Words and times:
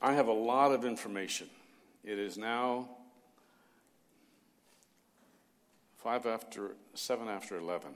I 0.00 0.12
have 0.12 0.28
a 0.28 0.32
lot 0.32 0.72
of 0.72 0.84
information. 0.84 1.48
It 2.04 2.18
is 2.18 2.36
now 2.36 2.88
five 5.96 6.26
after, 6.26 6.76
seven 6.94 7.28
after 7.28 7.56
11. 7.56 7.88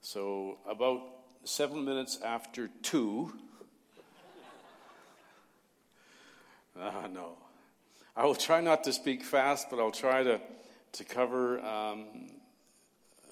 So, 0.00 0.58
about 0.68 1.02
seven 1.44 1.84
minutes 1.84 2.18
after 2.24 2.70
two, 2.82 3.32
uh, 6.80 7.08
no. 7.12 7.36
I 8.16 8.24
will 8.24 8.34
try 8.34 8.60
not 8.60 8.82
to 8.84 8.92
speak 8.92 9.22
fast, 9.22 9.68
but 9.70 9.78
I'll 9.78 9.92
try 9.92 10.22
to, 10.22 10.40
to 10.92 11.04
cover 11.04 11.60
um, 11.60 12.06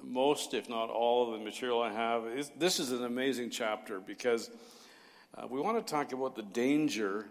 most, 0.02 0.54
if 0.54 0.68
not 0.68 0.90
all, 0.90 1.32
of 1.32 1.38
the 1.38 1.44
material 1.44 1.82
I 1.82 1.92
have. 1.92 2.26
It's, 2.26 2.50
this 2.50 2.78
is 2.78 2.92
an 2.92 3.04
amazing 3.04 3.50
chapter 3.50 3.98
because 3.98 4.50
uh, 5.36 5.46
we 5.46 5.60
want 5.60 5.84
to 5.84 5.90
talk 5.90 6.12
about 6.12 6.34
the 6.34 6.42
danger 6.42 7.26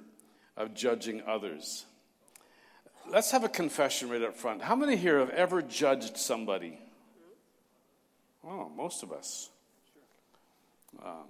of 0.55 0.73
judging 0.73 1.23
others. 1.25 1.85
Let's 3.09 3.31
have 3.31 3.43
a 3.43 3.49
confession 3.49 4.09
right 4.09 4.21
up 4.21 4.35
front. 4.35 4.61
How 4.61 4.75
many 4.75 4.95
here 4.95 5.19
have 5.19 5.29
ever 5.31 5.61
judged 5.61 6.17
somebody? 6.17 6.79
Oh, 8.43 8.69
most 8.75 9.03
of 9.03 9.11
us. 9.11 9.49
Um, 11.03 11.25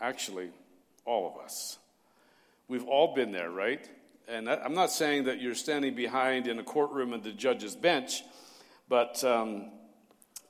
actually, 0.00 0.50
all 1.04 1.34
of 1.34 1.44
us. 1.44 1.78
We've 2.68 2.86
all 2.86 3.14
been 3.14 3.32
there, 3.32 3.50
right? 3.50 3.88
And 4.26 4.48
I'm 4.48 4.74
not 4.74 4.90
saying 4.90 5.24
that 5.24 5.40
you're 5.40 5.54
standing 5.54 5.94
behind 5.94 6.46
in 6.46 6.58
a 6.58 6.62
courtroom 6.62 7.12
at 7.12 7.22
the 7.22 7.32
judge's 7.32 7.76
bench, 7.76 8.22
but 8.88 9.22
um, 9.22 9.66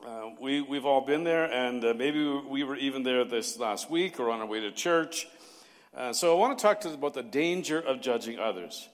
uh, 0.05 0.29
we, 0.39 0.61
we've 0.61 0.85
all 0.85 1.01
been 1.01 1.23
there, 1.23 1.51
and 1.51 1.83
uh, 1.83 1.93
maybe 1.93 2.25
we 2.47 2.63
were 2.63 2.77
even 2.77 3.03
there 3.03 3.25
this 3.25 3.59
last 3.59 3.89
week 3.89 4.19
or 4.19 4.29
on 4.29 4.39
our 4.39 4.45
way 4.45 4.61
to 4.61 4.71
church. 4.71 5.27
Uh, 5.95 6.11
so 6.11 6.35
I 6.35 6.39
want 6.39 6.57
to 6.57 6.61
talk 6.61 6.81
to 6.81 6.93
about 6.93 7.13
the 7.13 7.23
danger 7.23 7.79
of 7.79 8.01
judging 8.01 8.37
others. 8.37 8.89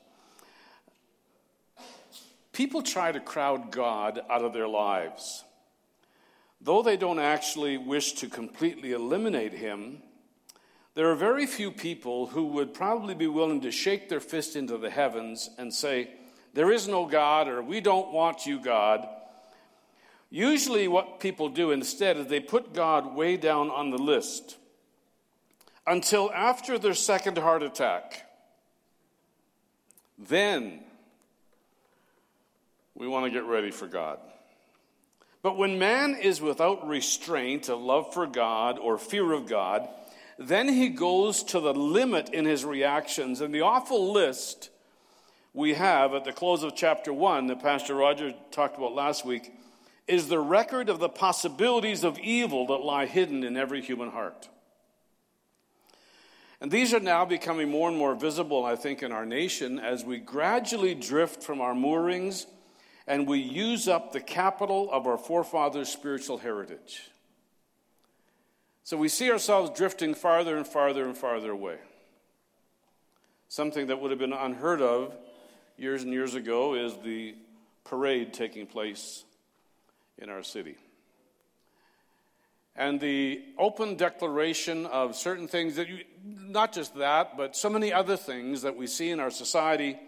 People 2.53 2.83
try 2.83 3.11
to 3.11 3.19
crowd 3.19 3.71
God 3.71 4.21
out 4.29 4.43
of 4.43 4.53
their 4.53 4.67
lives. 4.67 5.43
Though 6.59 6.83
they 6.83 6.97
don't 6.97 7.17
actually 7.17 7.77
wish 7.77 8.13
to 8.13 8.27
completely 8.27 8.91
eliminate 8.91 9.53
him, 9.53 10.03
there 10.93 11.09
are 11.09 11.15
very 11.15 11.47
few 11.47 11.71
people 11.71 12.27
who 12.27 12.45
would 12.47 12.71
probably 12.71 13.15
be 13.15 13.25
willing 13.25 13.61
to 13.61 13.71
shake 13.71 14.07
their 14.07 14.19
fist 14.19 14.55
into 14.55 14.77
the 14.77 14.91
heavens 14.91 15.49
and 15.57 15.73
say, 15.73 16.11
There 16.53 16.71
is 16.71 16.87
no 16.87 17.07
God, 17.07 17.47
or 17.47 17.63
we 17.63 17.81
don't 17.81 18.11
want 18.11 18.45
you, 18.45 18.59
God. 18.59 19.07
Usually, 20.29 20.87
what 20.87 21.19
people 21.19 21.49
do 21.49 21.71
instead 21.71 22.17
is 22.17 22.27
they 22.27 22.39
put 22.39 22.73
God 22.73 23.15
way 23.15 23.37
down 23.37 23.71
on 23.71 23.89
the 23.89 23.97
list 23.97 24.57
until 25.85 26.31
after 26.31 26.77
their 26.77 26.93
second 26.93 27.37
heart 27.37 27.63
attack. 27.63 28.27
Then 30.17 30.81
we 32.95 33.07
want 33.07 33.25
to 33.25 33.31
get 33.31 33.45
ready 33.45 33.71
for 33.71 33.87
God. 33.87 34.19
But 35.41 35.57
when 35.57 35.79
man 35.79 36.15
is 36.15 36.39
without 36.39 36.87
restraint 36.87 37.67
of 37.67 37.81
love 37.81 38.13
for 38.13 38.27
God 38.27 38.77
or 38.77 38.97
fear 38.99 39.31
of 39.31 39.47
God, 39.47 39.87
then 40.37 40.67
he 40.67 40.89
goes 40.89 41.43
to 41.45 41.59
the 41.59 41.73
limit 41.73 42.29
in 42.29 42.45
his 42.45 42.63
reactions. 42.63 43.41
And 43.41 43.53
the 43.53 43.61
awful 43.61 44.11
list 44.11 44.69
we 45.53 45.73
have 45.73 46.13
at 46.13 46.25
the 46.25 46.31
close 46.31 46.63
of 46.63 46.75
chapter 46.75 47.11
1 47.11 47.47
that 47.47 47.61
Pastor 47.61 47.95
Roger 47.95 48.33
talked 48.51 48.77
about 48.77 48.93
last 48.93 49.25
week 49.25 49.51
is 50.07 50.27
the 50.27 50.39
record 50.39 50.89
of 50.89 50.99
the 50.99 51.09
possibilities 51.09 52.03
of 52.03 52.19
evil 52.19 52.67
that 52.67 52.85
lie 52.85 53.05
hidden 53.05 53.43
in 53.43 53.57
every 53.57 53.81
human 53.81 54.11
heart. 54.11 54.49
And 56.61 56.69
these 56.69 56.93
are 56.93 56.99
now 56.99 57.25
becoming 57.25 57.71
more 57.71 57.89
and 57.89 57.97
more 57.97 58.13
visible, 58.13 58.63
I 58.63 58.75
think, 58.75 59.01
in 59.01 59.11
our 59.11 59.25
nation 59.25 59.79
as 59.79 60.05
we 60.05 60.19
gradually 60.19 60.93
drift 60.93 61.41
from 61.41 61.59
our 61.59 61.73
moorings 61.73 62.45
and 63.07 63.27
we 63.27 63.39
use 63.39 63.87
up 63.87 64.13
the 64.13 64.21
capital 64.21 64.87
of 64.91 65.07
our 65.07 65.17
forefathers' 65.17 65.89
spiritual 65.89 66.37
heritage. 66.37 67.09
So 68.83 68.95
we 68.95 69.09
see 69.09 69.31
ourselves 69.31 69.71
drifting 69.75 70.13
farther 70.13 70.55
and 70.55 70.67
farther 70.67 71.05
and 71.05 71.17
farther 71.17 71.49
away. 71.49 71.77
Something 73.47 73.87
that 73.87 73.99
would 73.99 74.11
have 74.11 74.19
been 74.19 74.31
unheard 74.31 74.83
of 74.83 75.15
years 75.77 76.03
and 76.03 76.13
years 76.13 76.35
ago 76.35 76.75
is 76.75 76.95
the 77.03 77.35
parade 77.85 78.33
taking 78.33 78.67
place 78.67 79.23
in 80.19 80.29
our 80.29 80.43
city. 80.43 80.77
And 82.75 82.99
the 82.99 83.43
open 83.57 83.95
declaration 83.95 84.85
of 84.85 85.15
certain 85.15 85.47
things 85.47 85.75
that 85.75 85.89
you, 85.89 85.99
not 86.23 86.73
just 86.73 86.95
that, 86.95 87.37
but 87.37 87.55
so 87.55 87.69
many 87.69 87.91
other 87.91 88.17
things 88.17 88.61
that 88.61 88.75
we 88.75 88.87
see 88.87 89.09
in 89.09 89.19
our 89.19 89.31
society. 89.31 89.99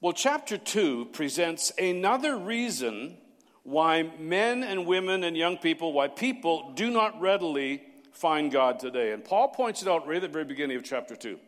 Well, 0.00 0.12
chapter 0.12 0.58
2 0.58 1.06
presents 1.12 1.72
another 1.78 2.36
reason 2.36 3.16
why 3.62 4.10
men 4.18 4.62
and 4.62 4.86
women 4.86 5.24
and 5.24 5.36
young 5.36 5.58
people, 5.58 5.92
why 5.92 6.08
people 6.08 6.72
do 6.74 6.90
not 6.90 7.20
readily 7.20 7.82
find 8.12 8.50
God 8.50 8.78
today. 8.78 9.12
And 9.12 9.24
Paul 9.24 9.48
points 9.48 9.82
it 9.82 9.88
out 9.88 10.06
right 10.06 10.16
at 10.16 10.22
the 10.22 10.28
very 10.28 10.44
beginning 10.44 10.76
of 10.76 10.84
chapter 10.84 11.16
2. 11.16 11.38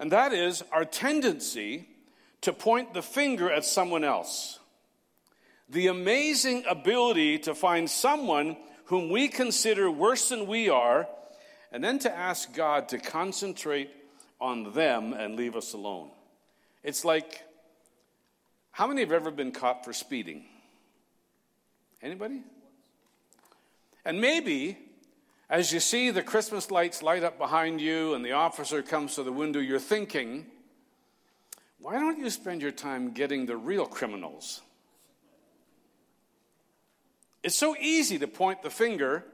And 0.00 0.12
that 0.12 0.32
is 0.32 0.62
our 0.72 0.84
tendency 0.84 1.88
to 2.42 2.52
point 2.52 2.94
the 2.94 3.02
finger 3.02 3.50
at 3.50 3.64
someone 3.64 4.04
else 4.04 4.58
the 5.68 5.88
amazing 5.88 6.64
ability 6.68 7.38
to 7.40 7.54
find 7.54 7.88
someone 7.90 8.56
whom 8.86 9.10
we 9.10 9.28
consider 9.28 9.90
worse 9.90 10.30
than 10.30 10.46
we 10.46 10.70
are, 10.70 11.06
and 11.72 11.82
then 11.82 11.98
to 12.00 12.14
ask 12.14 12.54
God 12.54 12.88
to 12.90 12.98
concentrate 12.98 13.90
on 14.40 14.72
them 14.72 15.12
and 15.12 15.36
leave 15.36 15.56
us 15.56 15.72
alone. 15.72 16.10
It's 16.82 17.04
like, 17.04 17.42
how 18.70 18.86
many 18.86 19.00
have 19.00 19.12
ever 19.12 19.30
been 19.30 19.52
caught 19.52 19.84
for 19.84 19.92
speeding? 19.92 20.44
Anybody? 22.00 22.42
And 24.04 24.20
maybe 24.20 24.78
as 25.50 25.72
you 25.72 25.80
see 25.80 26.10
the 26.10 26.22
Christmas 26.22 26.70
lights 26.70 27.02
light 27.02 27.24
up 27.24 27.38
behind 27.38 27.80
you 27.80 28.14
and 28.14 28.24
the 28.24 28.32
officer 28.32 28.82
comes 28.82 29.14
to 29.14 29.22
the 29.22 29.32
window, 29.32 29.60
you're 29.60 29.78
thinking, 29.78 30.46
why 31.80 31.94
don't 31.94 32.18
you 32.18 32.30
spend 32.30 32.62
your 32.62 32.70
time 32.70 33.12
getting 33.12 33.46
the 33.46 33.56
real 33.56 33.86
criminals? 33.86 34.60
It's 37.42 37.56
so 37.56 37.76
easy 37.80 38.18
to 38.18 38.26
point 38.26 38.62
the 38.62 38.70
finger 38.70 39.24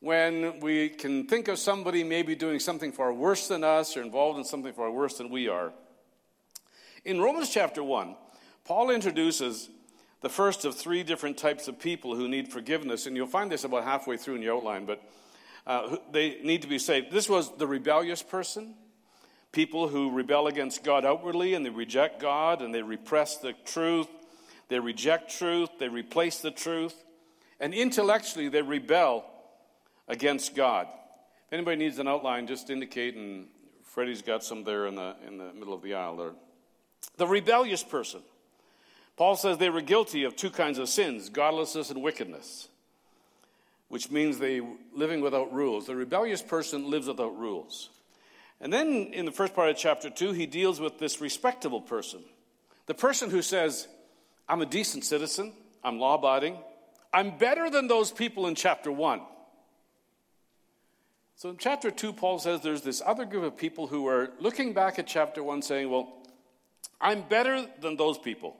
when 0.00 0.60
we 0.60 0.88
can 0.88 1.26
think 1.26 1.48
of 1.48 1.58
somebody 1.58 2.02
maybe 2.02 2.34
doing 2.34 2.58
something 2.58 2.90
far 2.90 3.12
worse 3.12 3.48
than 3.48 3.62
us 3.62 3.96
or 3.96 4.02
involved 4.02 4.38
in 4.38 4.44
something 4.44 4.72
far 4.72 4.90
worse 4.90 5.18
than 5.18 5.30
we 5.30 5.48
are. 5.48 5.72
In 7.04 7.20
Romans 7.20 7.50
chapter 7.50 7.82
1, 7.82 8.16
Paul 8.64 8.90
introduces 8.90 9.68
the 10.22 10.28
first 10.28 10.64
of 10.64 10.74
three 10.74 11.02
different 11.02 11.38
types 11.38 11.68
of 11.68 11.78
people 11.78 12.14
who 12.14 12.28
need 12.28 12.48
forgiveness, 12.48 13.06
and 13.06 13.16
you'll 13.16 13.26
find 13.26 13.50
this 13.50 13.64
about 13.64 13.84
halfway 13.84 14.16
through 14.16 14.36
in 14.36 14.42
your 14.42 14.56
outline, 14.56 14.84
but 14.84 15.02
uh, 15.66 15.96
they 16.12 16.38
need 16.42 16.62
to 16.62 16.68
be 16.68 16.78
saved. 16.78 17.10
This 17.10 17.28
was 17.28 17.56
the 17.56 17.66
rebellious 17.66 18.22
person, 18.22 18.74
people 19.52 19.88
who 19.88 20.10
rebel 20.10 20.46
against 20.46 20.84
God 20.84 21.04
outwardly 21.04 21.54
and 21.54 21.64
they 21.64 21.70
reject 21.70 22.20
God 22.20 22.62
and 22.62 22.74
they 22.74 22.82
repress 22.82 23.38
the 23.38 23.54
truth 23.64 24.08
they 24.70 24.78
reject 24.78 25.36
truth, 25.36 25.68
they 25.78 25.88
replace 25.88 26.38
the 26.38 26.52
truth, 26.52 26.94
and 27.58 27.74
intellectually 27.74 28.48
they 28.48 28.62
rebel 28.62 29.24
against 30.10 30.56
God. 30.56 30.88
If 31.46 31.52
anybody 31.52 31.76
needs 31.76 31.98
an 31.98 32.08
outline, 32.08 32.46
just 32.46 32.68
indicate, 32.68 33.14
and 33.14 33.46
Freddie's 33.84 34.22
got 34.22 34.44
some 34.44 34.64
there 34.64 34.86
in 34.86 34.96
the, 34.96 35.14
in 35.26 35.38
the 35.38 35.52
middle 35.54 35.72
of 35.72 35.82
the 35.82 35.94
aisle 35.94 36.16
there. 36.16 36.32
The 37.16 37.26
rebellious 37.26 37.82
person. 37.82 38.20
Paul 39.16 39.36
says 39.36 39.58
they 39.58 39.70
were 39.70 39.80
guilty 39.80 40.24
of 40.24 40.36
two 40.36 40.50
kinds 40.50 40.78
of 40.78 40.88
sins 40.88 41.28
godlessness 41.28 41.90
and 41.90 42.02
wickedness, 42.02 42.68
which 43.88 44.10
means 44.10 44.38
they 44.38 44.60
living 44.92 45.20
without 45.20 45.52
rules. 45.52 45.86
The 45.86 45.96
rebellious 45.96 46.42
person 46.42 46.90
lives 46.90 47.06
without 47.06 47.38
rules. 47.38 47.90
And 48.60 48.72
then 48.72 49.10
in 49.12 49.24
the 49.24 49.32
first 49.32 49.54
part 49.54 49.70
of 49.70 49.76
chapter 49.76 50.10
2, 50.10 50.32
he 50.32 50.46
deals 50.46 50.80
with 50.80 50.98
this 50.98 51.20
respectable 51.20 51.80
person. 51.80 52.20
The 52.86 52.94
person 52.94 53.30
who 53.30 53.42
says, 53.42 53.88
I'm 54.48 54.60
a 54.60 54.66
decent 54.66 55.04
citizen. 55.04 55.52
I'm 55.84 55.98
law 55.98 56.16
abiding. 56.16 56.58
I'm 57.12 57.38
better 57.38 57.70
than 57.70 57.88
those 57.88 58.12
people 58.12 58.46
in 58.46 58.54
chapter 58.54 58.92
1. 58.92 59.20
So 61.40 61.48
in 61.48 61.56
chapter 61.56 61.90
2, 61.90 62.12
Paul 62.12 62.38
says 62.38 62.60
there's 62.60 62.82
this 62.82 63.00
other 63.02 63.24
group 63.24 63.44
of 63.44 63.56
people 63.56 63.86
who 63.86 64.06
are 64.08 64.28
looking 64.40 64.74
back 64.74 64.98
at 64.98 65.06
chapter 65.06 65.42
1 65.42 65.62
saying, 65.62 65.88
Well, 65.88 66.12
I'm 67.00 67.22
better 67.22 67.66
than 67.80 67.96
those 67.96 68.18
people. 68.18 68.58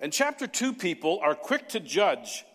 And 0.00 0.10
chapter 0.10 0.46
2 0.46 0.72
people 0.72 1.20
are 1.22 1.34
quick 1.34 1.68
to 1.68 1.78
judge 1.78 2.46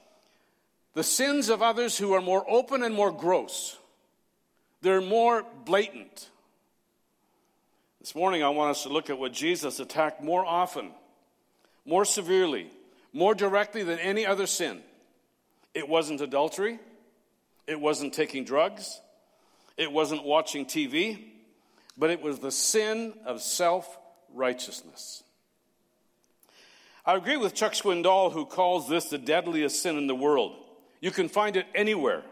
the 0.96 1.04
sins 1.04 1.50
of 1.50 1.62
others 1.62 1.96
who 1.96 2.14
are 2.14 2.22
more 2.22 2.44
open 2.50 2.82
and 2.82 2.96
more 2.96 3.12
gross. 3.12 3.78
They're 4.82 5.00
more 5.00 5.46
blatant. 5.64 6.28
This 8.02 8.16
morning, 8.16 8.42
I 8.42 8.50
want 8.50 8.72
us 8.72 8.82
to 8.82 8.90
look 8.90 9.12
at 9.12 9.20
what 9.20 9.32
Jesus 9.32 9.80
attacked 9.80 10.24
more 10.24 10.44
often 10.44 10.90
more 11.86 12.04
severely, 12.04 12.72
more 13.14 13.36
directly 13.36 13.84
than 13.84 14.00
any 14.00 14.26
other 14.26 14.48
sin. 14.48 14.82
It 15.76 15.88
wasn't 15.88 16.20
adultery, 16.20 16.80
it 17.68 17.80
wasn't 17.80 18.12
taking 18.12 18.44
drugs, 18.44 19.02
it 19.78 19.92
wasn't 19.92 20.24
watching 20.24 20.66
TV, 20.66 21.20
but 21.98 22.10
it 22.10 22.22
was 22.22 22.40
the 22.40 22.52
sin 22.52 23.14
of 23.26 23.42
self 23.42 23.98
righteousness. 24.34 25.24
I 27.06 27.16
agree 27.16 27.38
with 27.38 27.54
Chuck 27.54 27.74
Swindoll, 27.74 28.32
who 28.32 28.46
calls 28.46 28.90
this 28.90 29.06
the 29.06 29.18
deadliest 29.18 29.82
sin 29.82 29.98
in 29.98 30.08
the 30.08 30.16
world. 30.16 30.56
You 31.02 31.12
can 31.12 31.30
find 31.30 31.56
it 31.56 31.68
anywhere, 31.76 32.24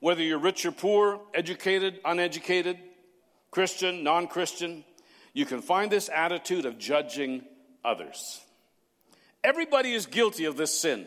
whether 0.00 0.22
you're 0.22 0.38
rich 0.38 0.64
or 0.64 0.72
poor, 0.72 1.20
educated, 1.34 2.00
uneducated, 2.04 2.78
Christian, 3.50 4.02
non 4.02 4.28
Christian. 4.28 4.84
You 5.34 5.44
can 5.46 5.62
find 5.62 5.90
this 5.90 6.08
attitude 6.08 6.66
of 6.66 6.78
judging 6.78 7.44
others. 7.84 8.40
Everybody 9.44 9.92
is 9.92 10.06
guilty 10.06 10.44
of 10.44 10.56
this 10.56 10.74
sin. 10.74 11.06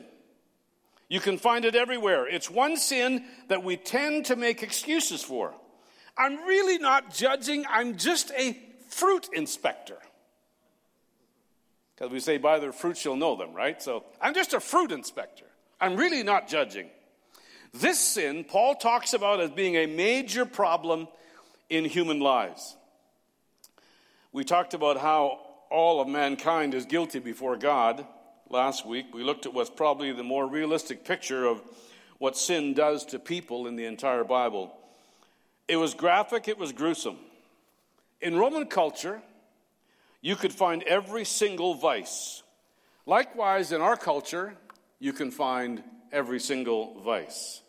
You 1.08 1.20
can 1.20 1.38
find 1.38 1.66
it 1.66 1.76
everywhere. 1.76 2.28
It's 2.28 2.50
one 2.50 2.78
sin 2.78 3.24
that 3.48 3.64
we 3.64 3.78
tend 3.78 4.26
to 4.26 4.36
make 4.36 4.64
excuses 4.64 5.22
for. 5.22 5.54
I'm 6.18 6.38
really 6.46 6.78
not 6.78 7.14
judging, 7.14 7.66
I'm 7.70 7.98
just 7.98 8.32
a 8.38 8.58
fruit 8.90 9.28
inspector. 9.34 9.98
Because 11.96 12.12
we 12.12 12.20
say, 12.20 12.38
by 12.38 12.60
their 12.60 12.72
fruits 12.72 13.06
you'll 13.06 13.16
know 13.16 13.36
them, 13.36 13.54
right? 13.54 13.82
So 13.82 14.04
I'm 14.20 14.34
just 14.34 14.54
a 14.54 14.60
fruit 14.60 14.92
inspector. 14.92 15.46
I'm 15.80 15.96
really 15.96 16.24
not 16.24 16.48
judging. 16.48 16.90
This 17.74 18.00
sin, 18.00 18.46
Paul 18.46 18.76
talks 18.76 19.14
about 19.14 19.42
as 19.42 19.52
being 19.52 19.76
a 19.76 19.86
major 19.86 20.46
problem 20.46 21.08
in 21.70 21.86
human 21.86 22.20
lives. 22.20 22.76
We 24.32 24.44
talked 24.44 24.74
about 24.74 24.98
how 24.98 25.40
all 25.70 26.00
of 26.02 26.08
mankind 26.08 26.74
is 26.74 26.86
guilty 26.86 27.20
before 27.20 27.58
God 27.58 28.06
last 28.50 28.86
week. 28.86 29.14
We 29.14 29.24
looked 29.24 29.46
at 29.46 29.54
what's 29.54 29.70
probably 29.70 30.12
the 30.12 30.24
more 30.24 30.48
realistic 30.48 31.06
picture 31.06 31.46
of 31.46 31.62
what 32.18 32.38
sin 32.38 32.74
does 32.74 33.06
to 33.08 33.20
people 33.20 33.68
in 33.68 33.76
the 33.76 33.86
entire 33.86 34.24
Bible. 34.24 34.74
It 35.68 35.78
was 35.78 35.94
graphic, 35.94 36.48
it 36.48 36.58
was 36.58 36.72
gruesome. 36.72 37.18
In 38.22 38.38
Roman 38.38 38.68
culture, 38.68 39.22
you 40.22 40.36
could 40.36 40.54
find 40.54 40.84
every 40.84 41.26
single 41.26 41.76
vice. 41.76 42.44
Likewise, 43.06 43.72
in 43.72 43.82
our 43.82 43.98
culture, 43.98 44.56
you 45.00 45.14
can 45.14 45.32
find 45.32 45.84
every 46.12 46.40
single 46.40 47.00
vice. 47.02 47.62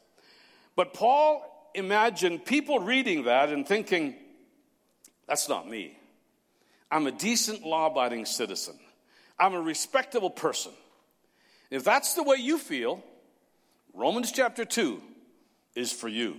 But 0.77 0.95
Paul 0.95 1.71
imagined 1.75 2.45
people 2.45 2.79
reading 2.81 3.25
that 3.25 3.51
and 3.51 3.67
thinking, 3.67 4.15
that's 5.29 5.49
not 5.49 5.69
me. 5.69 5.99
I'm 6.91 7.07
a 7.07 7.13
decent, 7.13 7.63
law 7.65 7.87
abiding 7.89 8.27
citizen. 8.27 8.79
I'm 9.39 9.55
a 9.55 9.61
respectable 9.61 10.31
person. 10.31 10.73
If 11.71 11.85
that's 11.85 12.15
the 12.15 12.23
way 12.23 12.37
you 12.37 12.59
feel, 12.59 13.03
Romans 13.93 14.33
chapter 14.33 14.65
2 14.65 15.03
is 15.75 15.93
for 15.93 16.09
you. 16.09 16.37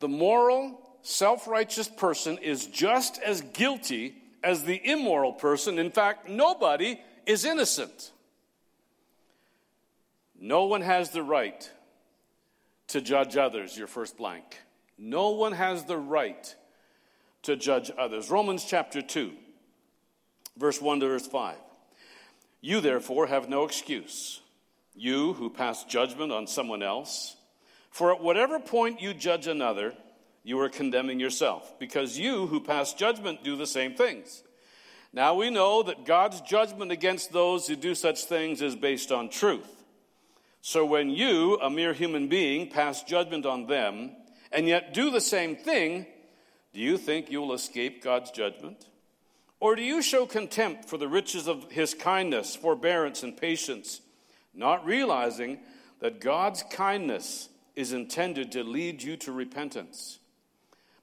The 0.00 0.08
moral, 0.08 0.80
self 1.02 1.46
righteous 1.46 1.88
person 1.88 2.38
is 2.38 2.66
just 2.66 3.20
as 3.22 3.40
guilty 3.40 4.14
as 4.42 4.64
the 4.64 4.80
immoral 4.84 5.32
person. 5.32 5.78
In 5.78 5.90
fact, 5.90 6.28
nobody 6.28 7.00
is 7.26 7.44
innocent. 7.44 8.12
No 10.38 10.64
one 10.66 10.82
has 10.82 11.10
the 11.10 11.22
right 11.22 11.70
to 12.88 13.00
judge 13.00 13.36
others, 13.36 13.76
your 13.76 13.86
first 13.86 14.16
blank. 14.16 14.60
No 14.98 15.30
one 15.30 15.52
has 15.52 15.84
the 15.84 15.98
right 15.98 16.54
to 17.42 17.56
judge 17.56 17.90
others. 17.98 18.30
Romans 18.30 18.64
chapter 18.64 19.02
2, 19.02 19.32
verse 20.56 20.80
1 20.80 21.00
to 21.00 21.08
verse 21.08 21.26
5. 21.26 21.56
You 22.60 22.80
therefore 22.80 23.26
have 23.26 23.48
no 23.48 23.64
excuse, 23.64 24.40
you 24.94 25.34
who 25.34 25.50
pass 25.50 25.84
judgment 25.84 26.32
on 26.32 26.46
someone 26.46 26.82
else. 26.82 27.36
For 27.90 28.12
at 28.12 28.22
whatever 28.22 28.58
point 28.58 29.00
you 29.00 29.14
judge 29.14 29.46
another, 29.46 29.94
you 30.42 30.58
are 30.60 30.68
condemning 30.68 31.18
yourself, 31.20 31.78
because 31.78 32.18
you 32.18 32.46
who 32.46 32.60
pass 32.60 32.94
judgment 32.94 33.42
do 33.42 33.56
the 33.56 33.66
same 33.66 33.94
things. 33.94 34.42
Now 35.12 35.34
we 35.34 35.50
know 35.50 35.82
that 35.82 36.04
God's 36.04 36.40
judgment 36.42 36.92
against 36.92 37.32
those 37.32 37.66
who 37.66 37.76
do 37.76 37.94
such 37.94 38.24
things 38.24 38.60
is 38.62 38.76
based 38.76 39.10
on 39.10 39.28
truth. 39.28 39.84
So 40.60 40.84
when 40.84 41.10
you, 41.10 41.56
a 41.60 41.70
mere 41.70 41.92
human 41.92 42.28
being, 42.28 42.68
pass 42.68 43.02
judgment 43.02 43.46
on 43.46 43.66
them, 43.66 44.10
and 44.52 44.66
yet 44.66 44.92
do 44.92 45.10
the 45.10 45.20
same 45.20 45.56
thing, 45.56 46.06
do 46.72 46.80
you 46.80 46.98
think 46.98 47.30
you 47.30 47.40
will 47.40 47.54
escape 47.54 48.02
God's 48.02 48.30
judgment? 48.30 48.84
Or 49.58 49.74
do 49.74 49.82
you 49.82 50.02
show 50.02 50.26
contempt 50.26 50.84
for 50.86 50.98
the 50.98 51.08
riches 51.08 51.46
of 51.46 51.70
his 51.70 51.94
kindness, 51.94 52.54
forbearance, 52.54 53.22
and 53.22 53.36
patience, 53.36 54.00
not 54.54 54.84
realizing 54.84 55.60
that 56.00 56.20
God's 56.20 56.62
kindness 56.70 57.48
is 57.74 57.92
intended 57.92 58.52
to 58.52 58.62
lead 58.62 59.02
you 59.02 59.16
to 59.18 59.32
repentance? 59.32 60.18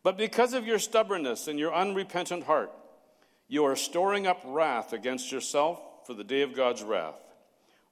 But 0.04 0.18
because 0.18 0.54
of 0.54 0.68
your 0.68 0.80
stubbornness 0.80 1.48
and 1.48 1.58
your 1.58 1.74
unrepentant 1.74 2.44
heart, 2.44 2.72
you 3.48 3.64
are 3.64 3.76
storing 3.76 4.28
up 4.28 4.42
wrath 4.46 4.94
against 4.94 5.32
yourself 5.32 5.80
for 6.06 6.14
the 6.14 6.24
day 6.24 6.42
of 6.42 6.56
God's 6.56 6.84
wrath, 6.84 7.20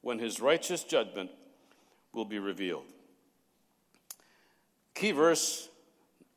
when 0.02 0.20
his 0.20 0.40
righteous 0.40 0.84
judgment 0.84 1.32
will 2.14 2.26
be 2.26 2.40
revealed. 2.40 2.86
Key 4.94 5.12
verse, 5.12 5.70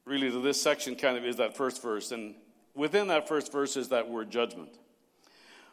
really, 0.04 0.30
to 0.30 0.40
this 0.40 0.62
section 0.62 0.94
kind 0.94 1.18
of 1.18 1.24
is 1.24 1.36
that 1.36 1.56
first 1.56 1.82
verse, 1.82 2.12
and 2.12 2.34
within 2.74 3.08
that 3.08 3.28
first 3.28 3.52
verse 3.52 3.76
is 3.76 3.88
that 3.88 4.08
word 4.08 4.30
judgment. 4.30 4.70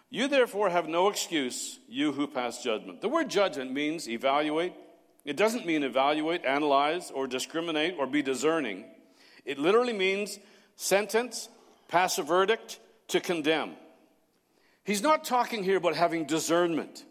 You 0.09 0.27
therefore 0.27 0.69
have 0.69 0.89
no 0.89 1.07
excuse, 1.07 1.79
you 1.87 2.11
who 2.11 2.27
pass 2.27 2.61
judgment. 2.61 3.01
The 3.01 3.09
word 3.09 3.29
judgment 3.29 3.71
means 3.71 4.09
evaluate. 4.09 4.73
It 5.23 5.37
doesn't 5.37 5.65
mean 5.65 5.83
evaluate, 5.83 6.43
analyze, 6.43 7.11
or 7.11 7.27
discriminate, 7.27 7.95
or 7.97 8.07
be 8.07 8.21
discerning. 8.21 8.85
It 9.45 9.57
literally 9.57 9.93
means 9.93 10.39
sentence, 10.75 11.47
pass 11.87 12.17
a 12.17 12.23
verdict, 12.23 12.79
to 13.09 13.19
condemn. 13.19 13.75
He's 14.83 15.01
not 15.01 15.23
talking 15.23 15.63
here 15.63 15.77
about 15.77 15.95
having 15.95 16.25
discernment. 16.25 17.05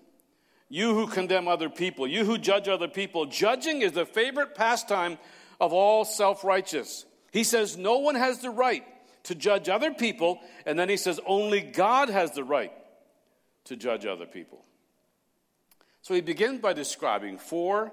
You 0.68 0.94
who 0.94 1.06
condemn 1.06 1.48
other 1.48 1.70
people, 1.70 2.06
you 2.06 2.24
who 2.24 2.36
judge 2.36 2.68
other 2.68 2.88
people, 2.88 3.26
judging 3.26 3.82
is 3.82 3.92
the 3.92 4.06
favorite 4.06 4.54
pastime 4.54 5.18
of 5.60 5.72
all 5.72 6.04
self 6.04 6.44
righteous. 6.44 7.06
He 7.32 7.44
says 7.44 7.76
no 7.76 7.98
one 7.98 8.14
has 8.14 8.40
the 8.40 8.50
right 8.50 8.84
to 9.24 9.34
judge 9.34 9.68
other 9.68 9.92
people, 9.92 10.40
and 10.66 10.78
then 10.78 10.88
he 10.88 10.96
says 10.96 11.20
only 11.26 11.60
God 11.60 12.08
has 12.08 12.32
the 12.32 12.44
right 12.44 12.72
to 13.64 13.76
judge 13.76 14.06
other 14.06 14.26
people. 14.26 14.64
So 16.02 16.14
he 16.14 16.20
begins 16.20 16.60
by 16.60 16.72
describing 16.72 17.38
four 17.38 17.92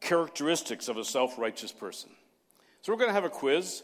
characteristics 0.00 0.88
of 0.88 0.96
a 0.96 1.04
self 1.04 1.38
righteous 1.38 1.72
person. 1.72 2.10
So 2.82 2.92
we're 2.92 2.98
going 2.98 3.10
to 3.10 3.14
have 3.14 3.24
a 3.24 3.30
quiz. 3.30 3.82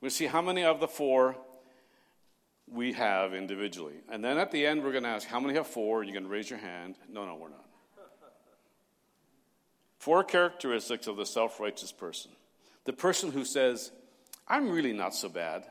We'll 0.00 0.10
see 0.10 0.26
how 0.26 0.42
many 0.42 0.64
of 0.64 0.80
the 0.80 0.88
four 0.88 1.36
we 2.66 2.92
have 2.92 3.34
individually. 3.34 3.94
And 4.10 4.22
then 4.24 4.36
at 4.38 4.50
the 4.50 4.66
end, 4.66 4.82
we're 4.82 4.92
going 4.92 5.04
to 5.04 5.10
ask, 5.10 5.26
how 5.26 5.40
many 5.40 5.54
have 5.54 5.66
four? 5.66 6.02
You're 6.02 6.12
going 6.12 6.24
to 6.24 6.30
raise 6.30 6.50
your 6.50 6.58
hand. 6.58 6.96
No, 7.10 7.24
no, 7.24 7.36
we're 7.36 7.48
not. 7.48 7.64
Four 9.98 10.24
characteristics 10.24 11.06
of 11.06 11.16
the 11.16 11.24
self 11.24 11.60
righteous 11.60 11.92
person 11.92 12.30
the 12.84 12.92
person 12.92 13.32
who 13.32 13.44
says, 13.44 13.90
I'm 14.46 14.70
really 14.70 14.92
not 14.92 15.14
so 15.14 15.28
bad. 15.28 15.64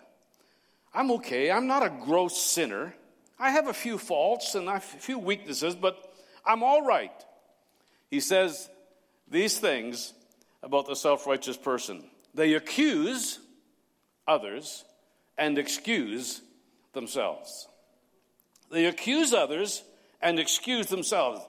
I'm 0.94 1.12
okay. 1.12 1.52
I'm 1.52 1.68
not 1.68 1.84
a 1.84 1.90
gross 1.90 2.38
sinner. 2.38 2.94
I 3.40 3.52
have 3.52 3.68
a 3.68 3.74
few 3.74 3.98
faults 3.98 4.56
and 4.56 4.70
a 4.70 4.80
few 4.80 5.18
weaknesses, 5.18 5.76
but 5.76 6.14
I'm 6.46 6.64
all 6.64 6.86
right. 6.86 7.12
He 8.10 8.20
says 8.20 8.70
these 9.30 9.58
things 9.58 10.14
about 10.62 10.88
the 10.88 10.96
self 10.96 11.26
righteous 11.26 11.58
person. 11.58 12.04
They 12.34 12.54
accuse 12.54 13.40
others 14.28 14.86
and 15.38 15.58
excuse 15.58 16.42
themselves. 16.94 17.68
They 18.72 18.86
accuse 18.86 19.34
others 19.34 19.84
and 20.22 20.40
excuse 20.40 20.88
themselves. 20.88 21.42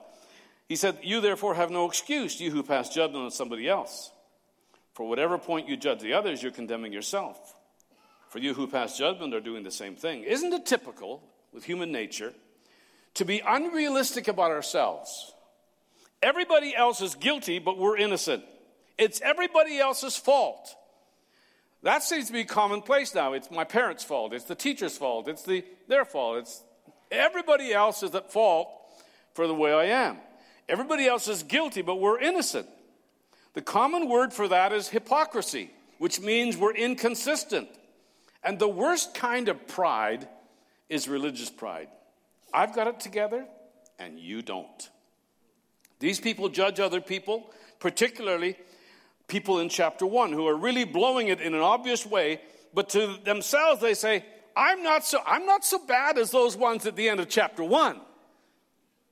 He 0.67 0.75
said, 0.75 0.99
You 1.01 1.21
therefore 1.21 1.55
have 1.55 1.69
no 1.69 1.85
excuse, 1.85 2.39
you 2.41 2.51
who 2.51 2.63
pass 2.63 2.89
judgment 2.89 3.25
on 3.25 3.31
somebody 3.31 3.69
else. 3.69 4.11
For 4.93 5.07
whatever 5.07 5.37
point 5.37 5.67
you 5.67 5.77
judge 5.77 6.01
the 6.01 6.13
others, 6.13 6.41
you're 6.41 6.51
condemning 6.51 6.93
yourself. 6.93 7.54
For 8.35 8.41
you 8.41 8.53
who 8.53 8.67
pass 8.67 8.97
judgment 8.97 9.33
are 9.33 9.39
doing 9.39 9.63
the 9.63 9.71
same 9.71 9.95
thing. 9.95 10.23
Isn't 10.23 10.51
it 10.51 10.65
typical 10.65 11.23
with 11.53 11.63
human 11.63 11.93
nature 11.93 12.33
to 13.13 13.23
be 13.23 13.39
unrealistic 13.39 14.27
about 14.27 14.51
ourselves? 14.51 15.33
Everybody 16.21 16.75
else 16.75 16.99
is 16.99 17.15
guilty, 17.15 17.59
but 17.59 17.77
we're 17.77 17.95
innocent. 17.95 18.43
It's 18.97 19.21
everybody 19.21 19.79
else's 19.79 20.17
fault. 20.17 20.75
That 21.81 22.03
seems 22.03 22.27
to 22.27 22.33
be 22.33 22.43
commonplace 22.43 23.15
now. 23.15 23.31
It's 23.31 23.49
my 23.49 23.63
parents' 23.63 24.03
fault. 24.03 24.33
It's 24.33 24.43
the 24.43 24.53
teacher's 24.53 24.97
fault. 24.97 25.29
It's 25.29 25.43
the, 25.43 25.63
their 25.87 26.03
fault. 26.03 26.39
It's 26.39 26.61
everybody 27.09 27.73
else 27.73 28.03
is 28.03 28.13
at 28.15 28.33
fault 28.33 28.67
for 29.33 29.47
the 29.47 29.55
way 29.55 29.71
I 29.71 29.85
am. 30.07 30.17
Everybody 30.67 31.07
else 31.07 31.29
is 31.29 31.41
guilty, 31.41 31.83
but 31.83 32.01
we're 32.01 32.19
innocent. 32.19 32.67
The 33.53 33.61
common 33.61 34.09
word 34.09 34.33
for 34.33 34.49
that 34.49 34.73
is 34.73 34.89
hypocrisy, 34.89 35.71
which 35.99 36.19
means 36.19 36.57
we're 36.57 36.75
inconsistent. 36.75 37.69
And 38.45 38.59
the 38.59 38.69
worst 38.69 39.15
kind 39.15 39.49
of 39.49 39.67
pride 39.67 40.27
is 40.87 41.07
religious 41.07 41.49
pride. 41.49 41.87
I've 42.53 42.75
got 42.75 42.87
it 42.87 42.99
together, 42.99 43.45
and 43.97 44.19
you 44.19 44.43
don't. 44.43 44.89
These 45.99 46.19
people 46.19 46.49
judge 46.49 46.79
other 46.79 47.01
people, 47.01 47.51
particularly 47.79 48.55
people 49.27 49.59
in 49.59 49.69
chapter 49.69 50.05
1 50.05 50.31
who 50.31 50.47
are 50.47 50.55
really 50.55 50.83
blowing 50.83 51.29
it 51.29 51.41
in 51.41 51.55
an 51.55 51.61
obvious 51.61 52.05
way, 52.05 52.39
but 52.73 52.89
to 52.89 53.17
themselves 53.23 53.81
they 53.81 53.95
say, 53.95 54.23
I'm 54.55 54.83
not 54.83 55.05
so 55.05 55.19
I'm 55.25 55.45
not 55.45 55.65
so 55.65 55.79
bad 55.79 56.17
as 56.17 56.31
those 56.31 56.55
ones 56.55 56.85
at 56.85 56.95
the 56.95 57.09
end 57.09 57.19
of 57.19 57.27
chapter 57.27 57.63
1. 57.63 57.99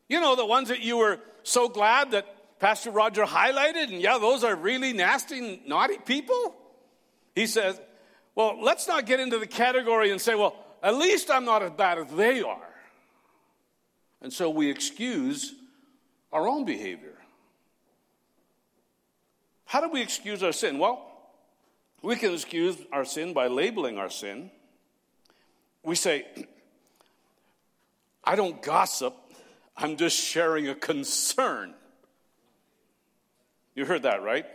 You 0.08 0.22
know, 0.22 0.36
the 0.36 0.46
ones 0.46 0.70
that 0.70 0.82
you 0.82 0.98
were 0.98 1.20
so 1.42 1.68
glad 1.68 2.12
that 2.12 2.60
Pastor 2.60 2.92
Roger 2.92 3.26
highlighted 3.26 3.92
and 3.92 4.02
yeah, 4.02 4.20
those 4.20 4.44
are 4.44 4.56
really 4.56 4.94
nasty 4.94 5.62
naughty 5.66 5.98
people. 5.98 6.56
He 7.36 7.48
says, 7.48 7.80
"Well, 8.36 8.62
let's 8.62 8.88
not 8.88 9.06
get 9.06 9.20
into 9.20 9.40
the 9.40 9.48
category 9.48 10.12
and 10.12 10.20
say, 10.20 10.36
well, 10.36 10.56
at 10.82 10.96
least 10.96 11.30
I'm 11.30 11.46
not 11.46 11.64
as 11.64 11.72
bad 11.72 11.98
as 11.98 12.08
they 12.12 12.42
are." 12.42 12.74
And 14.22 14.32
so 14.32 14.50
we 14.50 14.70
excuse 14.70 15.54
our 16.32 16.48
own 16.48 16.66
behavior. 16.66 17.14
How 19.66 19.82
do 19.82 19.90
we 19.90 20.02
excuse 20.02 20.42
our 20.44 20.52
sin? 20.52 20.80
Well, 20.80 21.10
we 22.02 22.16
can 22.16 22.34
excuse 22.34 22.78
our 22.92 23.06
sin 23.06 23.34
by 23.34 23.48
labeling 23.48 23.98
our 23.98 24.10
sin. 24.10 24.52
We 25.84 25.96
say, 25.96 26.26
I 28.24 28.36
don't 28.36 28.62
gossip, 28.62 29.16
I'm 29.76 29.98
just 29.98 30.18
sharing 30.18 30.70
a 30.70 30.76
concern. 30.76 31.74
You 33.76 33.86
heard 33.86 34.04
that, 34.04 34.22
right? 34.22 34.46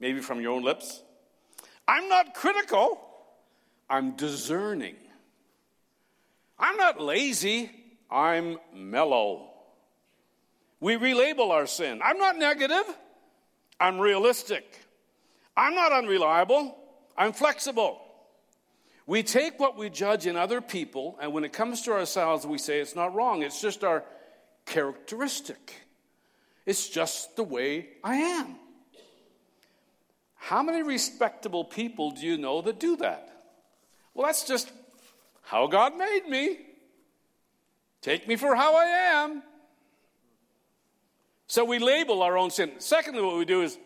Maybe 0.00 0.20
from 0.20 0.40
your 0.40 0.52
own 0.52 0.62
lips. 0.62 1.02
I'm 1.86 2.08
not 2.08 2.34
critical, 2.34 3.00
I'm 3.88 4.12
discerning. 4.16 4.96
I'm 6.58 6.76
not 6.76 7.00
lazy, 7.00 7.70
I'm 8.10 8.58
mellow. 8.74 9.50
We 10.80 10.96
relabel 10.96 11.50
our 11.50 11.66
sin. 11.66 12.00
I'm 12.02 12.18
not 12.18 12.38
negative, 12.38 12.84
I'm 13.80 13.98
realistic. 13.98 14.80
I'm 15.56 15.74
not 15.74 15.92
unreliable, 15.92 16.76
I'm 17.16 17.32
flexible. 17.32 18.00
We 19.06 19.22
take 19.22 19.60
what 19.60 19.76
we 19.76 19.90
judge 19.90 20.26
in 20.26 20.36
other 20.36 20.60
people, 20.60 21.18
and 21.20 21.32
when 21.32 21.44
it 21.44 21.52
comes 21.52 21.82
to 21.82 21.92
ourselves, 21.92 22.46
we 22.46 22.56
say 22.56 22.80
it's 22.80 22.96
not 22.96 23.14
wrong. 23.14 23.42
It's 23.42 23.60
just 23.60 23.84
our 23.84 24.02
characteristic. 24.64 25.74
It's 26.64 26.88
just 26.88 27.36
the 27.36 27.44
way 27.44 27.88
I 28.02 28.16
am. 28.16 28.56
How 30.44 30.62
many 30.62 30.82
respectable 30.82 31.64
people 31.64 32.10
do 32.10 32.26
you 32.26 32.36
know 32.36 32.60
that 32.60 32.78
do 32.78 32.96
that? 32.96 33.30
Well, 34.12 34.26
that's 34.26 34.44
just 34.44 34.70
how 35.40 35.68
God 35.68 35.96
made 35.96 36.28
me. 36.28 36.58
Take 38.02 38.28
me 38.28 38.36
for 38.36 38.54
how 38.54 38.76
I 38.76 38.84
am. 38.84 39.42
So 41.46 41.64
we 41.64 41.78
label 41.78 42.22
our 42.22 42.36
own 42.36 42.50
sin. 42.50 42.72
Secondly, 42.76 43.22
what 43.22 43.38
we 43.38 43.46
do 43.46 43.62
is 43.62 43.78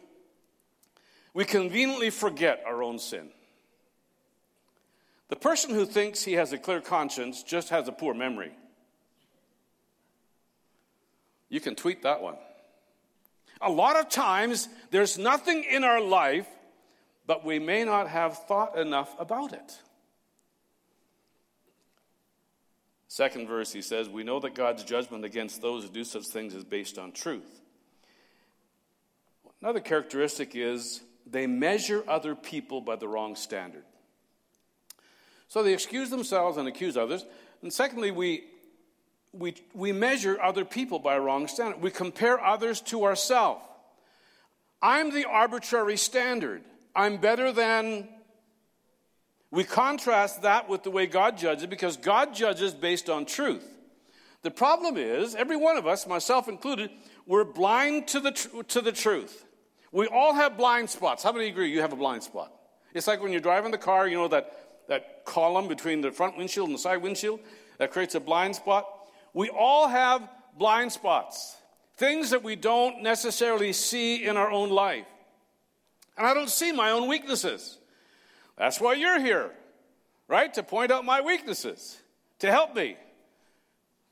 we 1.32 1.44
conveniently 1.44 2.10
forget 2.10 2.64
our 2.66 2.82
own 2.82 2.98
sin. 2.98 3.28
The 5.28 5.36
person 5.36 5.72
who 5.72 5.86
thinks 5.86 6.24
he 6.24 6.32
has 6.32 6.52
a 6.52 6.58
clear 6.58 6.80
conscience 6.80 7.44
just 7.44 7.68
has 7.68 7.86
a 7.86 7.92
poor 7.92 8.14
memory. 8.14 8.50
You 11.50 11.60
can 11.60 11.76
tweet 11.76 12.02
that 12.02 12.20
one. 12.20 12.34
A 13.60 13.70
lot 13.70 13.96
of 13.96 14.08
times, 14.08 14.68
there's 14.90 15.18
nothing 15.18 15.64
in 15.64 15.84
our 15.84 16.00
life, 16.00 16.46
but 17.26 17.44
we 17.44 17.58
may 17.58 17.84
not 17.84 18.08
have 18.08 18.38
thought 18.46 18.78
enough 18.78 19.14
about 19.18 19.52
it. 19.52 19.78
Second 23.08 23.48
verse, 23.48 23.72
he 23.72 23.82
says, 23.82 24.08
We 24.08 24.22
know 24.22 24.38
that 24.40 24.54
God's 24.54 24.84
judgment 24.84 25.24
against 25.24 25.60
those 25.60 25.82
who 25.82 25.90
do 25.90 26.04
such 26.04 26.26
things 26.26 26.54
is 26.54 26.62
based 26.62 26.98
on 26.98 27.12
truth. 27.12 27.60
Another 29.60 29.80
characteristic 29.80 30.54
is 30.54 31.02
they 31.26 31.46
measure 31.46 32.04
other 32.06 32.34
people 32.34 32.80
by 32.80 32.96
the 32.96 33.08
wrong 33.08 33.34
standard. 33.34 33.84
So 35.48 35.62
they 35.62 35.72
excuse 35.72 36.10
themselves 36.10 36.58
and 36.58 36.68
accuse 36.68 36.96
others. 36.96 37.24
And 37.62 37.72
secondly, 37.72 38.10
we, 38.10 38.44
we, 39.32 39.54
we 39.74 39.92
measure 39.92 40.40
other 40.40 40.64
people 40.64 40.98
by 40.98 41.14
a 41.14 41.20
wrong 41.20 41.48
standard. 41.48 41.80
We 41.80 41.90
compare 41.90 42.42
others 42.42 42.80
to 42.82 43.04
ourselves. 43.04 43.62
I'm 44.80 45.12
the 45.12 45.24
arbitrary 45.24 45.96
standard. 45.96 46.62
I'm 46.94 47.18
better 47.18 47.52
than 47.52 48.08
we 49.50 49.64
contrast 49.64 50.42
that 50.42 50.68
with 50.68 50.82
the 50.82 50.90
way 50.90 51.06
God 51.06 51.38
judges 51.38 51.66
because 51.66 51.96
God 51.96 52.34
judges 52.34 52.74
based 52.74 53.08
on 53.08 53.24
truth. 53.24 53.66
The 54.42 54.50
problem 54.50 54.96
is, 54.96 55.34
every 55.34 55.56
one 55.56 55.76
of 55.76 55.86
us, 55.86 56.06
myself 56.06 56.48
included, 56.48 56.90
we're 57.26 57.44
blind 57.44 58.08
to 58.08 58.20
the, 58.20 58.30
tr- 58.32 58.62
to 58.68 58.80
the 58.80 58.92
truth. 58.92 59.44
We 59.90 60.06
all 60.06 60.34
have 60.34 60.56
blind 60.56 60.90
spots. 60.90 61.22
How 61.22 61.32
many 61.32 61.48
agree 61.48 61.70
you 61.70 61.80
have 61.80 61.92
a 61.92 61.96
blind 61.96 62.22
spot? 62.22 62.52
It's 62.94 63.06
like 63.06 63.22
when 63.22 63.32
you're 63.32 63.40
driving 63.40 63.70
the 63.70 63.78
car, 63.78 64.06
you 64.06 64.16
know 64.16 64.28
that, 64.28 64.86
that 64.88 65.24
column 65.24 65.66
between 65.66 66.02
the 66.02 66.12
front 66.12 66.36
windshield 66.36 66.68
and 66.68 66.74
the 66.74 66.80
side 66.80 67.02
windshield 67.02 67.40
that 67.78 67.90
creates 67.90 68.14
a 68.14 68.20
blind 68.20 68.54
spot? 68.54 68.86
We 69.34 69.48
all 69.48 69.88
have 69.88 70.28
blind 70.56 70.92
spots, 70.92 71.56
things 71.96 72.30
that 72.30 72.42
we 72.42 72.56
don't 72.56 73.02
necessarily 73.02 73.72
see 73.72 74.24
in 74.24 74.36
our 74.36 74.50
own 74.50 74.70
life. 74.70 75.06
And 76.16 76.26
I 76.26 76.34
don't 76.34 76.50
see 76.50 76.72
my 76.72 76.90
own 76.90 77.08
weaknesses. 77.08 77.78
That's 78.56 78.80
why 78.80 78.94
you're 78.94 79.20
here, 79.20 79.52
right? 80.26 80.52
To 80.54 80.62
point 80.62 80.90
out 80.90 81.04
my 81.04 81.20
weaknesses, 81.20 81.98
to 82.40 82.50
help 82.50 82.74
me. 82.74 82.96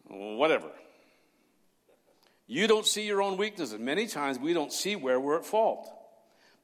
Whatever. 0.08 0.70
You 2.46 2.68
don't 2.68 2.86
see 2.86 3.06
your 3.06 3.22
own 3.22 3.36
weaknesses. 3.36 3.78
Many 3.78 4.06
times 4.06 4.38
we 4.38 4.52
don't 4.52 4.72
see 4.72 4.94
where 4.94 5.18
we're 5.18 5.38
at 5.38 5.44
fault, 5.44 5.92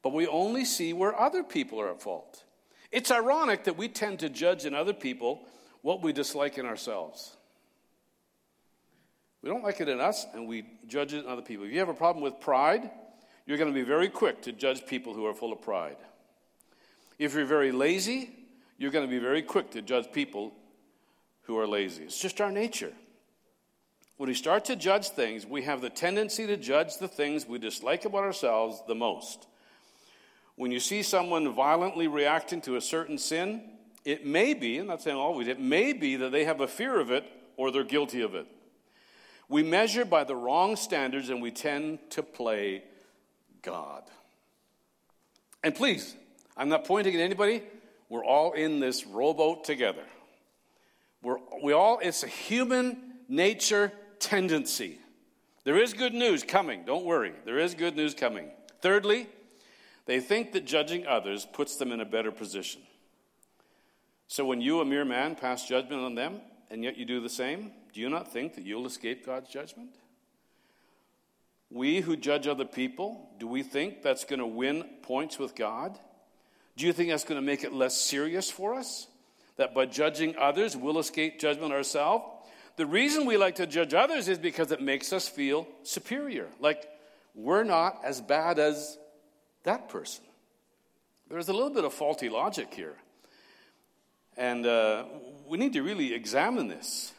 but 0.01 0.13
we 0.13 0.29
only 0.29 0.65
see 0.65 0.93
where 0.93 1.19
other 1.19 1.43
people 1.43 1.81
are 1.81 1.91
at 1.91 2.01
fault. 2.01 2.45
It's 2.93 3.11
ironic 3.11 3.65
that 3.65 3.77
we 3.77 3.89
tend 3.89 4.21
to 4.21 4.29
judge 4.29 4.65
in 4.65 4.75
other 4.75 4.93
people 4.93 5.41
what 5.81 6.03
we 6.03 6.13
dislike 6.13 6.57
in 6.57 6.67
ourselves. 6.67 7.37
We 9.43 9.49
don't 9.49 9.65
like 9.65 9.81
it 9.81 9.89
in 9.89 10.01
us, 10.01 10.27
and 10.35 10.47
we 10.47 10.65
judge 10.87 11.13
it 11.13 11.25
in 11.25 11.31
other 11.31 11.43
people. 11.43 11.65
If 11.67 11.73
you 11.73 11.81
have 11.81 11.89
a 11.89 11.95
problem 11.95 12.23
with 12.23 12.41
pride, 12.41 12.91
you're 13.45 13.59
going 13.59 13.73
to 13.73 13.75
be 13.75 13.83
very 13.83 14.09
quick 14.09 14.43
to 14.43 14.53
judge 14.53 14.87
people 14.87 15.15
who 15.15 15.27
are 15.27 15.35
full 15.35 15.53
of 15.53 15.61
pride. 15.61 15.97
If 17.19 17.35
you're 17.35 17.45
very 17.45 17.73
lazy, 17.73 18.31
you're 18.79 18.93
going 18.93 19.07
to 19.07 19.11
be 19.11 19.19
very 19.19 19.43
quick 19.43 19.71
to 19.73 19.83
judge 19.83 20.13
people 20.13 20.53
who 21.43 21.59
are 21.59 21.67
lazy. 21.67 22.05
It's 22.05 22.21
just 22.21 22.41
our 22.41 22.53
nature. 22.53 22.93
When 24.17 24.29
we 24.29 24.35
start 24.35 24.65
to 24.67 24.77
judge 24.77 25.09
things, 25.09 25.45
we 25.45 25.63
have 25.63 25.81
the 25.81 25.91
tendency 25.91 26.47
to 26.47 26.57
judge 26.57 26.99
the 26.99 27.09
things 27.09 27.47
we 27.47 27.59
dislike 27.59 28.05
about 28.05 28.23
ourselves 28.23 28.81
the 28.87 28.95
most. 28.95 29.49
When 30.55 30.71
you 30.71 30.79
see 30.79 31.03
someone 31.03 31.53
violently 31.53 32.07
reacting 32.07 32.61
to 32.63 32.77
a 32.77 32.81
certain 32.81 33.19
sin, 33.19 33.63
it 34.05 34.25
may 34.25 34.55
be, 34.55 34.79
I'm 34.79 34.87
not 34.87 35.03
saying 35.03 35.17
always, 35.17 35.49
it 35.49 35.59
may 35.59 35.93
be 35.93 36.17
that 36.17 36.31
they 36.31 36.45
have 36.45 36.61
a 36.61 36.69
fear 36.69 37.01
of 37.01 37.11
it 37.11 37.25
or 37.57 37.73
they're 37.73 37.83
guilty 37.83 38.21
of 38.21 38.37
it. 38.37 38.47
We 39.53 39.63
measure 39.63 40.07
by 40.07 40.25
the 40.25 40.35
wrong 40.35 40.77
standards 40.77 41.29
and 41.29 41.43
we 41.43 41.51
tend 41.51 41.99
to 42.13 42.23
play 42.23 42.85
God. 43.61 44.03
And 45.63 45.75
please, 45.75 46.17
I'm 46.57 46.71
not 46.71 46.87
pointing 46.87 47.15
at 47.15 47.21
anybody. 47.21 47.63
We're 48.09 48.25
all 48.25 48.53
in 48.53 48.81
this 48.81 49.07
rowboat 49.07 49.65
together. 49.65 50.05
We're, 51.23 51.37
we 51.63 51.75
all, 51.75 51.99
it's 51.99 52.23
a 52.23 52.29
human 52.29 52.97
nature 53.29 53.93
tendency. 54.19 54.99
There 55.65 55.77
is 55.77 55.93
good 55.93 56.15
news 56.15 56.43
coming. 56.45 56.87
Don't 56.87 57.05
worry. 57.05 57.35
There 57.45 57.59
is 57.59 57.75
good 57.75 57.95
news 57.95 58.15
coming. 58.15 58.49
Thirdly, 58.81 59.27
they 60.07 60.21
think 60.21 60.53
that 60.53 60.65
judging 60.65 61.07
others 61.07 61.45
puts 61.45 61.77
them 61.77 61.93
in 61.93 62.01
a 62.01 62.07
better 62.07 62.33
position. 62.33 62.81
So 64.29 64.47
when 64.47 64.63
you, 64.63 64.81
a 64.81 64.87
mere 64.87 65.05
man, 65.05 65.35
pass 65.35 65.69
judgment 65.69 66.01
on 66.01 66.15
them, 66.15 66.41
and 66.71 66.83
yet 66.83 66.97
you 66.97 67.05
do 67.05 67.21
the 67.21 67.29
same, 67.29 67.73
do 67.93 68.01
you 68.01 68.09
not 68.09 68.33
think 68.33 68.55
that 68.55 68.65
you'll 68.65 68.87
escape 68.87 69.27
God's 69.27 69.51
judgment? 69.51 69.91
We 71.71 72.01
who 72.01 72.17
judge 72.17 72.47
other 72.47 72.65
people, 72.65 73.31
do 73.39 73.47
we 73.47 73.63
think 73.63 74.03
that's 74.03 74.25
going 74.25 74.41
to 74.41 74.47
win 74.47 74.85
points 75.03 75.39
with 75.39 75.55
God? 75.55 75.99
Do 76.77 76.87
you 76.87 76.93
think 76.93 77.11
that's 77.11 77.25
going 77.25 77.41
to 77.41 77.47
make 77.47 77.65
it 77.65 77.73
less 77.73 77.97
serious 77.97 78.51
for 78.51 78.75
us? 78.75 79.07
That 79.57 79.75
by 79.75 79.87
judging 79.87 80.37
others, 80.37 80.77
we'll 80.77 80.99
escape 80.99 81.39
judgment 81.39 81.73
ourselves? 81.73 82.25
The 82.77 82.87
reason 82.87 83.27
we 83.27 83.37
like 83.37 83.57
to 83.57 83.67
judge 83.67 83.95
others 83.95 84.29
is 84.29 84.39
because 84.39 84.73
it 84.73 84.81
makes 84.81 85.13
us 85.13 85.29
feel 85.29 85.67
superior, 85.83 86.49
like 86.59 86.89
we're 87.35 87.65
not 87.65 88.01
as 88.05 88.21
bad 88.21 88.59
as 88.59 88.99
that 89.65 89.89
person. 89.89 90.25
There's 91.29 91.49
a 91.49 91.53
little 91.53 91.71
bit 91.71 91.85
of 91.85 91.93
faulty 91.93 92.29
logic 92.29 92.73
here. 92.75 92.97
And 94.37 94.67
uh, 94.67 95.05
we 95.47 95.59
need 95.59 95.75
to 95.75 95.83
really 95.83 96.15
examine 96.15 96.69
this. 96.69 97.13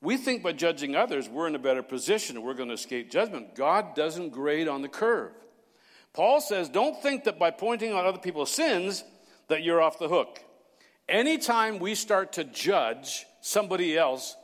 We 0.00 0.16
think 0.16 0.42
by 0.42 0.52
judging 0.52 0.94
others, 0.94 1.28
we're 1.28 1.48
in 1.48 1.54
a 1.54 1.58
better 1.58 1.82
position 1.82 2.36
and 2.36 2.44
we're 2.44 2.54
going 2.54 2.68
to 2.68 2.74
escape 2.74 3.10
judgment. 3.10 3.54
God 3.54 3.94
doesn't 3.94 4.30
grade 4.30 4.68
on 4.68 4.82
the 4.82 4.88
curve. 4.88 5.32
Paul 6.12 6.40
says, 6.40 6.68
don't 6.68 7.00
think 7.02 7.24
that 7.24 7.38
by 7.38 7.50
pointing 7.50 7.92
out 7.92 8.06
other 8.06 8.18
people's 8.18 8.50
sins 8.50 9.04
that 9.48 9.62
you're 9.62 9.80
off 9.80 9.98
the 9.98 10.08
hook. 10.08 10.40
Anytime 11.08 11.78
we 11.78 11.94
start 11.94 12.34
to 12.34 12.44
judge 12.44 13.26
somebody 13.40 13.96
else, 13.96 14.36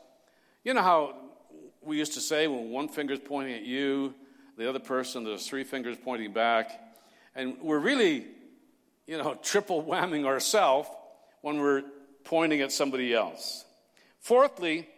you 0.65 0.75
know 0.75 0.83
how 0.83 1.15
we 1.83 1.99
used 1.99 2.15
to 2.15 2.21
say 2.21 2.47
when 2.47 2.71
one 2.71 2.89
finger's 2.89 3.21
pointing 3.21 3.55
at 3.55 3.65
you, 3.65 4.15
the 4.57 4.69
other 4.69 4.79
person, 4.79 5.25
there's 5.25 5.47
three 5.47 5.65
fingers 5.65 5.97
pointing 6.03 6.33
back, 6.33 6.71
and 7.35 7.59
we're 7.61 7.79
really, 7.79 8.27
you 9.07 9.19
know, 9.19 9.35
triple 9.43 9.83
whamming 9.83 10.25
ourselves 10.25 10.89
when 11.43 11.59
we're 11.59 11.83
pointing 12.25 12.61
at 12.61 12.73
somebody 12.73 13.13
else. 13.13 13.65
Fourthly, 14.21 14.89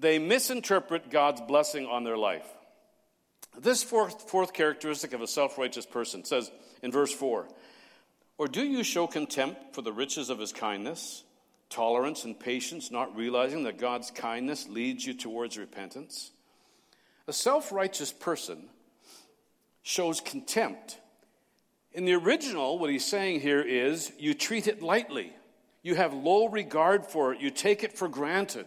they 0.00 0.18
misinterpret 0.18 1.10
God's 1.10 1.42
blessing 1.42 1.86
on 1.86 2.04
their 2.04 2.16
life. 2.16 2.46
This 3.58 3.82
fourth, 3.82 4.30
fourth 4.30 4.52
characteristic 4.52 5.12
of 5.12 5.20
a 5.20 5.26
self 5.26 5.58
righteous 5.58 5.86
person 5.86 6.24
says 6.24 6.50
in 6.82 6.90
verse 6.90 7.12
4 7.12 7.46
Or 8.38 8.48
do 8.48 8.62
you 8.62 8.82
show 8.82 9.06
contempt 9.06 9.74
for 9.74 9.82
the 9.82 9.92
riches 9.92 10.30
of 10.30 10.38
his 10.38 10.52
kindness, 10.52 11.24
tolerance, 11.68 12.24
and 12.24 12.38
patience, 12.38 12.90
not 12.90 13.14
realizing 13.14 13.64
that 13.64 13.78
God's 13.78 14.10
kindness 14.10 14.68
leads 14.68 15.06
you 15.06 15.14
towards 15.14 15.58
repentance? 15.58 16.30
A 17.26 17.32
self 17.32 17.70
righteous 17.70 18.12
person 18.12 18.70
shows 19.82 20.20
contempt. 20.20 20.98
In 21.92 22.04
the 22.04 22.14
original, 22.14 22.78
what 22.78 22.90
he's 22.90 23.04
saying 23.04 23.40
here 23.40 23.60
is 23.60 24.12
you 24.18 24.32
treat 24.32 24.68
it 24.68 24.80
lightly, 24.80 25.32
you 25.82 25.96
have 25.96 26.14
low 26.14 26.46
regard 26.46 27.04
for 27.04 27.34
it, 27.34 27.40
you 27.40 27.50
take 27.50 27.82
it 27.82 27.98
for 27.98 28.08
granted. 28.08 28.66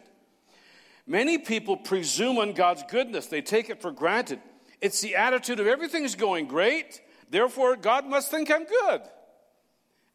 Many 1.06 1.38
people 1.38 1.76
presume 1.78 2.38
on 2.38 2.54
God's 2.54 2.84
goodness, 2.90 3.28
they 3.28 3.42
take 3.42 3.70
it 3.70 3.82
for 3.82 3.92
granted. 3.92 4.40
It's 4.82 5.02
the 5.02 5.16
attitude 5.16 5.60
of 5.60 5.68
everything's 5.68 6.16
going 6.16 6.48
great, 6.48 7.02
therefore, 7.30 7.76
God 7.76 8.06
must 8.06 8.32
think 8.32 8.52
I'm 8.52 8.66
good. 8.66 9.02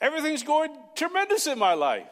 Everything's 0.01 0.43
going 0.43 0.71
tremendous 0.95 1.47
in 1.47 1.59
my 1.59 1.75
life. 1.75 2.07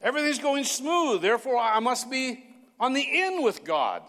Everything's 0.00 0.38
going 0.38 0.64
smooth, 0.64 1.20
therefore, 1.20 1.58
I 1.58 1.78
must 1.80 2.10
be 2.10 2.44
on 2.78 2.94
the 2.94 3.02
in 3.02 3.42
with 3.42 3.64
God. 3.64 4.02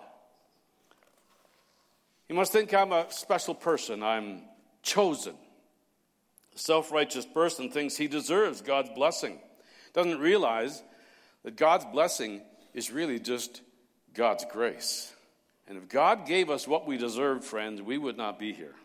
You 2.30 2.36
must 2.36 2.54
think 2.54 2.74
I'm 2.74 2.94
a 2.94 3.12
special 3.12 3.54
person, 3.54 4.02
I'm 4.02 4.44
chosen. 4.82 5.36
A 6.56 6.58
self 6.58 6.92
righteous 6.92 7.26
person 7.26 7.70
thinks 7.70 7.98
he 7.98 8.08
deserves 8.08 8.62
God's 8.62 8.90
blessing, 8.92 9.40
doesn't 9.94 10.20
realize 10.20 10.82
that 11.44 11.58
God's 11.58 11.86
blessing 11.86 12.42
is 12.74 12.92
really 12.92 13.20
just 13.20 13.62
God's 14.14 14.46
grace. 14.46 15.14
And 15.68 15.78
if 15.78 15.88
God 15.88 16.26
gave 16.26 16.50
us 16.50 16.68
what 16.68 16.86
we 16.86 16.98
deserved, 16.98 17.44
friends, 17.44 17.82
we 17.82 17.98
would 17.98 18.18
not 18.18 18.38
be 18.40 18.54
here. 18.54 18.76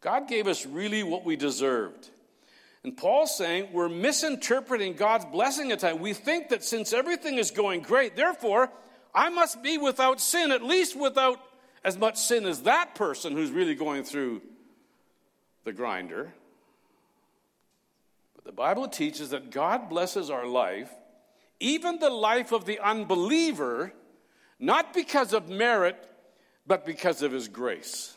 God 0.00 0.28
gave 0.28 0.46
us 0.46 0.66
really 0.66 1.02
what 1.02 1.24
we 1.24 1.36
deserved. 1.36 2.10
And 2.84 2.96
Paul's 2.96 3.36
saying 3.36 3.68
we're 3.72 3.88
misinterpreting 3.88 4.94
God's 4.94 5.24
blessing 5.26 5.70
at 5.70 5.78
times. 5.78 6.00
We 6.00 6.12
think 6.12 6.48
that 6.48 6.64
since 6.64 6.92
everything 6.92 7.38
is 7.38 7.52
going 7.52 7.82
great, 7.82 8.16
therefore, 8.16 8.70
I 9.14 9.28
must 9.28 9.62
be 9.62 9.78
without 9.78 10.20
sin, 10.20 10.50
at 10.50 10.62
least 10.62 10.98
without 10.98 11.38
as 11.84 11.96
much 11.96 12.16
sin 12.16 12.44
as 12.44 12.62
that 12.62 12.94
person 12.94 13.32
who's 13.32 13.50
really 13.50 13.74
going 13.74 14.02
through 14.02 14.42
the 15.64 15.72
grinder. 15.72 16.32
But 18.34 18.44
the 18.44 18.52
Bible 18.52 18.88
teaches 18.88 19.30
that 19.30 19.50
God 19.50 19.88
blesses 19.88 20.28
our 20.28 20.46
life 20.46 20.90
even 21.62 21.98
the 21.98 22.10
life 22.10 22.52
of 22.52 22.64
the 22.66 22.80
unbeliever, 22.80 23.92
not 24.58 24.92
because 24.92 25.32
of 25.32 25.48
merit, 25.48 25.96
but 26.66 26.84
because 26.84 27.22
of 27.22 27.32
his 27.32 27.48
grace. 27.48 28.14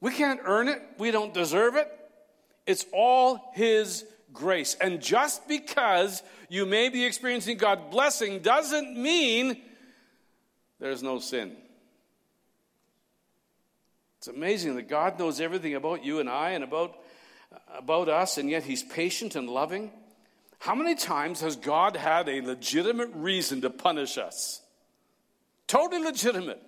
We 0.00 0.12
can't 0.12 0.40
earn 0.44 0.68
it, 0.68 0.80
we 0.98 1.10
don't 1.10 1.34
deserve 1.34 1.74
it. 1.74 1.92
It's 2.66 2.86
all 2.92 3.50
his 3.54 4.04
grace. 4.32 4.76
And 4.80 5.00
just 5.00 5.48
because 5.48 6.22
you 6.48 6.66
may 6.66 6.88
be 6.88 7.04
experiencing 7.04 7.56
God's 7.56 7.90
blessing 7.90 8.40
doesn't 8.40 8.96
mean 8.96 9.60
there's 10.78 11.02
no 11.02 11.18
sin. 11.18 11.56
It's 14.18 14.28
amazing 14.28 14.76
that 14.76 14.88
God 14.88 15.18
knows 15.18 15.40
everything 15.40 15.74
about 15.74 16.04
you 16.04 16.20
and 16.20 16.28
I 16.28 16.50
and 16.50 16.62
about, 16.62 16.98
about 17.76 18.08
us, 18.08 18.38
and 18.38 18.50
yet 18.50 18.64
He's 18.64 18.82
patient 18.82 19.34
and 19.34 19.48
loving. 19.48 19.90
How 20.58 20.74
many 20.74 20.94
times 20.94 21.40
has 21.40 21.56
God 21.56 21.96
had 21.96 22.28
a 22.28 22.40
legitimate 22.40 23.10
reason 23.14 23.60
to 23.60 23.70
punish 23.70 24.18
us? 24.18 24.60
Totally 25.66 26.02
legitimate. 26.02 26.62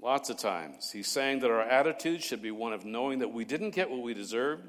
Lots 0.00 0.30
of 0.30 0.36
times. 0.36 0.90
He's 0.90 1.08
saying 1.08 1.40
that 1.40 1.50
our 1.50 1.62
attitude 1.62 2.22
should 2.22 2.42
be 2.42 2.50
one 2.50 2.72
of 2.72 2.84
knowing 2.84 3.20
that 3.20 3.32
we 3.32 3.44
didn't 3.44 3.70
get 3.70 3.90
what 3.90 4.02
we 4.02 4.12
deserved. 4.14 4.68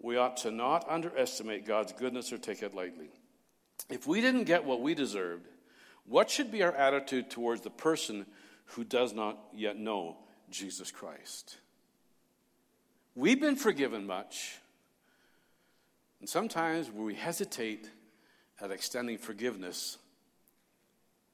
We 0.00 0.16
ought 0.16 0.38
to 0.38 0.50
not 0.50 0.84
underestimate 0.90 1.66
God's 1.66 1.92
goodness 1.92 2.32
or 2.32 2.38
take 2.38 2.62
it 2.62 2.74
lightly. 2.74 3.10
If 3.88 4.06
we 4.06 4.20
didn't 4.20 4.44
get 4.44 4.64
what 4.64 4.82
we 4.82 4.94
deserved, 4.94 5.46
what 6.04 6.28
should 6.28 6.50
be 6.50 6.62
our 6.62 6.74
attitude 6.74 7.30
towards 7.30 7.62
the 7.62 7.70
person 7.70 8.26
who 8.66 8.84
does 8.84 9.14
not 9.14 9.38
yet 9.54 9.78
know 9.78 10.16
Jesus 10.50 10.90
Christ? 10.90 11.56
We've 13.14 13.40
been 13.40 13.56
forgiven 13.56 14.06
much. 14.06 14.58
And 16.22 16.28
sometimes 16.28 16.88
we 16.88 17.16
hesitate 17.16 17.90
at 18.60 18.70
extending 18.70 19.18
forgiveness 19.18 19.98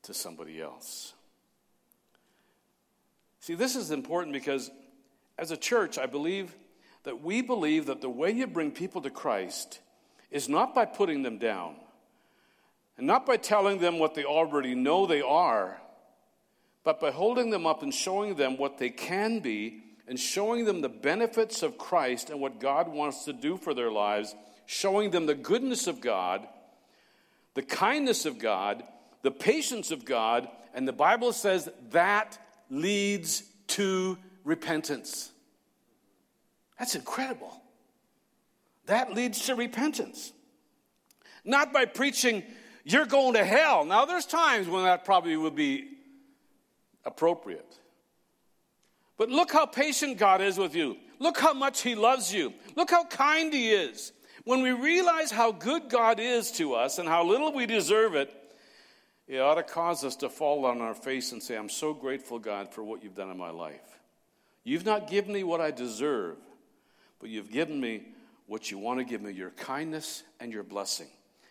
to 0.05 0.15
somebody 0.15 0.63
else. 0.63 1.13
See, 3.41 3.55
this 3.55 3.77
is 3.77 3.91
important 3.91 4.33
because 4.33 4.71
as 5.37 5.51
a 5.51 5.59
church, 5.59 5.99
I 5.99 6.07
believe 6.07 6.57
that 7.03 7.23
we 7.23 7.43
believe 7.43 7.85
that 7.85 8.01
the 8.01 8.09
way 8.09 8.31
you 8.31 8.47
bring 8.47 8.71
people 8.71 9.03
to 9.03 9.11
Christ 9.11 9.81
is 10.31 10.49
not 10.49 10.75
by 10.75 10.87
putting 10.87 11.23
them 11.23 11.37
down 11.37 11.77
and 12.97 13.07
not 13.07 13.27
by 13.27 13.37
telling 13.37 13.81
them 13.81 13.99
what 13.99 14.15
they 14.15 14.25
already 14.25 14.75
know 14.75 15.05
they 15.05 15.21
are, 15.21 15.83
but 16.83 16.99
by 16.99 17.11
holding 17.11 17.51
them 17.51 17.67
up 17.67 17.83
and 17.83 17.93
showing 17.93 18.37
them 18.37 18.57
what 18.57 18.79
they 18.79 18.89
can 18.89 19.41
be 19.41 19.83
and 20.07 20.19
showing 20.19 20.65
them 20.65 20.81
the 20.81 20.89
benefits 20.89 21.63
of 21.63 21.77
Christ 21.77 22.31
and 22.31 22.41
what 22.41 22.59
God 22.59 22.89
wants 22.89 23.27
to 23.27 23.35
do 23.35 23.59
for 23.59 23.75
their 23.75 23.91
lives 23.91 24.35
showing 24.69 25.11
them 25.11 25.25
the 25.25 25.35
goodness 25.35 25.87
of 25.87 25.99
God, 25.99 26.47
the 27.55 27.63
kindness 27.63 28.27
of 28.27 28.39
God, 28.39 28.85
the 29.23 29.31
patience 29.31 29.91
of 29.91 30.05
God, 30.05 30.47
and 30.75 30.87
the 30.87 30.93
Bible 30.93 31.33
says 31.33 31.71
that 31.89 32.39
leads 32.69 33.45
to 33.69 34.19
repentance. 34.45 35.33
That's 36.79 36.95
incredible. 36.95 37.63
That 38.85 39.15
leads 39.15 39.47
to 39.47 39.55
repentance. 39.55 40.35
Not 41.47 41.73
by 41.73 41.87
preaching, 41.87 42.43
you're 42.85 43.07
going 43.07 43.33
to 43.35 43.45
hell. 43.47 43.87
Now, 43.87 44.05
there's 44.05 44.27
times 44.27 44.69
when 44.69 44.85
that 44.85 45.07
probably 45.07 45.35
would 45.35 45.57
be 45.57 45.89
appropriate. 47.07 47.79
But 49.17 49.31
look 49.31 49.51
how 49.51 49.65
patient 49.65 50.19
God 50.19 50.43
is 50.43 50.59
with 50.59 50.75
you. 50.75 50.99
Look 51.19 51.39
how 51.41 51.55
much 51.55 51.81
He 51.81 51.95
loves 51.95 52.35
you. 52.35 52.53
Look 52.77 52.91
how 52.91 53.07
kind 53.07 53.51
He 53.51 53.71
is. 53.71 54.13
When 54.49 54.63
we 54.63 54.73
realize 54.73 55.31
how 55.31 55.53
good 55.53 55.91
God 55.91 56.19
is 56.19 56.51
to 56.53 56.73
us 56.73 56.99
and 56.99 57.07
how 57.07 57.23
little 57.23 57.53
we 57.53 57.67
deserve 57.67 58.15
it, 58.15 58.33
it 59.27 59.41
ought 59.41 59.57
to 59.57 59.63
cause 59.63 60.05
us 60.05 60.17
to 60.17 60.31
fall 60.31 60.65
on 60.65 60.81
our 60.81 60.95
face 60.95 61.33
and 61.33 61.43
say, 61.43 61.55
I'm 61.55 61.69
so 61.69 61.93
grateful, 61.93 62.39
God, 62.39 62.73
for 62.73 62.83
what 62.83 63.05
you've 63.05 63.15
done 63.15 63.31
in 63.31 63.37
my 63.37 63.51
life. 63.51 64.01
You've 64.65 64.87
not 64.87 65.11
given 65.11 65.35
me 65.35 65.45
what 65.45 65.61
I 65.61 65.71
deserve, 65.71 66.39
but 67.21 67.29
you've 67.29 67.53
given 67.53 67.79
me 67.79 68.05
what 68.47 68.71
you 68.71 68.79
want 68.79 69.01
to 69.01 69.05
give 69.05 69.21
me 69.21 69.33
your 69.33 69.51
kindness 69.51 70.23
and 70.41 70.51
your 70.51 70.63
blessing. 70.63 71.09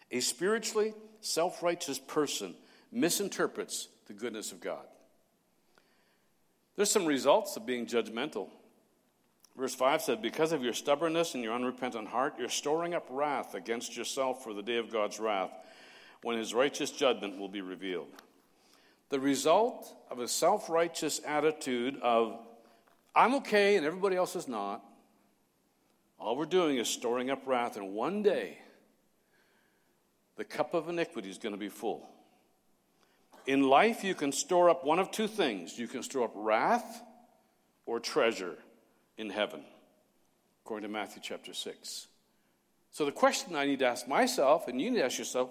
A 0.10 0.20
spiritually 0.20 0.96
self 1.22 1.62
righteous 1.62 2.00
person 2.00 2.56
misinterprets 2.92 3.90
the 4.08 4.14
goodness 4.14 4.52
of 4.52 4.60
God. 4.60 4.88
There's 6.76 6.90
some 6.90 7.06
results 7.06 7.58
of 7.58 7.66
being 7.68 7.86
judgmental. 7.86 8.48
Verse 9.58 9.74
5 9.74 10.02
said, 10.04 10.22
Because 10.22 10.52
of 10.52 10.64
your 10.64 10.74
stubbornness 10.74 11.34
and 11.34 11.44
your 11.44 11.54
unrepentant 11.54 12.08
heart, 12.08 12.36
you're 12.38 12.48
storing 12.48 12.94
up 12.94 13.08
wrath 13.10 13.56
against 13.56 13.98
yourself 13.98 14.44
for 14.44 14.54
the 14.54 14.62
day 14.62 14.78
of 14.78 14.92
God's 14.92 15.20
wrath, 15.20 15.52
when 16.22 16.38
his 16.38 16.54
righteous 16.54 16.92
judgment 16.92 17.40
will 17.40 17.50
be 17.50 17.62
revealed. 17.62 18.10
The 19.10 19.20
result 19.20 19.96
of 20.12 20.20
a 20.20 20.28
self 20.28 20.70
righteous 20.70 21.20
attitude 21.26 22.00
of, 22.02 22.40
I'm 23.16 23.36
okay 23.36 23.78
and 23.78 23.86
everybody 23.86 24.16
else 24.16 24.36
is 24.36 24.48
not, 24.48 24.84
all 26.20 26.36
we're 26.36 26.46
doing 26.46 26.78
is 26.78 26.88
storing 26.88 27.32
up 27.32 27.48
wrath, 27.48 27.78
and 27.78 27.94
one 27.94 28.22
day 28.22 28.60
the 30.36 30.44
cup 30.44 30.76
of 30.76 30.88
iniquity 30.88 31.30
is 31.30 31.40
going 31.40 31.54
to 31.54 31.60
be 31.60 31.70
full. 31.70 32.08
In 33.48 33.64
life, 33.64 34.04
you 34.04 34.14
can 34.14 34.32
store 34.32 34.70
up 34.70 34.84
one 34.84 35.00
of 35.00 35.10
two 35.10 35.28
things 35.28 35.80
you 35.80 35.88
can 35.88 36.04
store 36.04 36.26
up 36.26 36.34
wrath 36.36 37.02
or 37.86 38.00
treasure 38.00 38.58
in 39.18 39.30
heaven, 39.30 39.62
according 40.64 40.88
to 40.88 40.94
Matthew 40.94 41.22
chapter 41.24 41.54
6. 41.54 42.08
So 42.92 43.06
the 43.06 43.12
question 43.12 43.56
I 43.56 43.66
need 43.66 43.80
to 43.80 43.88
ask 43.88 44.08
myself, 44.08 44.68
and 44.68 44.82
you 44.82 44.92
need 44.92 44.98
to 44.98 45.06
ask 45.06 45.18
yourself, 45.18 45.50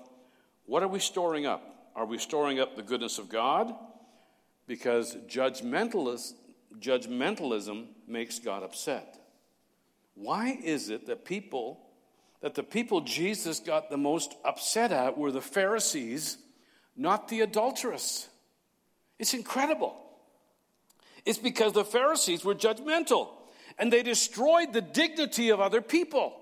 what 0.64 0.83
are 0.83 0.88
we 0.88 0.98
storing 0.98 1.46
up? 1.46 1.62
Are 1.94 2.07
we 2.07 2.18
storing 2.18 2.61
up 2.61 2.76
the 2.76 2.83
goodness 2.83 3.18
of 3.18 3.29
God? 3.29 3.74
Because 4.66 5.16
judgmentalism, 5.29 6.26
makes 8.07 8.38
God 8.38 8.62
upset. 8.62 9.18
Why 10.14 10.59
is 10.62 10.90
it 10.90 11.07
that 11.07 11.24
people, 11.24 11.81
that 12.40 12.55
the 12.55 12.62
people 12.62 13.00
Jesus 13.00 13.61
got 13.61 13.90
the 13.90 13.96
most 13.96 14.35
upset 14.44 14.92
at 14.92 15.18
were 15.18 15.33
the 15.33 15.40
Pharisees, 15.40 16.38
not 16.96 17.29
the 17.29 17.40
adulteress? 17.40 18.29
It's 19.18 19.35
incredible. 19.35 19.96
It's 21.24 21.38
because 21.38 21.72
the 21.72 21.85
Pharisees 21.85 22.44
were 22.44 22.55
judgmental. 22.55 23.29
And 23.78 23.92
they 23.92 24.02
destroyed 24.02 24.72
the 24.72 24.80
dignity 24.80 25.50
of 25.50 25.60
other 25.60 25.80
people. 25.80 26.40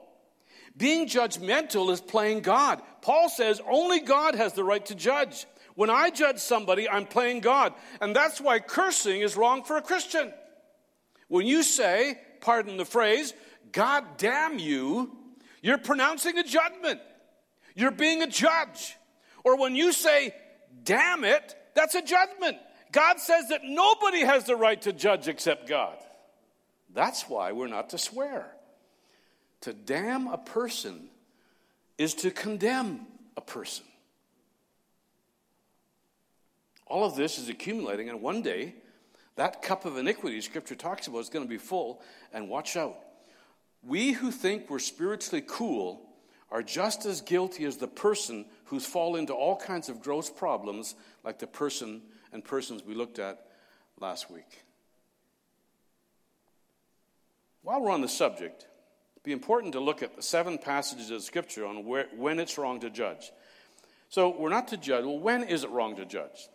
Being 0.77 1.07
judgmental 1.07 1.91
is 1.91 2.01
playing 2.01 2.41
God. 2.41 2.83
Paul 3.01 3.29
says 3.29 3.61
only 3.69 4.01
God 4.01 4.35
has 4.35 4.55
the 4.55 4.65
right 4.65 4.85
to 4.87 4.95
judge. 4.95 5.47
When 5.77 5.91
I 5.91 6.11
judge 6.11 6.39
somebody, 6.39 6.89
I'm 6.89 7.07
playing 7.07 7.41
God. 7.41 7.75
And 8.01 8.15
that's 8.15 8.41
why 8.41 8.59
cursing 8.61 9.21
is 9.21 9.37
wrong 9.37 9.65
for 9.65 9.77
a 9.77 9.83
Christian. 9.83 10.33
When 11.29 11.47
you 11.47 11.63
say, 11.63 12.19
pardon 12.41 12.77
the 12.77 12.85
phrase, 12.85 13.35
God 13.73 14.05
damn 14.19 14.59
you, 14.59 15.17
you're 15.63 15.79
pronouncing 15.79 16.39
a 16.39 16.45
judgment. 16.45 17.01
You're 17.75 17.91
being 17.91 18.23
a 18.23 18.29
judge. 18.29 18.97
Or 19.45 19.59
when 19.59 19.75
you 19.75 19.93
say, 19.93 20.35
damn 20.85 21.25
it, 21.25 21.57
that's 21.75 21.95
a 21.95 22.03
judgment. 22.03 22.59
God 22.93 23.19
says 23.19 23.49
that 23.49 23.63
nobody 23.65 24.21
has 24.21 24.45
the 24.45 24.57
right 24.57 24.81
to 24.83 24.93
judge 24.93 25.27
except 25.27 25.69
God. 25.69 25.97
That's 26.95 27.29
why 27.29 27.53
we're 27.53 27.67
not 27.67 27.91
to 27.91 27.99
swear. 27.99 28.47
To 29.63 29.73
damn 29.73 30.29
a 30.29 30.39
person 30.39 31.09
is 31.99 32.15
to 32.15 32.31
condemn 32.31 33.07
a 33.37 33.41
person. 33.41 33.85
All 36.87 37.05
of 37.05 37.17
this 37.17 37.39
is 37.39 37.49
accumulating, 37.49 38.09
and 38.09 38.23
one 38.23 38.43
day, 38.43 38.75
that 39.37 39.63
cup 39.63 39.85
of 39.85 39.97
iniquity 39.97 40.41
Scripture 40.41 40.77
talks 40.77 41.07
about 41.09 41.19
is 41.19 41.29
going 41.29 41.45
to 41.45 41.49
be 41.49 41.59
full, 41.59 42.01
and 42.33 42.49
watch 42.49 42.77
out. 42.77 42.97
We 43.83 44.13
who 44.13 44.31
think 44.31 44.71
we're 44.71 44.79
spiritually 44.79 45.45
cool 45.47 46.03
are 46.51 46.63
just 46.63 47.05
as 47.07 47.21
guilty 47.21 47.65
as 47.65 47.79
the 47.79 47.89
person 47.89 48.45
who's 48.67 48.87
fallen 48.87 49.21
into 49.21 49.33
all 49.33 49.57
kinds 49.57 49.89
of 49.89 50.03
gross 50.03 50.31
problems, 50.31 50.95
like 51.25 51.39
the 51.39 51.47
person 51.47 52.03
and 52.33 52.45
persons 52.45 52.85
we 52.85 52.95
looked 52.95 53.19
at 53.19 53.47
last 53.99 54.31
week. 54.31 54.65
While 57.65 57.81
we're 57.81 57.93
on 57.93 58.03
the 58.03 58.09
subject, 58.09 58.67
it'd 59.17 59.25
be 59.25 59.33
important 59.33 59.73
to 59.73 59.81
look 59.81 60.03
at 60.03 60.15
the 60.15 60.23
seven 60.23 60.59
passages 60.59 61.11
of 61.11 61.23
Scripture 61.23 61.65
on 61.65 61.87
where, 61.87 62.09
when 62.15 62.39
it's 62.39 62.59
wrong 62.59 62.79
to 62.81 62.91
judge. 62.91 63.33
So 64.11 64.37
we're 64.39 64.51
not 64.51 64.69
to 64.69 64.77
judge. 64.77 65.07
Well, 65.07 65.19
when 65.19 65.45
is 65.45 65.65
it 65.65 65.71
wrong 65.71 65.97
to 65.97 66.05
judge? 66.05 66.51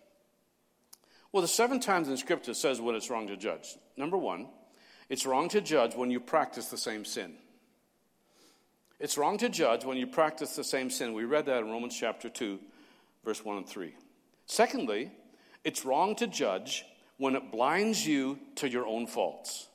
Well, 1.32 1.42
the 1.42 1.48
seven 1.48 1.80
times 1.80 2.10
in 2.10 2.18
Scripture 2.18 2.54
says 2.54 2.80
when 2.80 2.94
it's 2.94 3.10
wrong 3.10 3.26
to 3.26 3.36
judge. 3.36 3.76
Number 3.98 4.18
one, 4.18 4.50
it's 5.10 5.26
wrong 5.26 5.50
to 5.50 5.62
judge 5.62 5.96
when 5.96 6.12
you 6.12 6.20
practice 6.20 6.68
the 6.68 6.78
same 6.78 7.04
sin. 7.04 7.34
It's 9.00 9.18
wrong 9.18 9.40
to 9.40 9.50
judge 9.50 9.86
when 9.86 9.98
you 9.98 10.06
practice 10.06 10.56
the 10.56 10.64
same 10.64 10.92
sin. 10.92 11.14
We 11.14 11.24
read 11.24 11.48
that 11.48 11.64
in 11.64 11.72
Romans 11.72 11.98
chapter 12.00 12.30
2, 12.30 12.60
verse 13.26 13.44
1 13.44 13.58
and 13.58 13.68
3. 13.68 13.96
Secondly, 14.46 15.12
it's 15.64 15.86
wrong 15.86 16.16
to 16.18 16.28
judge 16.28 16.86
when 17.18 17.36
it 17.36 17.52
blinds 17.52 18.06
you 18.06 18.38
to 18.58 18.70
your 18.70 18.86
own 18.86 19.08
faults. 19.08 19.69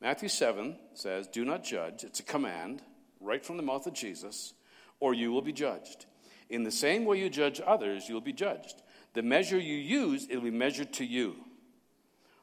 Matthew 0.00 0.28
7 0.28 0.76
says, 0.94 1.26
Do 1.26 1.44
not 1.44 1.64
judge. 1.64 2.04
It's 2.04 2.20
a 2.20 2.24
command 2.24 2.82
right 3.20 3.44
from 3.44 3.56
the 3.56 3.62
mouth 3.62 3.86
of 3.86 3.94
Jesus, 3.94 4.54
or 5.00 5.14
you 5.14 5.32
will 5.32 5.42
be 5.42 5.52
judged. 5.52 6.06
In 6.50 6.62
the 6.62 6.70
same 6.70 7.04
way 7.04 7.18
you 7.18 7.30
judge 7.30 7.60
others, 7.64 8.08
you'll 8.08 8.20
be 8.20 8.32
judged. 8.32 8.82
The 9.14 9.22
measure 9.22 9.58
you 9.58 9.76
use, 9.76 10.26
it'll 10.28 10.42
be 10.42 10.50
measured 10.50 10.92
to 10.94 11.04
you. 11.04 11.36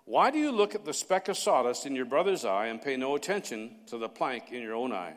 Why 0.05 0.31
do 0.31 0.39
you 0.39 0.51
look 0.51 0.73
at 0.73 0.83
the 0.83 0.93
speck 0.93 1.27
of 1.27 1.37
sawdust 1.37 1.85
in 1.85 1.95
your 1.95 2.05
brother's 2.05 2.43
eye 2.43 2.67
and 2.67 2.81
pay 2.81 2.97
no 2.97 3.15
attention 3.15 3.75
to 3.87 3.97
the 3.97 4.09
plank 4.09 4.51
in 4.51 4.61
your 4.61 4.75
own 4.75 4.91
eye? 4.91 5.13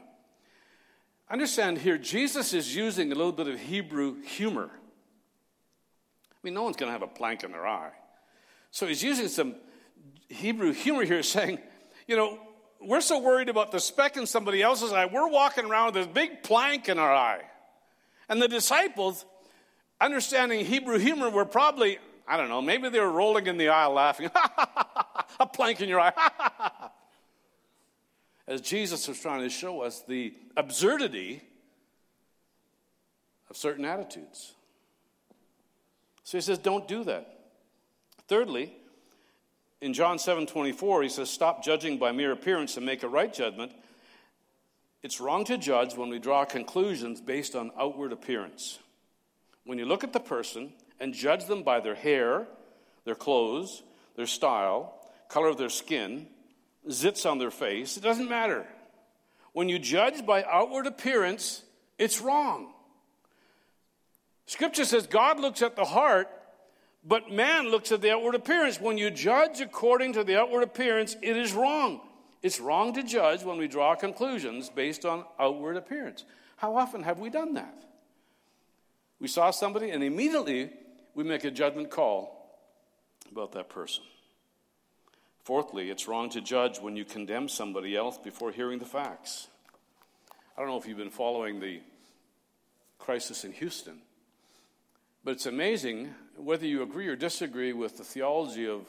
Understand 1.31 1.79
here, 1.79 1.97
Jesus 1.97 2.53
is 2.53 2.77
using 2.77 3.11
a 3.11 3.15
little 3.15 3.33
bit 3.33 3.49
of 3.49 3.59
Hebrew 3.59 4.21
humor. 4.23 4.71
I 4.71 6.37
mean, 6.43 6.55
no 6.55 6.63
one's 6.63 6.77
going 6.77 6.89
to 6.89 6.93
have 6.93 7.03
a 7.03 7.07
plank 7.07 7.43
in 7.43 7.53
their 7.53 7.67
eye. 7.67 7.93
So 8.71 8.87
he's 8.87 9.03
using 9.03 9.29
some 9.29 9.55
Hebrew 10.29 10.73
humor 10.73 11.05
here, 11.05 11.23
saying, 11.25 11.59
you 12.07 12.17
know, 12.17 12.39
we're 12.81 13.01
so 13.01 13.19
worried 13.19 13.49
about 13.49 13.73
the 13.73 13.81
speck 13.81 14.17
in 14.17 14.27
somebody 14.27 14.63
else's 14.63 14.93
eye, 14.93 15.07
we're 15.07 15.29
walking 15.29 15.65
around 15.65 15.87
with 15.87 15.95
this 15.95 16.07
big 16.07 16.43
plank 16.43 16.89
in 16.89 16.99
our 16.99 17.13
eye. 17.13 17.43
And 18.29 18.41
the 18.41 18.49
disciples, 18.49 19.25
understanding 20.01 20.65
Hebrew 20.65 20.99
humor, 20.99 21.31
were 21.31 21.45
probably, 21.45 21.99
I 22.27 22.37
don't 22.37 22.49
know, 22.49 22.63
maybe 22.63 22.89
they 22.89 23.01
were 23.01 23.11
rolling 23.11 23.47
in 23.47 23.57
the 23.57 23.69
aisle 23.69 23.93
laughing. 23.93 24.31
a 25.41 25.47
plank 25.47 25.81
in 25.81 25.89
your 25.89 26.01
eye. 26.01 26.13
As 28.47 28.61
Jesus 28.61 29.09
was 29.09 29.21
trying 29.21 29.41
to 29.41 29.49
show 29.49 29.81
us 29.81 30.03
the 30.07 30.35
absurdity 30.57 31.43
of 33.49 33.57
certain 33.57 33.85
attitudes. 33.85 34.53
So 36.25 36.39
he 36.39 36.43
says, 36.43 36.59
don't 36.59 36.87
do 36.87 37.05
that. 37.05 37.31
Thirdly, 38.29 38.75
in 39.85 39.93
John 39.93 40.19
7 40.19 40.47
24, 40.47 41.03
he 41.03 41.09
says, 41.11 41.29
Stop 41.29 41.63
judging 41.63 41.99
by 41.99 42.11
mere 42.11 42.33
appearance 42.33 42.79
and 42.79 42.87
make 42.87 43.03
a 43.03 43.09
right 43.09 43.33
judgment. 43.33 43.71
It's 45.03 45.21
wrong 45.21 45.45
to 45.45 45.59
judge 45.59 45.95
when 45.95 46.09
we 46.09 46.19
draw 46.19 46.47
conclusions 46.47 47.21
based 47.21 47.55
on 47.55 47.71
outward 47.79 48.11
appearance. 48.11 48.79
When 49.65 49.79
you 49.79 49.85
look 49.85 50.03
at 50.03 50.15
the 50.15 50.21
person 50.21 50.73
and 50.99 51.13
judge 51.13 51.45
them 51.45 51.65
by 51.65 51.81
their 51.81 51.95
hair, 51.95 52.47
their 53.05 53.15
clothes, 53.15 53.83
their 54.17 54.27
style, 54.27 55.07
color 55.29 55.49
of 55.49 55.59
their 55.59 55.69
skin, 55.69 56.29
zits 56.89 57.31
on 57.31 57.37
their 57.37 57.51
face, 57.51 57.99
it 57.99 58.03
doesn't 58.03 58.31
matter. 58.31 58.67
When 59.53 59.69
you 59.69 59.79
judge 59.79 60.25
by 60.25 60.45
outward 60.45 60.87
appearance, 60.87 61.63
it's 61.99 62.23
wrong. 62.23 62.73
Scripture 64.47 64.87
says 64.87 65.07
God 65.07 65.39
looks 65.41 65.61
at 65.61 65.77
the 65.77 65.85
heart 65.85 66.31
but 67.07 67.31
man 67.31 67.69
looks 67.69 67.93
at 67.93 68.01
the 68.01 68.13
outward 68.13 68.35
appearance. 68.35 68.81
When 68.81 68.97
you 68.97 69.11
judge 69.11 69.61
according 69.61 70.15
to 70.15 70.25
the 70.25 70.39
outward 70.39 70.63
appearance, 70.63 71.17
it 71.23 71.37
is 71.37 71.53
wrong. 71.53 72.01
It's 72.43 72.61
wrong 72.61 72.95
to 72.95 73.03
judge 73.03 73.43
when 73.43 73.59
we 73.59 73.69
draw 73.69 73.95
conclusions 73.95 74.71
based 74.71 75.05
on 75.05 75.25
outward 75.39 75.77
appearance. 75.77 76.25
How 76.57 76.77
often 76.77 77.03
have 77.03 77.19
we 77.19 77.31
done 77.31 77.55
that? 77.55 77.85
We 79.21 79.29
saw 79.29 79.51
somebody 79.51 79.91
and 79.91 80.03
immediately 80.03 80.71
we 81.15 81.25
make 81.25 81.45
a 81.45 81.51
judgment 81.51 81.91
call 81.91 82.59
about 83.31 83.53
that 83.53 83.69
person. 83.69 84.05
Fourthly, 85.45 85.91
it's 85.91 86.09
wrong 86.09 86.31
to 86.31 86.41
judge 86.41 86.79
when 86.79 86.97
you 86.97 87.05
condemn 87.05 87.49
somebody 87.49 87.97
else 87.97 88.17
before 88.17 88.51
hearing 88.51 88.79
the 88.79 88.87
facts. 88.87 89.49
I 90.57 90.61
don't 90.61 90.71
know 90.71 90.79
if 90.79 90.87
you've 90.87 90.97
been 90.97 91.11
following 91.11 91.61
the 91.61 91.81
crisis 92.99 93.45
in 93.45 93.53
Houston. 93.53 94.01
But 95.25 95.33
it's 95.33 95.47
amazing, 95.47 96.15
whether 96.37 96.67
you 96.67 96.83
agree 96.83 97.09
or 97.09 97.17
disagree 97.17 97.73
with 97.73 97.97
the 97.97 98.05
theology 98.05 98.69
of 98.69 98.83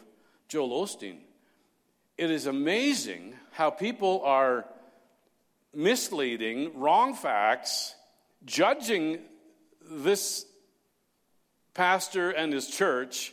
Joel 0.50 0.86
Osteen, 0.86 1.20
it 2.18 2.30
is 2.30 2.46
amazing 2.46 3.36
how 3.52 3.70
people 3.70 4.22
are 4.26 4.66
misleading, 5.74 6.78
wrong 6.78 7.14
facts, 7.14 7.96
judging 8.44 9.20
this 9.90 10.46
pastor 11.74 12.32
and 12.32 12.52
his 12.52 12.68
church 12.68 13.32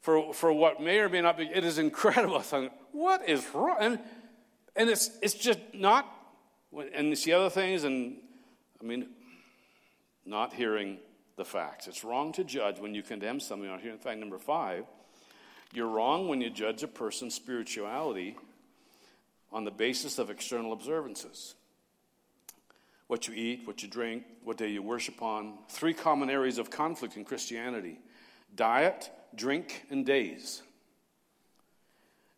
for, 0.00 0.32
for 0.32 0.52
what 0.52 0.80
may 0.80 1.00
or 1.00 1.08
may 1.08 1.22
not 1.22 1.36
be. 1.36 1.50
It 1.52 1.64
is 1.64 1.78
incredible. 1.78 2.42
What 2.92 3.26
is 3.26 3.42
wrong? 3.54 3.78
And, 3.80 3.98
and 4.76 4.90
it's, 4.90 5.10
it's 5.22 5.32
just 5.32 5.58
not, 5.72 6.06
and 6.94 7.10
it's 7.10 7.24
the 7.24 7.32
other 7.32 7.48
things, 7.48 7.84
and 7.84 8.18
I 8.78 8.84
mean, 8.84 9.08
not 10.26 10.52
hearing 10.52 10.98
the 11.36 11.44
facts. 11.44 11.86
It's 11.86 12.04
wrong 12.04 12.32
to 12.32 12.44
judge 12.44 12.78
when 12.78 12.94
you 12.94 13.02
condemn 13.02 13.40
something 13.40 13.68
out 13.68 13.80
here. 13.80 13.92
In 13.92 13.98
fact, 13.98 14.18
number 14.18 14.38
five, 14.38 14.84
you're 15.72 15.88
wrong 15.88 16.28
when 16.28 16.40
you 16.40 16.50
judge 16.50 16.82
a 16.82 16.88
person's 16.88 17.34
spirituality 17.34 18.36
on 19.52 19.64
the 19.64 19.70
basis 19.70 20.18
of 20.18 20.30
external 20.30 20.72
observances. 20.72 21.54
What 23.06 23.28
you 23.28 23.34
eat, 23.34 23.66
what 23.66 23.82
you 23.82 23.88
drink, 23.88 24.24
what 24.44 24.56
day 24.56 24.68
you 24.68 24.82
worship 24.82 25.22
on. 25.22 25.58
Three 25.68 25.94
common 25.94 26.30
areas 26.30 26.58
of 26.58 26.70
conflict 26.70 27.16
in 27.16 27.24
Christianity 27.24 27.98
diet, 28.54 29.10
drink, 29.34 29.84
and 29.90 30.04
days. 30.04 30.62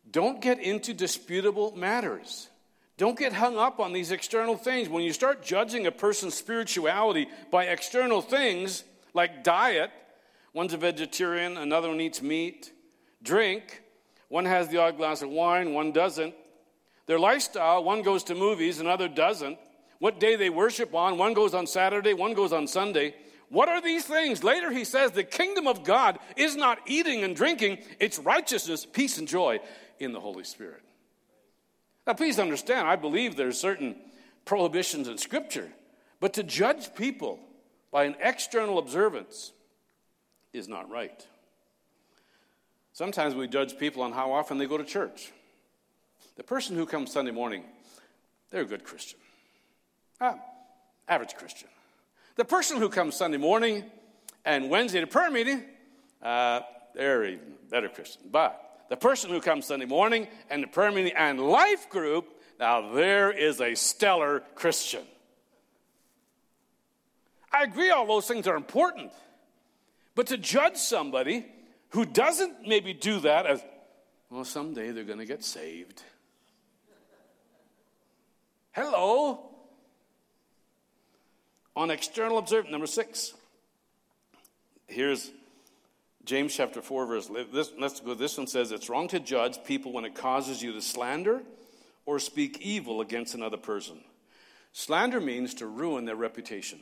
Don't 0.09 0.41
get 0.41 0.59
into 0.59 0.93
disputable 0.93 1.75
matters. 1.75 2.49
Don't 2.97 3.19
get 3.19 3.33
hung 3.33 3.57
up 3.57 3.79
on 3.79 3.91
these 3.91 4.11
external 4.11 4.55
things. 4.55 4.87
When 4.87 5.03
you 5.03 5.11
start 5.11 5.43
judging 5.43 5.85
a 5.85 5.91
person's 5.91 6.33
spirituality 6.33 7.27
by 7.51 7.65
external 7.65 8.21
things 8.21 8.83
like 9.13 9.43
diet, 9.43 9.91
one's 10.53 10.73
a 10.73 10.77
vegetarian, 10.77 11.57
another 11.57 11.89
one 11.89 11.99
eats 11.99 12.21
meat, 12.21 12.71
drink, 13.21 13.83
one 14.29 14.45
has 14.45 14.69
the 14.69 14.77
odd 14.77 14.95
glass 14.95 15.21
of 15.21 15.29
wine, 15.29 15.73
one 15.73 15.91
doesn't. 15.91 16.33
Their 17.05 17.19
lifestyle, 17.19 17.83
one 17.83 18.01
goes 18.01 18.23
to 18.25 18.35
movies, 18.35 18.79
another 18.79 19.09
doesn't. 19.09 19.59
What 19.99 20.19
day 20.19 20.37
they 20.37 20.49
worship 20.49 20.95
on, 20.95 21.17
one 21.17 21.33
goes 21.33 21.53
on 21.53 21.67
Saturday, 21.67 22.13
one 22.13 22.33
goes 22.33 22.53
on 22.53 22.65
Sunday. 22.65 23.15
What 23.49 23.67
are 23.67 23.81
these 23.81 24.05
things? 24.05 24.43
Later 24.43 24.71
he 24.71 24.85
says 24.85 25.11
the 25.11 25.23
kingdom 25.23 25.67
of 25.67 25.83
God 25.83 26.17
is 26.37 26.55
not 26.55 26.79
eating 26.85 27.23
and 27.23 27.35
drinking, 27.35 27.79
it's 27.99 28.19
righteousness, 28.19 28.85
peace, 28.85 29.17
and 29.17 29.27
joy 29.27 29.59
in 29.99 30.13
the 30.13 30.19
Holy 30.19 30.45
Spirit. 30.45 30.84
Now, 32.05 32.13
please 32.13 32.39
understand, 32.39 32.87
I 32.87 32.95
believe 32.95 33.35
there's 33.35 33.59
certain 33.59 33.95
prohibitions 34.45 35.07
in 35.07 35.17
Scripture, 35.17 35.69
but 36.19 36.33
to 36.33 36.43
judge 36.43 36.93
people 36.95 37.39
by 37.91 38.03
an 38.03 38.15
external 38.21 38.77
observance 38.77 39.51
is 40.53 40.67
not 40.67 40.89
right. 40.89 41.25
Sometimes 42.93 43.35
we 43.35 43.47
judge 43.47 43.77
people 43.77 44.03
on 44.03 44.13
how 44.13 44.31
often 44.31 44.57
they 44.57 44.67
go 44.67 44.77
to 44.77 44.83
church. 44.83 45.31
The 46.37 46.43
person 46.43 46.75
who 46.75 46.85
comes 46.85 47.11
Sunday 47.11 47.31
morning, 47.31 47.63
they're 48.51 48.61
a 48.61 48.65
good 48.65 48.83
Christian. 48.83 49.19
Ah, 50.21 50.39
average 51.07 51.35
Christian. 51.35 51.69
The 52.35 52.45
person 52.45 52.77
who 52.77 52.89
comes 52.89 53.15
Sunday 53.15 53.37
morning 53.37 53.83
and 54.43 54.69
Wednesday 54.69 55.01
to 55.01 55.07
prayer 55.07 55.31
meeting, 55.31 55.63
uh, 56.21 56.61
they're 56.93 57.25
even 57.25 57.53
better 57.69 57.89
Christian. 57.89 58.23
But 58.31 58.64
the 58.89 58.97
person 58.97 59.29
who 59.29 59.41
comes 59.41 59.65
Sunday 59.65 59.85
morning 59.85 60.27
and 60.49 60.63
the 60.63 60.67
prayer 60.67 60.91
meeting 60.91 61.13
and 61.17 61.39
life 61.39 61.89
group, 61.89 62.27
now 62.59 62.93
there 62.93 63.31
is 63.31 63.59
a 63.61 63.75
stellar 63.75 64.43
Christian. 64.55 65.03
I 67.51 67.63
agree 67.63 67.89
all 67.89 68.05
those 68.05 68.27
things 68.27 68.47
are 68.47 68.55
important. 68.55 69.11
But 70.13 70.27
to 70.27 70.37
judge 70.37 70.77
somebody 70.77 71.45
who 71.89 72.05
doesn't 72.05 72.67
maybe 72.67 72.93
do 72.93 73.19
that 73.21 73.45
as, 73.45 73.63
well, 74.29 74.43
someday 74.43 74.91
they're 74.91 75.03
going 75.03 75.19
to 75.19 75.25
get 75.25 75.43
saved. 75.43 76.03
Hello. 78.71 79.51
On 81.75 81.91
external 81.91 82.37
observance, 82.37 82.71
number 82.71 82.87
six. 82.87 83.33
Here's 84.87 85.31
James 86.25 86.55
chapter 86.55 86.81
4, 86.81 87.05
verse. 87.05 87.29
This, 87.53 87.71
let's 87.79 87.99
go. 87.99 88.13
This 88.13 88.37
one 88.37 88.47
says 88.47 88.71
it's 88.71 88.89
wrong 88.89 89.07
to 89.09 89.19
judge 89.19 89.63
people 89.63 89.93
when 89.93 90.05
it 90.05 90.15
causes 90.15 90.61
you 90.61 90.73
to 90.73 90.81
slander 90.81 91.43
or 92.05 92.19
speak 92.19 92.59
evil 92.61 93.01
against 93.01 93.35
another 93.35 93.57
person. 93.57 93.99
Slander 94.73 95.21
means 95.21 95.53
to 95.55 95.67
ruin 95.67 96.05
their 96.05 96.15
reputation. 96.15 96.81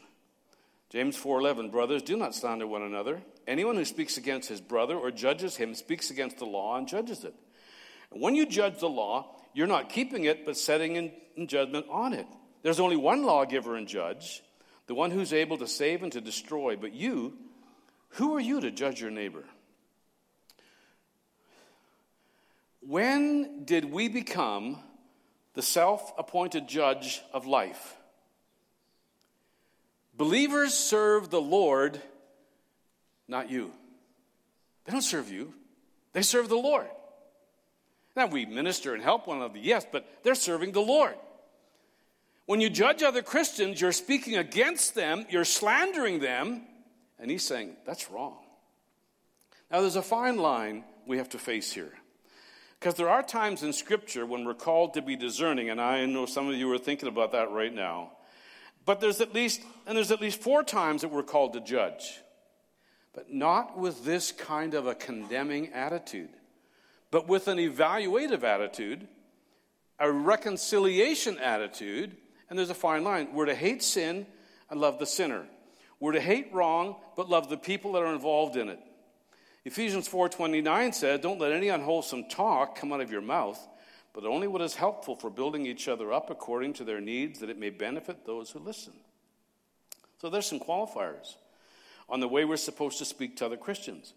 James 0.89 1.17
4:11 1.17 1.71
Brothers 1.71 2.01
do 2.01 2.15
not 2.15 2.35
slander 2.35 2.67
one 2.67 2.83
another 2.83 3.21
anyone 3.47 3.75
who 3.75 3.83
speaks 3.83 4.17
against 4.17 4.47
his 4.47 4.61
brother 4.61 4.95
or 4.95 5.11
judges 5.11 5.55
him 5.55 5.73
speaks 5.73 6.11
against 6.11 6.37
the 6.37 6.45
law 6.45 6.77
and 6.77 6.87
judges 6.87 7.23
it 7.23 7.33
and 8.11 8.21
when 8.21 8.35
you 8.35 8.45
judge 8.45 8.79
the 8.79 8.87
law 8.87 9.33
you're 9.53 9.67
not 9.67 9.89
keeping 9.89 10.25
it, 10.25 10.45
but 10.45 10.57
setting 10.57 10.95
in, 10.95 11.11
in 11.37 11.47
judgment 11.47 11.85
on 11.89 12.13
it. 12.13 12.27
There's 12.63 12.79
only 12.79 12.97
one 12.97 13.23
lawgiver 13.23 13.75
and 13.75 13.87
judge, 13.87 14.43
the 14.87 14.95
one 14.95 15.11
who's 15.11 15.31
able 15.31 15.57
to 15.57 15.67
save 15.67 16.03
and 16.03 16.11
to 16.11 16.21
destroy. 16.21 16.75
But 16.75 16.93
you, 16.93 17.37
who 18.13 18.35
are 18.35 18.39
you 18.39 18.61
to 18.61 18.71
judge 18.71 19.01
your 19.01 19.11
neighbor? 19.11 19.43
When 22.81 23.63
did 23.65 23.85
we 23.85 24.07
become 24.07 24.77
the 25.53 25.61
self 25.61 26.13
appointed 26.17 26.67
judge 26.67 27.21
of 27.33 27.45
life? 27.45 27.95
Believers 30.15 30.73
serve 30.73 31.29
the 31.29 31.41
Lord, 31.41 31.99
not 33.27 33.49
you. 33.49 33.71
They 34.85 34.91
don't 34.91 35.01
serve 35.01 35.31
you, 35.31 35.53
they 36.11 36.21
serve 36.21 36.49
the 36.49 36.55
Lord. 36.55 36.87
Now, 38.15 38.27
we 38.27 38.45
minister 38.45 38.93
and 38.93 39.01
help 39.01 39.25
one 39.25 39.37
another, 39.37 39.57
yes, 39.57 39.87
but 39.91 40.07
they're 40.21 40.35
serving 40.35 40.73
the 40.73 40.81
Lord. 40.81 41.15
When 42.45 42.61
you 42.61 42.69
judge 42.69 43.01
other 43.01 43.23
Christians, 43.23 43.81
you're 43.81 43.91
speaking 43.91 44.35
against 44.35 44.93
them, 44.93 45.25
you're 45.31 45.45
slandering 45.45 46.19
them, 46.19 46.61
and 47.23 47.31
he's 47.31 47.43
saying, 47.43 47.75
that's 47.87 48.11
wrong. 48.11 48.37
Now, 49.71 49.81
there's 49.81 49.95
a 49.95 50.03
fine 50.03 50.37
line 50.37 50.83
we 51.07 51.17
have 51.17 51.29
to 51.29 51.39
face 51.39 51.73
here. 51.73 51.91
Because 52.79 52.93
there 52.93 53.09
are 53.09 53.23
times 53.23 53.63
in 53.63 53.73
Scripture 53.73 54.27
when 54.27 54.45
we're 54.45 54.53
called 54.53 54.93
to 54.93 55.01
be 55.01 55.15
discerning, 55.15 55.71
and 55.71 55.81
I 55.81 56.05
know 56.05 56.27
some 56.27 56.47
of 56.47 56.53
you 56.53 56.71
are 56.71 56.77
thinking 56.77 57.09
about 57.09 57.31
that 57.31 57.49
right 57.49 57.73
now. 57.73 58.11
But 58.85 58.99
there's 58.99 59.21
at 59.21 59.33
least, 59.33 59.63
and 59.87 59.97
there's 59.97 60.11
at 60.11 60.21
least 60.21 60.39
four 60.39 60.63
times 60.63 61.01
that 61.01 61.07
we're 61.07 61.23
called 61.23 61.53
to 61.53 61.61
judge. 61.61 62.19
But 63.13 63.33
not 63.33 63.79
with 63.79 64.05
this 64.05 64.31
kind 64.31 64.75
of 64.75 64.85
a 64.85 64.93
condemning 64.93 65.73
attitude 65.73 66.29
but 67.13 67.27
with 67.27 67.47
an 67.47 67.59
evaluative 67.59 68.41
attitude, 68.41 69.07
a 69.99 70.11
reconciliation 70.11 71.37
attitude, 71.37 72.17
and 72.49 72.57
there's 72.57 72.71
a 72.71 72.73
fine 72.73 73.03
line. 73.03 73.27
We're 73.35 73.45
to 73.45 73.53
hate 73.53 73.83
sin 73.83 74.25
and 74.71 74.81
love 74.81 74.97
the 74.97 75.05
sinner. 75.05 75.45
We're 76.03 76.11
to 76.11 76.19
hate 76.19 76.51
wrong, 76.51 76.97
but 77.15 77.29
love 77.29 77.49
the 77.49 77.55
people 77.55 77.93
that 77.93 78.03
are 78.03 78.13
involved 78.13 78.57
in 78.57 78.67
it. 78.67 78.79
Ephesians 79.63 80.05
4:29 80.05 80.91
says, 80.91 81.21
"Don't 81.21 81.39
let 81.39 81.53
any 81.53 81.69
unwholesome 81.69 82.27
talk 82.27 82.75
come 82.75 82.91
out 82.91 82.99
of 82.99 83.09
your 83.09 83.21
mouth, 83.21 83.57
but 84.11 84.25
only 84.25 84.45
what 84.45 84.61
is 84.61 84.75
helpful 84.75 85.15
for 85.15 85.29
building 85.29 85.65
each 85.65 85.87
other 85.87 86.11
up 86.11 86.29
according 86.29 86.73
to 86.73 86.83
their 86.83 86.99
needs, 86.99 87.39
that 87.39 87.49
it 87.49 87.57
may 87.57 87.69
benefit 87.69 88.25
those 88.25 88.51
who 88.51 88.59
listen." 88.59 89.01
So 90.17 90.29
there's 90.29 90.45
some 90.45 90.59
qualifiers 90.59 91.37
on 92.09 92.19
the 92.19 92.27
way 92.27 92.43
we're 92.43 92.57
supposed 92.57 92.97
to 92.97 93.05
speak 93.05 93.37
to 93.37 93.45
other 93.45 93.55
Christians. 93.55 94.13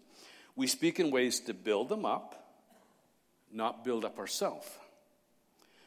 We 0.57 0.67
speak 0.67 0.99
in 0.99 1.09
ways 1.09 1.39
to 1.39 1.53
build 1.53 1.87
them 1.87 2.03
up, 2.03 2.59
not 3.49 3.85
build 3.85 4.03
up 4.03 4.19
ourselves. 4.19 4.67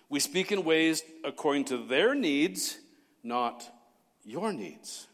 We 0.08 0.18
speak 0.18 0.50
in 0.50 0.64
ways 0.64 1.02
according 1.24 1.66
to 1.66 1.76
their 1.76 2.14
needs, 2.14 2.78
not 3.22 3.68
your 4.24 4.50
needs. 4.50 5.06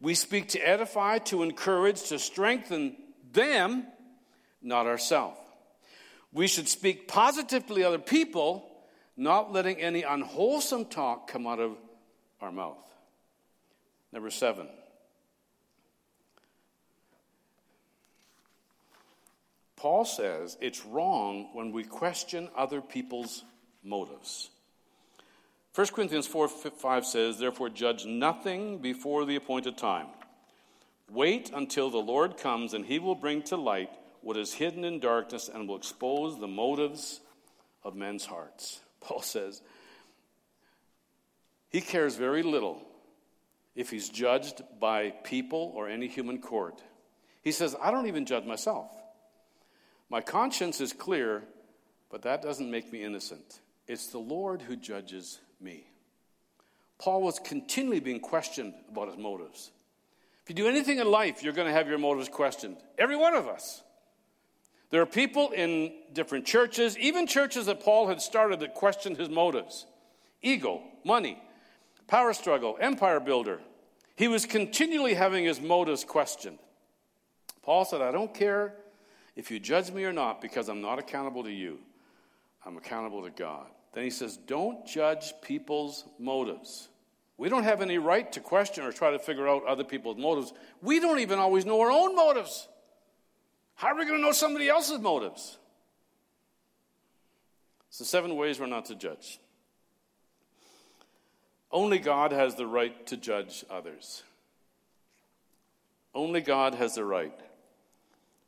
We 0.00 0.14
speak 0.14 0.48
to 0.50 0.58
edify, 0.58 1.18
to 1.18 1.42
encourage, 1.42 2.04
to 2.08 2.18
strengthen 2.18 2.96
them, 3.32 3.86
not 4.62 4.86
ourselves. 4.86 5.38
We 6.32 6.46
should 6.46 6.68
speak 6.68 7.08
positively 7.08 7.82
to 7.82 7.88
other 7.88 7.98
people, 7.98 8.66
not 9.16 9.52
letting 9.52 9.80
any 9.80 10.02
unwholesome 10.02 10.86
talk 10.86 11.28
come 11.28 11.46
out 11.46 11.58
of 11.58 11.76
our 12.40 12.52
mouth. 12.52 12.78
Number 14.12 14.30
seven, 14.30 14.68
Paul 19.76 20.04
says 20.04 20.56
it's 20.60 20.84
wrong 20.84 21.48
when 21.52 21.72
we 21.72 21.84
question 21.84 22.48
other 22.56 22.80
people's 22.80 23.44
motives. 23.82 24.50
1 25.74 25.86
Corinthians 25.88 26.26
4 26.26 26.48
5 26.48 27.06
says, 27.06 27.38
Therefore, 27.38 27.68
judge 27.68 28.04
nothing 28.04 28.78
before 28.78 29.24
the 29.24 29.36
appointed 29.36 29.76
time. 29.76 30.06
Wait 31.08 31.50
until 31.54 31.90
the 31.90 31.98
Lord 31.98 32.36
comes, 32.36 32.74
and 32.74 32.84
he 32.84 32.98
will 32.98 33.14
bring 33.14 33.42
to 33.44 33.56
light 33.56 33.90
what 34.20 34.36
is 34.36 34.54
hidden 34.54 34.84
in 34.84 35.00
darkness 35.00 35.48
and 35.52 35.68
will 35.68 35.76
expose 35.76 36.38
the 36.38 36.48
motives 36.48 37.20
of 37.84 37.94
men's 37.94 38.26
hearts. 38.26 38.80
Paul 39.00 39.22
says, 39.22 39.62
He 41.68 41.80
cares 41.80 42.16
very 42.16 42.42
little 42.42 42.82
if 43.76 43.90
he's 43.90 44.08
judged 44.08 44.62
by 44.80 45.10
people 45.10 45.72
or 45.74 45.88
any 45.88 46.08
human 46.08 46.40
court. 46.40 46.82
He 47.42 47.52
says, 47.52 47.76
I 47.80 47.90
don't 47.90 48.06
even 48.06 48.26
judge 48.26 48.44
myself. 48.44 48.90
My 50.10 50.20
conscience 50.20 50.80
is 50.80 50.92
clear, 50.92 51.44
but 52.10 52.22
that 52.22 52.42
doesn't 52.42 52.70
make 52.70 52.92
me 52.92 53.04
innocent. 53.04 53.60
It's 53.86 54.08
the 54.08 54.18
Lord 54.18 54.62
who 54.62 54.76
judges 54.76 55.38
me. 55.60 55.84
Paul 56.98 57.22
was 57.22 57.38
continually 57.38 58.00
being 58.00 58.20
questioned 58.20 58.74
about 58.90 59.08
his 59.08 59.16
motives. 59.16 59.70
If 60.42 60.50
you 60.50 60.54
do 60.54 60.68
anything 60.68 60.98
in 60.98 61.10
life, 61.10 61.42
you're 61.42 61.52
going 61.52 61.66
to 61.68 61.72
have 61.72 61.88
your 61.88 61.98
motives 61.98 62.28
questioned. 62.28 62.76
Every 62.98 63.16
one 63.16 63.34
of 63.34 63.48
us. 63.48 63.82
There 64.90 65.00
are 65.00 65.06
people 65.06 65.50
in 65.50 65.92
different 66.12 66.44
churches, 66.44 66.98
even 66.98 67.26
churches 67.26 67.66
that 67.66 67.80
Paul 67.80 68.08
had 68.08 68.20
started 68.20 68.60
that 68.60 68.74
questioned 68.74 69.16
his 69.16 69.28
motives 69.28 69.86
ego, 70.42 70.82
money, 71.04 71.40
power 72.06 72.32
struggle, 72.32 72.76
empire 72.80 73.20
builder. 73.20 73.60
He 74.16 74.28
was 74.28 74.44
continually 74.44 75.14
having 75.14 75.44
his 75.44 75.60
motives 75.60 76.04
questioned. 76.04 76.58
Paul 77.62 77.84
said, 77.84 78.02
I 78.02 78.10
don't 78.10 78.34
care 78.34 78.74
if 79.36 79.50
you 79.50 79.60
judge 79.60 79.90
me 79.90 80.04
or 80.04 80.12
not, 80.12 80.42
because 80.42 80.68
I'm 80.68 80.82
not 80.82 80.98
accountable 80.98 81.44
to 81.44 81.50
you, 81.50 81.78
I'm 82.66 82.76
accountable 82.76 83.22
to 83.22 83.30
God. 83.30 83.66
Then 83.92 84.04
he 84.04 84.10
says, 84.10 84.36
Don't 84.36 84.86
judge 84.86 85.32
people's 85.42 86.04
motives. 86.18 86.88
We 87.36 87.48
don't 87.48 87.64
have 87.64 87.80
any 87.80 87.98
right 87.98 88.30
to 88.32 88.40
question 88.40 88.84
or 88.84 88.92
try 88.92 89.10
to 89.12 89.18
figure 89.18 89.48
out 89.48 89.64
other 89.66 89.84
people's 89.84 90.18
motives. 90.18 90.52
We 90.82 91.00
don't 91.00 91.20
even 91.20 91.38
always 91.38 91.64
know 91.64 91.80
our 91.80 91.90
own 91.90 92.14
motives. 92.14 92.68
How 93.74 93.88
are 93.88 93.96
we 93.96 94.04
going 94.04 94.18
to 94.18 94.22
know 94.22 94.32
somebody 94.32 94.68
else's 94.68 95.00
motives? 95.00 95.56
So, 97.88 98.04
seven 98.04 98.36
ways 98.36 98.60
we're 98.60 98.66
not 98.66 98.84
to 98.86 98.94
judge. 98.94 99.40
Only 101.72 101.98
God 101.98 102.32
has 102.32 102.56
the 102.56 102.66
right 102.66 103.06
to 103.06 103.16
judge 103.16 103.64
others. 103.70 104.22
Only 106.14 106.40
God 106.40 106.74
has 106.74 106.96
the 106.96 107.04
right. 107.04 107.38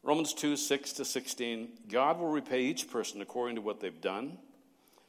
Romans 0.03 0.35
2 0.35 0.57
6 0.57 0.93
to 0.95 1.05
16 1.05 1.69
God 1.89 2.19
will 2.19 2.29
repay 2.29 2.63
each 2.63 2.91
person 2.91 3.21
according 3.23 3.57
to 3.57 3.63
what 3.63 3.81
they've 3.81 4.01
done. 4.01 4.39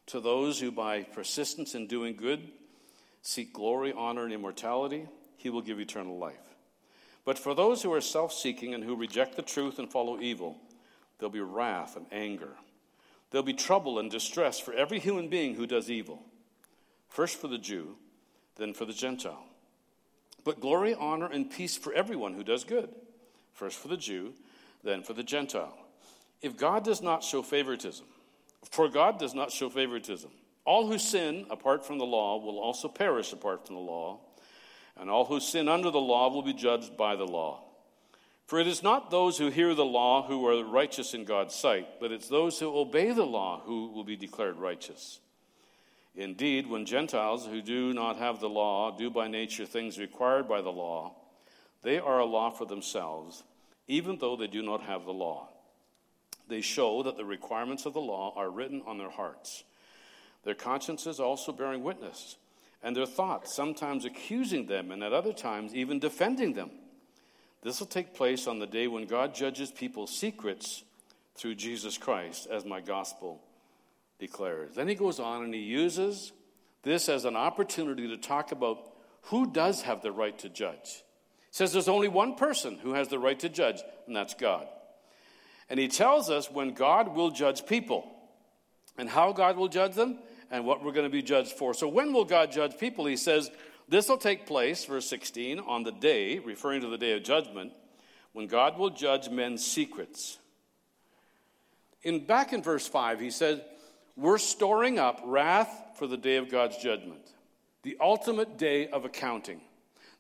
To 0.07 0.19
those 0.19 0.59
who, 0.59 0.71
by 0.71 1.03
persistence 1.03 1.75
in 1.75 1.87
doing 1.87 2.15
good, 2.15 2.49
seek 3.21 3.53
glory, 3.53 3.93
honor, 3.95 4.23
and 4.25 4.33
immortality, 4.33 5.07
he 5.37 5.49
will 5.49 5.61
give 5.61 5.79
eternal 5.79 6.17
life. 6.17 6.55
But 7.25 7.39
for 7.39 7.55
those 7.55 7.81
who 7.81 7.93
are 7.93 8.01
self 8.01 8.33
seeking 8.33 8.73
and 8.73 8.83
who 8.83 8.95
reject 8.95 9.35
the 9.35 9.41
truth 9.41 9.79
and 9.79 9.89
follow 9.89 10.19
evil, 10.19 10.57
there'll 11.17 11.31
be 11.31 11.39
wrath 11.39 11.95
and 11.95 12.05
anger. 12.11 12.55
There'll 13.31 13.45
be 13.45 13.53
trouble 13.53 13.97
and 13.97 14.11
distress 14.11 14.59
for 14.59 14.73
every 14.73 14.99
human 14.99 15.29
being 15.29 15.55
who 15.55 15.65
does 15.65 15.89
evil. 15.89 16.21
First 17.07 17.39
for 17.39 17.47
the 17.47 17.57
Jew, 17.57 17.95
then 18.57 18.73
for 18.73 18.85
the 18.85 18.93
Gentile. 18.93 19.45
But 20.43 20.59
glory, 20.59 20.93
honor, 20.93 21.27
and 21.31 21.49
peace 21.49 21.77
for 21.77 21.93
everyone 21.93 22.33
who 22.33 22.43
does 22.43 22.63
good. 22.63 22.89
First 23.53 23.77
for 23.77 23.87
the 23.87 23.97
Jew, 23.97 24.33
then 24.83 25.03
for 25.03 25.13
the 25.13 25.23
Gentile. 25.23 25.77
If 26.41 26.57
God 26.57 26.83
does 26.83 27.01
not 27.01 27.23
show 27.23 27.41
favoritism, 27.41 28.05
For 28.71 28.89
God 28.89 29.19
does 29.19 29.34
not 29.34 29.52
show 29.52 29.69
favoritism. 29.69 30.32
All 30.65 30.88
who 30.88 30.97
sin 30.97 31.45
apart 31.49 31.86
from 31.86 31.97
the 31.97 32.06
law 32.06 32.38
will 32.38 32.60
also 32.60 32.88
perish 32.88 33.34
apart 33.34 33.65
from 33.65 33.76
the 33.76 33.82
law, 33.82 34.19
and 34.97 35.10
all 35.10 35.26
who 35.26 35.39
sin 35.39 35.67
under 35.67 35.91
the 35.91 35.99
law 35.99 36.30
will 36.30 36.41
be 36.41 36.54
judged 36.54 36.95
by 36.95 37.15
the 37.15 37.26
law. 37.26 37.63
For 38.45 38.60
it 38.60 38.67
is 38.67 38.84
not 38.84 39.10
those 39.10 39.38
who 39.38 39.49
hear 39.49 39.73
the 39.73 39.86
law 39.86 40.28
who 40.28 40.45
are 40.47 40.63
righteous 40.63 41.13
in 41.13 41.26
God's 41.26 41.56
sight, 41.56 41.99
but 41.99 42.12
it's 42.12 42.28
those 42.28 42.60
who 42.60 42.78
obey 42.78 43.12
the 43.12 43.26
law 43.26 43.62
who 43.65 43.88
will 43.88 44.04
be 44.04 44.15
declared 44.15 44.58
righteous. 44.58 45.19
Indeed, 46.15 46.67
when 46.67 46.86
Gentiles 46.86 47.47
who 47.47 47.62
do 47.62 47.93
not 47.93 48.17
have 48.17 48.39
the 48.39 48.49
law 48.49 48.95
do 48.95 49.10
by 49.10 49.28
nature 49.28 49.65
things 49.65 49.97
required 49.97 50.47
by 50.47 50.62
the 50.62 50.71
law, 50.71 51.15
they 51.82 51.99
are 51.99 52.19
a 52.19 52.26
law 52.26 52.52
for 52.52 52.65
themselves, 52.65 53.43
even 53.88 54.17
though 54.19 54.36
they 54.36 54.47
do 54.47 54.62
not 54.62 54.84
have 54.84 55.06
the 55.06 55.13
law. 55.13 55.49
They 56.47 56.62
show 56.62 57.03
that 57.03 57.17
the 57.17 57.25
requirements 57.25 57.86
of 57.86 57.93
the 57.93 58.01
law 58.01 58.34
are 58.36 58.49
written 58.49 58.82
on 58.86 58.97
their 58.97 59.10
hearts, 59.10 59.63
their 60.43 60.56
consciences 60.56 61.19
also 61.19 61.51
bearing 61.51 61.84
witness, 61.84 62.38
and 62.82 62.95
their 62.95 63.06
thoughts 63.06 63.56
sometimes 63.56 64.06
accusing 64.06 64.67
them, 64.67 64.91
and 64.91 65.03
at 65.03 65.13
other 65.13 65.34
times 65.34 65.73
even 65.73 65.99
defending 65.99 66.53
them. 66.53 66.71
This 67.62 67.79
will 67.79 67.88
take 67.88 68.13
place 68.13 68.45
on 68.45 68.60
the 68.60 68.67
day 68.67 68.88
when 68.88 69.06
God 69.06 69.34
judges 69.34 69.71
people's 69.71 70.15
secrets 70.15 70.84
through 71.36 71.56
Jesus 71.56 71.97
Christ, 71.97 72.47
as 72.51 72.65
my 72.65 72.82
gospel 72.82 73.41
declares. 74.19 74.75
Then 74.75 74.88
he 74.88 74.95
goes 74.95 75.19
on 75.19 75.43
and 75.43 75.53
he 75.53 75.62
uses 75.62 76.34
this 76.84 77.08
as 77.08 77.25
an 77.25 77.38
opportunity 77.38 78.08
to 78.10 78.17
talk 78.17 78.51
about 78.51 78.91
who 79.23 79.49
does 79.49 79.84
have 79.84 80.01
the 80.01 80.12
right 80.12 80.38
to 80.39 80.49
judge. 80.49 81.03
He 81.49 81.51
says 81.51 81.71
there's 81.71 81.88
only 81.88 82.10
one 82.10 82.36
person 82.36 82.77
who 82.79 82.93
has 82.93 83.08
the 83.08 83.19
right 83.19 83.39
to 83.39 83.49
judge, 83.49 83.82
and 84.06 84.15
that's 84.15 84.34
God. 84.34 84.67
And 85.69 85.80
he 85.80 85.88
tells 85.88 86.30
us 86.30 86.52
when 86.52 86.73
God 86.73 87.15
will 87.15 87.32
judge 87.32 87.65
people 87.65 88.10
and 88.97 89.10
how 89.10 89.32
God 89.32 89.58
will 89.58 89.67
judge 89.67 89.95
them 89.95 90.19
and 90.52 90.65
what 90.65 90.84
we're 90.84 90.91
going 90.91 91.06
to 91.06 91.10
be 91.10 91.23
judged 91.23 91.54
for. 91.54 91.73
So, 91.73 91.88
when 91.88 92.13
will 92.13 92.26
God 92.26 92.52
judge 92.52 92.78
people? 92.78 93.06
He 93.06 93.17
says, 93.17 93.49
This 93.89 94.08
will 94.08 94.17
take 94.17 94.45
place, 94.45 94.86
verse 94.86 95.10
16, 95.10 95.60
on 95.60 95.84
the 95.84 95.91
day, 95.91 96.39
referring 96.39 96.82
to 96.82 96.88
the 96.88 96.97
day 96.97 97.13
of 97.13 97.23
judgment, 97.23 97.73
when 98.34 98.47
God 98.47 98.78
will 98.78 98.89
judge 98.89 99.30
men's 99.30 99.65
secrets. 99.65 100.38
In, 102.04 102.26
back 102.26 102.54
in 102.54 102.62
verse 102.62 102.88
5, 102.88 103.19
he 103.19 103.32
said, 103.32 103.63
We're 104.15 104.38
storing 104.38 104.99
up 104.99 105.21
wrath 105.23 105.69
for 105.95 106.06
the 106.06 106.17
day 106.17 106.36
of 106.36 106.49
God's 106.49 106.78
judgment, 106.78 107.21
the 107.84 107.97
ultimate 107.99 108.58
day 108.58 108.88
of 108.89 109.06
accounting, 109.06 109.62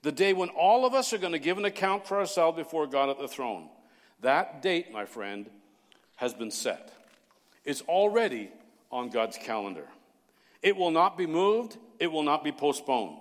the 0.01 0.11
day 0.11 0.33
when 0.33 0.49
all 0.49 0.85
of 0.85 0.93
us 0.93 1.13
are 1.13 1.17
going 1.17 1.33
to 1.33 1.39
give 1.39 1.57
an 1.57 1.65
account 1.65 2.07
for 2.07 2.17
ourselves 2.17 2.57
before 2.57 2.87
God 2.87 3.09
at 3.09 3.19
the 3.19 3.27
throne. 3.27 3.69
That 4.23 4.61
date, 4.61 4.91
my 4.91 5.05
friend, 5.05 5.49
has 6.15 6.33
been 6.33 6.51
set. 6.51 6.93
It's 7.65 7.81
already 7.81 8.49
on 8.91 9.09
God's 9.09 9.37
calendar. 9.37 9.85
It 10.61 10.77
will 10.77 10.91
not 10.91 11.17
be 11.17 11.25
moved, 11.25 11.77
it 11.99 12.07
will 12.07 12.23
not 12.23 12.43
be 12.43 12.51
postponed. 12.51 13.17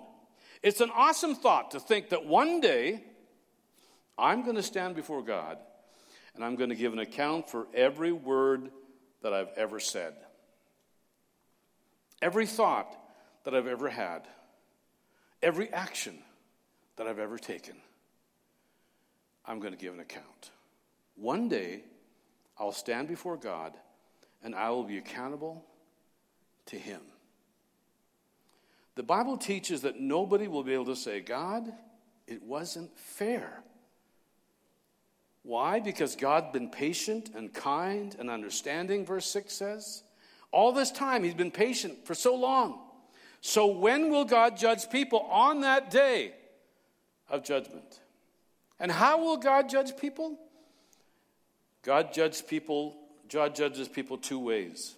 It's 0.61 0.79
an 0.79 0.89
awesome 0.95 1.35
thought 1.35 1.71
to 1.71 1.79
think 1.79 2.09
that 2.09 2.25
one 2.25 2.61
day 2.61 3.03
I'm 4.17 4.43
going 4.43 4.55
to 4.55 4.63
stand 4.63 4.95
before 4.95 5.21
God 5.21 5.57
and 6.35 6.43
I'm 6.43 6.55
going 6.55 6.69
to 6.69 6.75
give 6.75 6.93
an 6.93 6.99
account 6.99 7.49
for 7.49 7.67
every 7.73 8.13
word 8.13 8.71
that 9.23 9.33
I've 9.33 9.51
ever 9.57 9.81
said, 9.81 10.13
every 12.21 12.45
thought 12.45 12.95
that 13.43 13.53
I've 13.53 13.67
ever 13.67 13.89
had, 13.89 14.21
every 15.41 15.71
action 15.73 16.17
that 16.95 17.07
I've 17.07 17.19
ever 17.19 17.37
taken. 17.37 17.75
I'm 19.45 19.59
going 19.59 19.73
to 19.73 19.79
give 19.79 19.93
an 19.93 19.99
account. 19.99 20.51
One 21.15 21.49
day, 21.49 21.83
I'll 22.57 22.71
stand 22.71 23.07
before 23.07 23.37
God 23.37 23.73
and 24.43 24.53
I 24.53 24.69
will 24.71 24.83
be 24.83 24.97
accountable 24.97 25.65
to 26.67 26.77
Him. 26.77 27.01
The 28.95 29.03
Bible 29.03 29.37
teaches 29.37 29.81
that 29.81 29.99
nobody 29.99 30.47
will 30.47 30.63
be 30.63 30.73
able 30.73 30.85
to 30.85 30.95
say, 30.95 31.19
God, 31.19 31.71
it 32.27 32.43
wasn't 32.43 32.97
fair. 32.97 33.63
Why? 35.41 35.79
Because 35.79 36.15
God's 36.15 36.53
been 36.53 36.69
patient 36.69 37.31
and 37.35 37.53
kind 37.53 38.15
and 38.19 38.29
understanding, 38.29 39.05
verse 39.05 39.25
6 39.25 39.53
says. 39.53 40.03
All 40.51 40.71
this 40.71 40.91
time, 40.91 41.23
He's 41.23 41.33
been 41.33 41.51
patient 41.51 42.05
for 42.05 42.13
so 42.13 42.35
long. 42.35 42.79
So, 43.41 43.67
when 43.67 44.09
will 44.09 44.23
God 44.23 44.55
judge 44.55 44.89
people? 44.89 45.19
On 45.29 45.61
that 45.61 45.89
day 45.89 46.33
of 47.29 47.43
judgment. 47.43 47.99
And 48.79 48.91
how 48.91 49.21
will 49.21 49.37
God 49.37 49.67
judge 49.67 49.97
people? 49.97 50.39
God 51.83 52.13
judges 52.13 52.41
people, 52.41 52.95
God 53.29 53.55
judges 53.55 53.87
people 53.87 54.17
two 54.17 54.39
ways. 54.39 54.95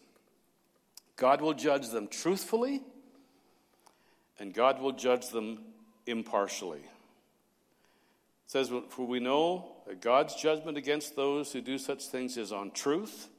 God 1.17 1.41
will 1.41 1.53
judge 1.53 1.89
them 1.89 2.07
truthfully, 2.07 2.81
and 4.39 4.53
God 4.53 4.79
will 4.79 4.91
judge 4.91 5.29
them 5.29 5.59
impartially. 6.05 6.79
It 6.79 8.51
says, 8.51 8.71
For 8.89 9.07
we 9.07 9.19
know 9.19 9.71
that 9.87 10.01
God's 10.01 10.35
judgment 10.35 10.77
against 10.77 11.15
those 11.15 11.51
who 11.51 11.61
do 11.61 11.77
such 11.77 12.05
things 12.05 12.37
is 12.37 12.51
on 12.51 12.71
truth, 12.71 13.29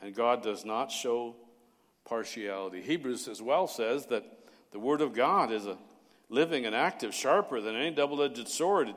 and 0.00 0.14
God 0.14 0.42
does 0.42 0.64
not 0.64 0.92
show 0.92 1.34
partiality. 2.04 2.82
Hebrews 2.82 3.26
as 3.26 3.42
well 3.42 3.66
says 3.66 4.06
that 4.06 4.24
the 4.70 4.78
Word 4.78 5.00
of 5.00 5.12
God 5.12 5.50
is 5.50 5.66
a 5.66 5.78
living 6.28 6.66
and 6.66 6.74
active, 6.74 7.14
sharper 7.14 7.60
than 7.60 7.74
any 7.74 7.90
double 7.90 8.22
edged 8.22 8.48
sword. 8.48 8.88
It, 8.88 8.96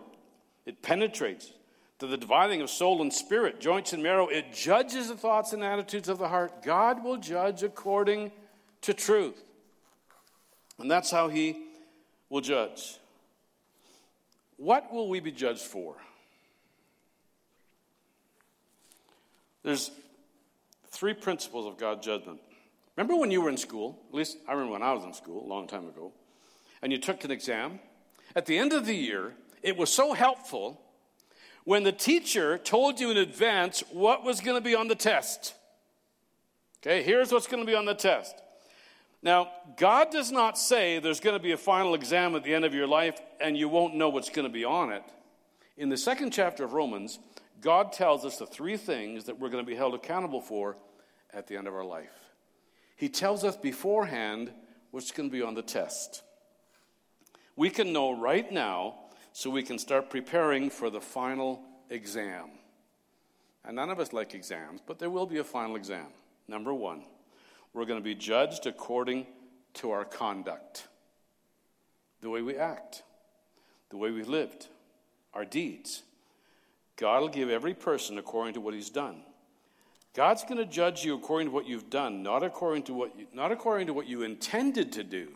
it 0.66 0.82
penetrates 0.84 1.52
to 2.00 2.08
the 2.08 2.18
dividing 2.18 2.62
of 2.62 2.70
soul 2.70 3.02
and 3.02 3.14
spirit, 3.14 3.60
joints 3.60 3.94
and 3.94 4.02
marrow. 4.02 4.28
It 4.28 4.54
judges 4.54 5.10
the 5.10 5.16
thoughts 5.16 5.54
and 5.54 5.64
attitudes 5.64 6.08
of 6.08 6.18
the 6.18 6.30
heart. 6.30 6.64
God 6.64 7.04
will 7.04 7.18
judge 7.18 7.62
according 7.62 8.32
to 8.82 8.94
truth. 8.94 9.44
And 10.80 10.90
that's 10.90 11.12
how 11.12 11.28
He 11.28 11.66
will 12.30 12.42
judge. 12.42 12.98
What 14.56 14.94
will 14.94 15.10
we 15.10 15.20
be 15.20 15.32
judged 15.32 15.62
for? 15.62 15.96
There's 19.64 19.92
three 20.88 21.14
principles 21.14 21.66
of 21.66 21.78
God's 21.78 22.06
judgment. 22.06 22.40
Remember 22.96 23.18
when 23.18 23.30
you 23.30 23.42
were 23.42 23.50
in 23.50 23.58
school? 23.58 24.00
At 24.10 24.16
least 24.16 24.38
I 24.48 24.54
remember 24.54 24.74
when 24.74 24.84
I 24.84 24.94
was 24.94 25.04
in 25.04 25.14
school 25.14 25.46
a 25.46 25.48
long 25.48 25.68
time 25.68 25.88
ago. 25.88 26.14
And 26.82 26.94
you 26.94 26.98
took 26.98 27.26
an 27.26 27.32
exam. 27.32 27.80
At 28.36 28.46
the 28.46 28.58
end 28.58 28.72
of 28.72 28.86
the 28.86 28.96
year, 28.96 29.34
it 29.62 29.76
was 29.76 29.92
so 29.92 30.14
helpful 30.14 30.82
when 31.64 31.84
the 31.84 31.92
teacher 31.92 32.58
told 32.58 33.00
you 33.00 33.12
in 33.12 33.18
advance 33.18 33.84
what 33.92 34.24
was 34.24 34.42
going 34.42 34.58
to 34.58 34.64
be 34.64 34.76
on 34.76 34.88
the 34.88 34.96
test. 34.96 35.54
Okay, 36.82 37.04
here's 37.04 37.32
what's 37.32 37.48
going 37.48 37.64
to 37.64 37.70
be 37.70 37.76
on 37.76 37.86
the 37.86 37.94
test. 37.94 38.36
Now, 39.22 39.52
God 39.76 40.12
does 40.12 40.32
not 40.32 40.58
say 40.58 41.00
there's 41.00 41.20
going 41.20 41.36
to 41.36 41.44
be 41.44 41.52
a 41.52 41.58
final 41.58 41.94
exam 41.94 42.36
at 42.36 42.44
the 42.44 42.54
end 42.54 42.64
of 42.64 42.74
your 42.74 42.88
life 42.88 43.20
and 43.42 43.58
you 43.58 43.68
won't 43.68 43.96
know 43.96 44.10
what's 44.10 44.30
going 44.30 44.48
to 44.48 44.54
be 44.54 44.64
on 44.64 44.94
it. 44.94 45.04
In 45.78 45.90
the 45.90 45.98
second 45.98 46.32
chapter 46.32 46.64
of 46.64 46.74
Romans, 46.74 47.20
God 47.62 47.92
tells 47.92 48.24
us 48.24 48.38
the 48.38 48.46
three 48.46 48.78
things 48.78 49.26
that 49.26 49.38
we're 49.38 49.50
going 49.50 49.64
to 49.64 49.70
be 49.70 49.76
held 49.76 49.94
accountable 49.94 50.42
for 50.42 50.78
at 51.34 51.48
the 51.48 51.58
end 51.58 51.68
of 51.68 51.74
our 51.74 51.84
life. 51.84 52.32
He 52.96 53.10
tells 53.10 53.44
us 53.44 53.58
beforehand 53.58 54.52
what's 54.92 55.12
going 55.12 55.30
to 55.30 55.34
be 55.34 55.42
on 55.42 55.54
the 55.54 55.62
test. 55.62 56.24
We 57.56 57.70
can 57.70 57.92
know 57.92 58.18
right 58.18 58.50
now 58.50 58.96
so 59.40 59.50
we 59.50 59.64
can 59.64 59.80
start 59.80 60.10
preparing 60.10 60.70
for 60.70 60.90
the 60.90 61.00
final 61.00 61.62
exam. 61.90 62.50
And 63.64 63.78
none 63.78 63.90
of 63.90 63.98
us 63.98 64.12
like 64.12 64.34
exams, 64.34 64.82
but 64.86 65.00
there 65.00 65.10
will 65.10 65.26
be 65.26 65.38
a 65.38 65.46
final 65.46 65.78
exam. 65.78 66.08
Number 66.50 66.74
one, 66.74 67.04
we're 67.72 67.86
going 67.86 68.02
to 68.02 68.04
be 68.04 68.16
judged 68.16 68.66
according 68.66 69.28
to 69.76 69.92
our 69.92 70.04
conduct 70.04 70.90
the 72.20 72.30
way 72.30 72.42
we 72.42 72.58
act, 72.58 73.04
the 73.92 73.96
way 73.96 74.12
we 74.12 74.24
lived, 74.24 74.68
our 75.34 75.46
deeds. 75.46 76.04
God 76.98 77.22
will 77.22 77.30
give 77.30 77.50
every 77.50 77.74
person 77.74 78.18
according 78.18 78.56
to 78.56 78.60
what 78.60 78.74
he's 78.74 78.90
done. 78.90 79.22
God's 80.14 80.44
going 80.44 80.58
to 80.58 80.66
judge 80.66 81.06
you 81.06 81.16
according 81.16 81.48
to 81.48 81.54
what 81.54 81.66
you've 81.66 81.90
done, 81.90 82.24
not 82.24 82.44
according 82.44 82.84
to 82.84 82.94
what 82.94 83.18
you, 83.18 83.26
not 83.34 83.54
according 83.54 83.88
to 83.88 83.94
what 83.94 84.06
you 84.06 84.24
intended 84.24 84.92
to 84.92 85.04
do, 85.06 85.30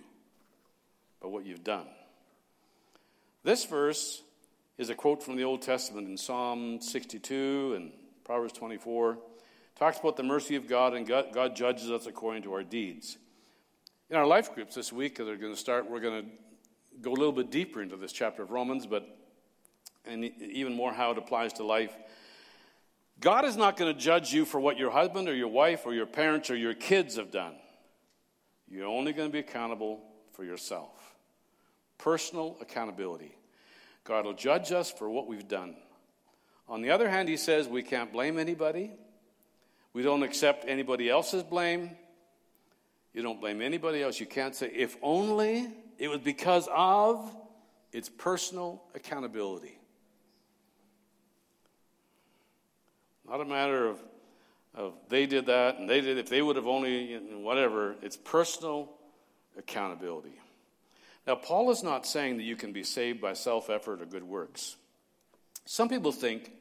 but 1.21 1.29
what 1.29 1.45
you've 1.45 1.63
done. 1.63 1.87
This 3.43 3.65
verse 3.65 4.23
is 4.77 4.89
a 4.89 4.95
quote 4.95 5.21
from 5.21 5.35
the 5.35 5.43
Old 5.43 5.61
Testament 5.61 6.07
in 6.07 6.15
Psalm 6.15 6.79
62 6.79 7.73
and 7.75 7.91
Proverbs 8.23 8.53
24. 8.53 9.11
It 9.11 9.19
talks 9.75 9.99
about 9.99 10.15
the 10.15 10.23
mercy 10.23 10.55
of 10.55 10.65
God 10.65 10.93
and 10.93 11.05
God, 11.05 11.33
God 11.33 11.53
judges 11.53 11.91
us 11.91 12.05
according 12.05 12.43
to 12.43 12.53
our 12.53 12.63
deeds. 12.63 13.17
In 14.09 14.15
our 14.15 14.25
life 14.25 14.55
groups 14.55 14.75
this 14.75 14.93
week, 14.93 15.17
that 15.17 15.27
are 15.27 15.35
going 15.35 15.53
to 15.53 15.59
start, 15.59 15.91
we're 15.91 15.99
going 15.99 16.23
to 16.23 16.29
go 17.01 17.11
a 17.11 17.15
little 17.15 17.33
bit 17.33 17.51
deeper 17.51 17.81
into 17.81 17.97
this 17.97 18.13
chapter 18.13 18.43
of 18.43 18.51
Romans, 18.51 18.85
but 18.85 19.05
and 20.05 20.23
even 20.23 20.73
more 20.73 20.93
how 20.93 21.11
it 21.11 21.17
applies 21.17 21.51
to 21.53 21.65
life. 21.65 21.93
God 23.19 23.43
is 23.43 23.57
not 23.57 23.75
going 23.75 23.93
to 23.93 23.99
judge 23.99 24.31
you 24.31 24.45
for 24.45 24.59
what 24.61 24.77
your 24.77 24.89
husband 24.89 25.27
or 25.27 25.35
your 25.35 25.49
wife 25.49 25.85
or 25.85 25.93
your 25.93 26.05
parents 26.05 26.49
or 26.49 26.55
your 26.55 26.73
kids 26.73 27.17
have 27.17 27.31
done. 27.31 27.55
You're 28.69 28.87
only 28.87 29.11
going 29.11 29.27
to 29.27 29.33
be 29.33 29.39
accountable 29.39 30.01
for 30.31 30.45
yourself 30.45 31.02
personal 32.03 32.57
accountability. 32.59 33.33
God 34.03 34.25
will 34.25 34.33
judge 34.33 34.73
us 34.73 34.91
for 34.91 35.09
what 35.09 35.25
we've 35.25 35.47
done. 35.47 35.75
On 36.67 36.81
the 36.81 36.91
other 36.91 37.09
hand, 37.09 37.29
he 37.29 37.37
says 37.37 37.67
we 37.69 37.81
can't 37.81 38.11
blame 38.11 38.37
anybody. 38.37 38.91
We 39.93 40.03
don't 40.03 40.21
accept 40.21 40.65
anybody 40.67 41.09
else's 41.09 41.43
blame. 41.43 41.91
You 43.13 43.21
don't 43.21 43.39
blame 43.39 43.61
anybody 43.61 44.03
else. 44.03 44.19
You 44.19 44.25
can't 44.25 44.53
say, 44.53 44.69
if 44.75 44.97
only 45.01 45.69
it 45.97 46.09
was 46.09 46.19
because 46.19 46.67
of. 46.75 47.33
It's 47.93 48.09
personal 48.09 48.83
accountability. 48.95 49.77
Not 53.29 53.39
a 53.39 53.45
matter 53.45 53.87
of, 53.87 54.03
of 54.73 54.93
they 55.07 55.25
did 55.27 55.45
that 55.45 55.77
and 55.77 55.87
they 55.87 56.01
did, 56.01 56.17
if 56.17 56.27
they 56.27 56.41
would 56.41 56.55
have 56.55 56.67
only, 56.67 57.15
whatever. 57.35 57.95
It's 58.01 58.17
personal 58.17 58.89
accountability. 59.57 60.33
Now, 61.25 61.35
Paul 61.35 61.71
is 61.71 61.83
not 61.83 62.05
saying 62.05 62.37
that 62.37 62.43
you 62.43 62.55
can 62.55 62.73
be 62.73 62.83
saved 62.83 63.21
by 63.21 63.33
self 63.33 63.69
effort 63.69 64.01
or 64.01 64.05
good 64.05 64.23
works. 64.23 64.75
Some 65.65 65.87
people 65.87 66.11
think 66.11 66.51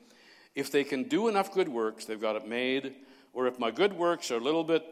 if 0.54 0.70
they 0.70 0.84
can 0.84 1.04
do 1.04 1.28
enough 1.28 1.52
good 1.52 1.68
works, 1.68 2.04
they've 2.04 2.20
got 2.20 2.36
it 2.36 2.46
made, 2.46 2.94
or 3.32 3.46
if 3.46 3.58
my 3.58 3.70
good 3.70 3.92
works 3.92 4.30
are 4.30 4.36
a 4.36 4.40
little 4.40 4.64
bit 4.64 4.84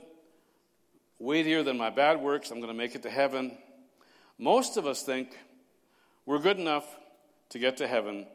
weightier 1.18 1.62
than 1.62 1.76
my 1.76 1.90
bad 1.90 2.20
works, 2.20 2.50
I'm 2.50 2.58
going 2.58 2.72
to 2.72 2.78
make 2.78 2.94
it 2.94 3.02
to 3.02 3.10
heaven. 3.10 3.56
Most 4.38 4.76
of 4.76 4.86
us 4.86 5.02
think 5.02 5.38
we're 6.26 6.38
good 6.38 6.58
enough 6.58 6.86
to 7.50 7.58
get 7.58 7.76
to 7.76 7.86
heaven, 7.86 8.26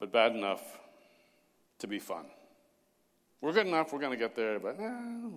but 0.00 0.12
bad 0.12 0.34
enough 0.34 0.62
to 1.78 1.86
be 1.86 1.98
fun. 1.98 2.26
We're 3.40 3.52
good 3.52 3.66
enough, 3.66 3.92
we're 3.92 4.00
going 4.00 4.12
to 4.12 4.18
get 4.18 4.34
there, 4.34 4.58
but 4.58 4.78
eh. 4.80 5.28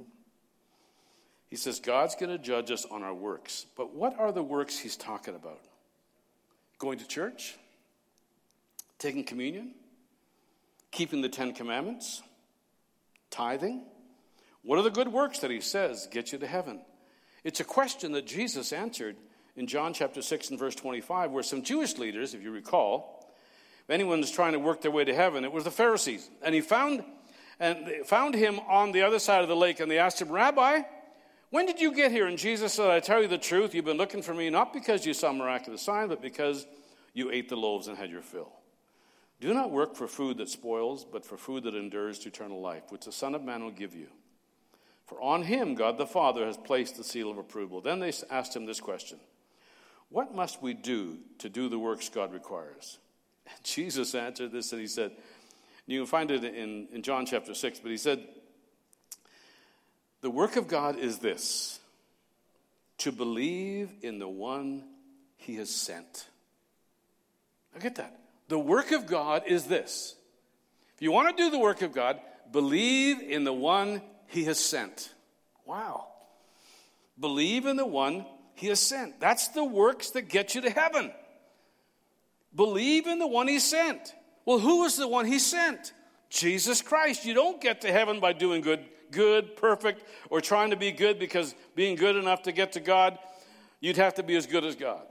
He 1.52 1.58
says 1.58 1.82
God's 1.82 2.16
going 2.16 2.32
to 2.32 2.38
judge 2.38 2.72
us 2.72 2.86
on 2.90 3.04
our 3.04 3.14
works. 3.14 3.66
But 3.76 3.94
what 3.94 4.18
are 4.18 4.32
the 4.32 4.42
works 4.42 4.80
he's 4.80 4.96
talking 4.96 5.36
about? 5.36 5.60
Going 6.80 6.98
to 7.00 7.08
church? 7.08 7.58
Taking 8.98 9.26
communion? 9.26 9.74
Keeping 10.92 11.22
the 11.22 11.28
Ten 11.28 11.54
Commandments? 11.54 12.24
Tithing? 13.30 13.84
What 14.64 14.80
are 14.80 14.82
the 14.82 14.90
good 14.90 15.10
works 15.10 15.40
that 15.40 15.52
he 15.52 15.60
says 15.60 16.08
get 16.10 16.32
you 16.32 16.40
to 16.40 16.48
heaven? 16.48 16.80
It's 17.44 17.60
a 17.60 17.66
question 17.66 18.14
that 18.14 18.26
Jesus 18.26 18.72
answered 18.72 19.18
in 19.58 19.68
John 19.68 19.94
chapter 19.94 20.22
6 20.22 20.52
and 20.52 20.60
verse 20.60 20.76
25, 20.76 21.32
where 21.32 21.44
some 21.44 21.64
Jewish 21.64 21.98
leaders, 21.98 22.34
if 22.34 22.42
you 22.42 22.52
recall, 22.52 23.30
if 23.84 23.90
anyone 23.90 24.24
trying 24.24 24.54
to 24.54 24.60
work 24.60 24.82
their 24.82 24.92
way 24.92 25.04
to 25.04 25.14
heaven, 25.14 25.44
it 25.44 25.52
was 25.52 25.66
the 25.66 25.72
Pharisees. 25.72 26.30
And 26.42 26.56
he 26.56 26.62
found 26.62 27.04
and 27.60 28.06
found 28.06 28.36
him 28.36 28.60
on 28.70 28.94
the 28.94 29.02
other 29.02 29.20
side 29.20 29.42
of 29.42 29.50
the 29.50 29.56
lake, 29.56 29.82
and 29.82 29.92
they 29.92 30.00
asked 30.00 30.22
him, 30.22 30.32
Rabbi, 30.32 30.84
when 31.52 31.66
did 31.66 31.80
you 31.80 31.94
get 31.94 32.12
here? 32.12 32.28
And 32.28 32.38
Jesus 32.38 32.74
said, 32.74 32.90
I 32.90 33.02
tell 33.02 33.22
you 33.22 33.28
the 33.28 33.38
truth, 33.38 33.76
you've 33.76 33.86
been 33.86 33.98
looking 33.98 34.22
for 34.22 34.34
me 34.34 34.50
not 34.50 34.74
because 34.74 35.06
you 35.06 35.14
saw 35.14 35.32
miraculous 35.32 35.82
sign, 35.82 36.08
but 36.08 36.22
because 36.22 36.66
you 37.14 37.30
ate 37.30 37.50
the 37.50 37.58
loaves 37.58 37.88
and 37.88 37.98
had 37.98 38.10
your 38.10 38.22
fill. 38.22 38.54
Do 39.42 39.54
not 39.54 39.70
work 39.70 39.96
for 39.96 40.08
food 40.08 40.38
that 40.38 40.50
spoils, 40.50 41.04
but 41.04 41.26
for 41.26 41.36
food 41.36 41.64
that 41.64 41.76
endures 41.76 42.20
to 42.20 42.30
eternal 42.30 42.62
life, 42.62 42.84
which 42.90 43.06
the 43.06 43.12
Son 43.12 43.36
of 43.36 43.44
Man 43.44 43.64
will 43.64 43.72
give 43.72 43.94
you. 43.94 44.08
For 45.06 45.22
on 45.22 45.44
him 45.44 45.76
God 45.76 45.98
the 45.98 46.08
Father 46.08 46.46
has 46.46 46.56
placed 46.56 46.96
the 46.96 47.04
seal 47.04 47.30
of 47.30 47.38
approval. 47.38 47.82
Then 47.82 48.00
they 48.00 48.14
asked 48.30 48.56
him 48.56 48.66
this 48.66 48.80
question 48.80 49.20
What 50.10 50.34
must 50.34 50.62
we 50.62 50.74
do 50.74 51.18
to 51.40 51.50
do 51.50 51.68
the 51.68 51.80
works 51.80 52.08
God 52.08 52.32
requires? 52.32 53.00
And 53.46 53.56
Jesus 53.64 54.16
answered 54.16 54.54
this 54.54 54.72
and 54.72 54.80
he 54.80 54.88
said, 54.88 55.12
You 55.86 56.00
can 56.00 56.08
find 56.08 56.32
it 56.32 56.46
in, 56.46 56.88
in 56.94 57.02
John 57.02 57.26
chapter 57.26 57.54
6, 57.54 57.80
but 57.80 57.92
he 57.92 57.98
said, 57.98 58.26
The 60.22 60.30
work 60.30 60.56
of 60.56 60.68
God 60.68 60.98
is 60.98 61.20
this 61.20 61.80
to 63.00 63.12
believe 63.12 63.92
in 64.02 64.20
the 64.20 64.28
one 64.28 64.84
he 65.38 65.56
has 65.56 65.70
sent. 65.70 66.28
Now 67.74 67.82
get 67.82 67.96
that. 67.96 68.20
The 68.48 68.60
work 68.60 68.92
of 68.92 69.08
God 69.08 69.44
is 69.48 69.66
this. 69.66 70.16
If 70.96 71.02
you 71.02 71.12
want 71.12 71.36
to 71.36 71.44
do 71.44 71.50
the 71.50 71.60
work 71.60 71.82
of 71.82 71.94
God, 71.94 72.20
believe 72.52 73.22
in 73.22 73.44
the 73.44 73.54
one 73.54 74.02
he 74.28 74.44
has 74.44 74.60
sent. 74.60 75.12
Wow. 75.66 76.08
Believe 77.20 77.66
in 77.66 77.78
the 77.78 77.86
one 77.86 78.26
he 78.54 78.68
has 78.68 78.80
sent. 78.80 79.20
That's 79.20 79.48
the 79.50 79.64
works 79.64 80.12
that 80.12 80.24
get 80.24 80.54
you 80.54 80.62
to 80.62 80.70
heaven. 80.70 81.12
Believe 82.54 83.08
in 83.08 83.20
the 83.20 83.28
one 83.28 83.48
he 83.48 83.60
sent. 83.60 84.14
Well, 84.46 84.60
who 84.60 84.84
is 84.84 84.98
the 84.98 85.08
one 85.08 85.26
he 85.26 85.40
sent? 85.40 85.94
Jesus 86.30 86.82
Christ. 86.82 87.26
You 87.26 87.34
don't 87.34 87.62
get 87.62 87.82
to 87.82 87.92
heaven 87.92 88.20
by 88.20 88.34
doing 88.34 88.62
good, 88.62 88.84
good, 89.12 89.56
perfect, 89.56 90.04
or 90.30 90.42
trying 90.42 90.72
to 90.72 90.76
be 90.76 90.92
good 90.92 91.20
because 91.20 91.54
being 91.76 91.96
good 91.96 92.16
enough 92.16 92.44
to 92.44 92.52
get 92.52 92.74
to 92.74 92.80
God, 92.80 93.18
you'd 93.80 93.98
have 93.98 94.16
to 94.16 94.24
be 94.24 94.36
as 94.36 94.48
good 94.48 94.66
as 94.66 94.76
God. 94.76 95.02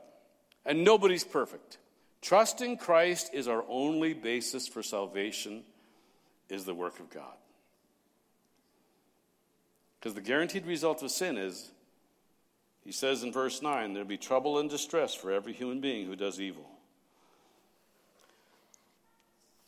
And 0.64 0.84
nobody's 0.84 1.24
perfect. 1.24 1.78
Trusting 2.22 2.76
Christ 2.76 3.30
is 3.32 3.48
our 3.48 3.64
only 3.68 4.12
basis 4.12 4.68
for 4.68 4.82
salvation, 4.82 5.62
is 6.48 6.64
the 6.64 6.74
work 6.74 7.00
of 7.00 7.10
God. 7.10 7.36
Because 9.98 10.14
the 10.14 10.20
guaranteed 10.20 10.66
result 10.66 11.02
of 11.02 11.10
sin 11.10 11.36
is, 11.36 11.70
he 12.84 12.92
says 12.92 13.22
in 13.22 13.32
verse 13.32 13.60
9, 13.60 13.92
there'll 13.92 14.08
be 14.08 14.16
trouble 14.16 14.58
and 14.58 14.70
distress 14.70 15.14
for 15.14 15.30
every 15.30 15.52
human 15.52 15.80
being 15.80 16.06
who 16.06 16.16
does 16.16 16.40
evil. 16.40 16.68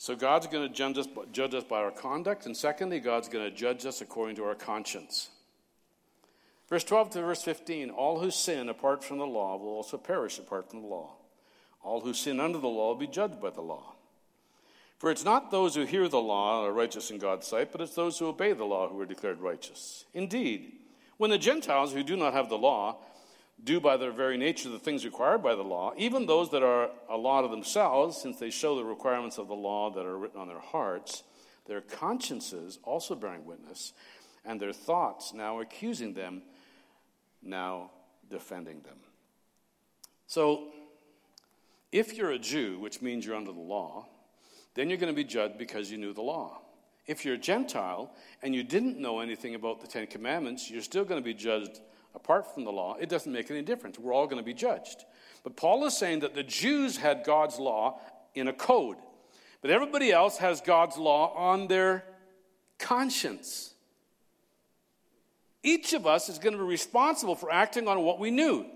So 0.02 0.16
God's 0.16 0.48
going 0.48 0.68
to 0.68 0.74
judge 0.74 0.98
us, 0.98 1.06
judge 1.30 1.54
us 1.54 1.62
by 1.62 1.76
our 1.76 1.92
conduct, 1.92 2.44
and 2.46 2.56
secondly, 2.56 2.98
God's 2.98 3.28
going 3.28 3.44
to 3.44 3.56
judge 3.56 3.86
us 3.86 4.00
according 4.00 4.34
to 4.34 4.44
our 4.44 4.56
conscience. 4.56 5.30
Verse 6.68 6.82
12 6.82 7.10
to 7.10 7.20
verse 7.20 7.44
15 7.44 7.90
All 7.90 8.18
who 8.18 8.32
sin 8.32 8.68
apart 8.68 9.04
from 9.04 9.18
the 9.18 9.26
law 9.28 9.56
will 9.56 9.68
also 9.68 9.96
perish 9.96 10.40
apart 10.40 10.68
from 10.68 10.82
the 10.82 10.88
law. 10.88 11.12
All 11.84 12.00
who 12.00 12.14
sin 12.14 12.40
under 12.40 12.58
the 12.58 12.66
law 12.66 12.88
will 12.88 12.96
be 12.96 13.06
judged 13.06 13.40
by 13.40 13.50
the 13.50 13.60
law. 13.60 13.94
For 14.98 15.08
it's 15.08 15.24
not 15.24 15.52
those 15.52 15.76
who 15.76 15.84
hear 15.84 16.08
the 16.08 16.20
law 16.20 16.64
are 16.64 16.72
righteous 16.72 17.12
in 17.12 17.18
God's 17.18 17.46
sight, 17.46 17.70
but 17.70 17.80
it's 17.80 17.94
those 17.94 18.18
who 18.18 18.26
obey 18.26 18.54
the 18.54 18.64
law 18.64 18.88
who 18.88 18.98
are 18.98 19.06
declared 19.06 19.38
righteous. 19.38 20.04
Indeed, 20.14 20.72
when 21.16 21.30
the 21.30 21.38
Gentiles 21.38 21.92
who 21.92 22.02
do 22.02 22.16
not 22.16 22.32
have 22.32 22.48
the 22.48 22.58
law 22.58 22.96
do 23.62 23.80
by 23.80 23.96
their 23.96 24.12
very 24.12 24.36
nature 24.36 24.68
the 24.68 24.78
things 24.78 25.04
required 25.04 25.42
by 25.42 25.54
the 25.54 25.62
law, 25.62 25.92
even 25.96 26.26
those 26.26 26.50
that 26.50 26.62
are 26.62 26.90
a 27.08 27.16
law 27.16 27.42
to 27.42 27.48
themselves, 27.48 28.20
since 28.20 28.38
they 28.38 28.50
show 28.50 28.76
the 28.76 28.84
requirements 28.84 29.38
of 29.38 29.48
the 29.48 29.54
law 29.54 29.90
that 29.90 30.04
are 30.04 30.18
written 30.18 30.40
on 30.40 30.48
their 30.48 30.60
hearts, 30.60 31.22
their 31.66 31.80
consciences 31.80 32.78
also 32.82 33.14
bearing 33.14 33.44
witness, 33.44 33.92
and 34.44 34.60
their 34.60 34.72
thoughts 34.72 35.32
now 35.32 35.60
accusing 35.60 36.14
them, 36.14 36.42
now 37.42 37.90
defending 38.28 38.80
them. 38.82 38.96
So, 40.26 40.68
if 41.92 42.16
you're 42.16 42.30
a 42.30 42.38
Jew, 42.38 42.78
which 42.80 43.02
means 43.02 43.26
you're 43.26 43.36
under 43.36 43.52
the 43.52 43.60
law, 43.60 44.06
then 44.74 44.88
you're 44.88 44.98
going 44.98 45.12
to 45.12 45.16
be 45.16 45.24
judged 45.24 45.58
because 45.58 45.90
you 45.90 45.98
knew 45.98 46.14
the 46.14 46.22
law. 46.22 46.62
If 47.06 47.24
you're 47.24 47.34
a 47.34 47.38
Gentile 47.38 48.10
and 48.42 48.54
you 48.54 48.62
didn't 48.62 48.98
know 48.98 49.20
anything 49.20 49.54
about 49.54 49.80
the 49.80 49.86
Ten 49.86 50.06
Commandments, 50.06 50.70
you're 50.70 50.82
still 50.82 51.04
going 51.04 51.20
to 51.20 51.24
be 51.24 51.34
judged 51.34 51.80
apart 52.14 52.52
from 52.54 52.64
the 52.64 52.72
law. 52.72 52.96
It 53.00 53.08
doesn't 53.08 53.32
make 53.32 53.50
any 53.50 53.62
difference. 53.62 53.98
We're 53.98 54.14
all 54.14 54.26
going 54.26 54.42
to 54.42 54.44
be 54.44 54.54
judged. 54.54 55.04
But 55.44 55.56
Paul 55.56 55.84
is 55.86 55.96
saying 55.96 56.20
that 56.20 56.34
the 56.34 56.42
Jews 56.42 56.96
had 56.96 57.24
God's 57.24 57.58
law 57.58 58.00
in 58.34 58.48
a 58.48 58.52
code, 58.52 58.96
but 59.60 59.70
everybody 59.70 60.12
else 60.12 60.38
has 60.38 60.60
God's 60.60 60.96
law 60.96 61.34
on 61.34 61.66
their 61.68 62.04
conscience. 62.78 63.74
Each 65.62 65.92
of 65.92 66.06
us 66.06 66.28
is 66.28 66.38
going 66.38 66.54
to 66.54 66.58
be 66.58 66.64
responsible 66.64 67.34
for 67.34 67.52
acting 67.52 67.86
on 67.88 68.02
what 68.02 68.18
we 68.18 68.30
knew. 68.30 68.66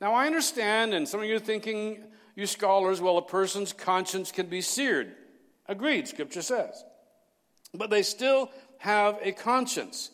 Now, 0.00 0.14
I 0.14 0.26
understand, 0.26 0.94
and 0.94 1.08
some 1.08 1.20
of 1.20 1.26
you 1.26 1.36
are 1.36 1.40
thinking, 1.40 2.02
you 2.34 2.46
scholars, 2.46 3.00
well, 3.00 3.18
a 3.18 3.22
person's 3.22 3.72
conscience 3.72 4.32
can 4.32 4.46
be 4.46 4.60
seared. 4.60 5.12
Agreed, 5.68 6.08
Scripture 6.08 6.42
says. 6.42 6.84
But 7.72 7.90
they 7.90 8.02
still 8.02 8.50
have 8.78 9.18
a 9.22 9.32
conscience. 9.32 10.10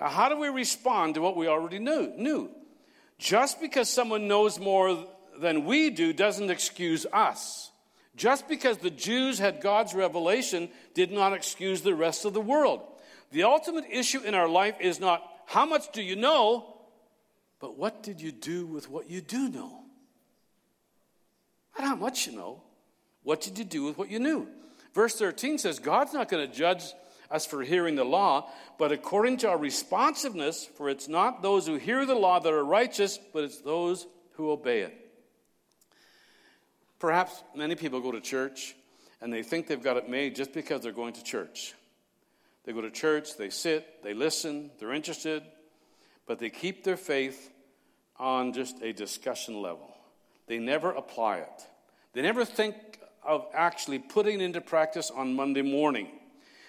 Now, 0.00 0.08
how 0.08 0.30
do 0.30 0.38
we 0.38 0.48
respond 0.48 1.14
to 1.14 1.20
what 1.20 1.36
we 1.36 1.46
already 1.46 1.78
knew? 1.78 2.12
knew? 2.16 2.50
Just 3.18 3.60
because 3.60 3.90
someone 3.90 4.26
knows 4.26 4.58
more 4.58 5.06
than 5.38 5.66
we 5.66 5.90
do 5.90 6.14
doesn't 6.14 6.50
excuse 6.50 7.04
us. 7.12 7.70
Just 8.16 8.48
because 8.48 8.78
the 8.78 8.90
Jews 8.90 9.38
had 9.38 9.60
God's 9.60 9.94
revelation 9.94 10.70
did 10.94 11.12
not 11.12 11.34
excuse 11.34 11.82
the 11.82 11.94
rest 11.94 12.24
of 12.24 12.32
the 12.32 12.40
world. 12.40 12.80
The 13.30 13.44
ultimate 13.44 13.84
issue 13.90 14.20
in 14.20 14.34
our 14.34 14.48
life 14.48 14.76
is 14.80 14.98
not 14.98 15.22
how 15.46 15.66
much 15.66 15.92
do 15.92 16.02
you 16.02 16.16
know, 16.16 16.80
but 17.60 17.76
what 17.76 18.02
did 18.02 18.20
you 18.20 18.32
do 18.32 18.66
with 18.66 18.88
what 18.88 19.10
you 19.10 19.20
do 19.20 19.50
know? 19.50 19.82
Not 21.78 21.88
how 21.88 21.96
much 21.96 22.26
you 22.26 22.34
know. 22.34 22.62
What 23.22 23.42
did 23.42 23.58
you 23.58 23.64
do 23.64 23.84
with 23.84 23.98
what 23.98 24.10
you 24.10 24.18
knew? 24.18 24.48
Verse 24.94 25.14
13 25.14 25.58
says, 25.58 25.78
God's 25.78 26.14
not 26.14 26.28
going 26.28 26.48
to 26.48 26.56
judge 26.56 26.84
us 27.30 27.46
for 27.46 27.62
hearing 27.62 27.94
the 27.94 28.04
law, 28.04 28.50
but 28.78 28.92
according 28.92 29.36
to 29.38 29.48
our 29.48 29.58
responsiveness, 29.58 30.68
for 30.76 30.88
it's 30.88 31.08
not 31.08 31.42
those 31.42 31.66
who 31.66 31.76
hear 31.76 32.04
the 32.04 32.14
law 32.14 32.40
that 32.40 32.52
are 32.52 32.64
righteous, 32.64 33.18
but 33.32 33.44
it's 33.44 33.60
those 33.60 34.06
who 34.32 34.50
obey 34.50 34.80
it. 34.80 34.96
Perhaps 36.98 37.42
many 37.54 37.74
people 37.76 38.00
go 38.00 38.12
to 38.12 38.20
church 38.20 38.74
and 39.20 39.32
they 39.32 39.42
think 39.42 39.66
they've 39.66 39.82
got 39.82 39.96
it 39.96 40.08
made 40.08 40.34
just 40.34 40.52
because 40.52 40.82
they're 40.82 40.92
going 40.92 41.14
to 41.14 41.22
church. 41.22 41.74
They 42.64 42.72
go 42.72 42.80
to 42.80 42.90
church, 42.90 43.36
they 43.36 43.50
sit, 43.50 44.02
they 44.02 44.12
listen, 44.12 44.70
they're 44.78 44.92
interested, 44.92 45.42
but 46.26 46.38
they 46.38 46.50
keep 46.50 46.84
their 46.84 46.96
faith 46.96 47.50
on 48.18 48.52
just 48.52 48.82
a 48.82 48.92
discussion 48.92 49.62
level. 49.62 49.88
They 50.46 50.58
never 50.58 50.90
apply 50.90 51.38
it. 51.38 51.66
They 52.12 52.22
never 52.22 52.44
think 52.44 52.74
of 53.24 53.46
actually 53.54 53.98
putting 53.98 54.40
it 54.40 54.44
into 54.44 54.60
practice 54.60 55.10
on 55.10 55.34
Monday 55.34 55.62
morning. 55.62 56.08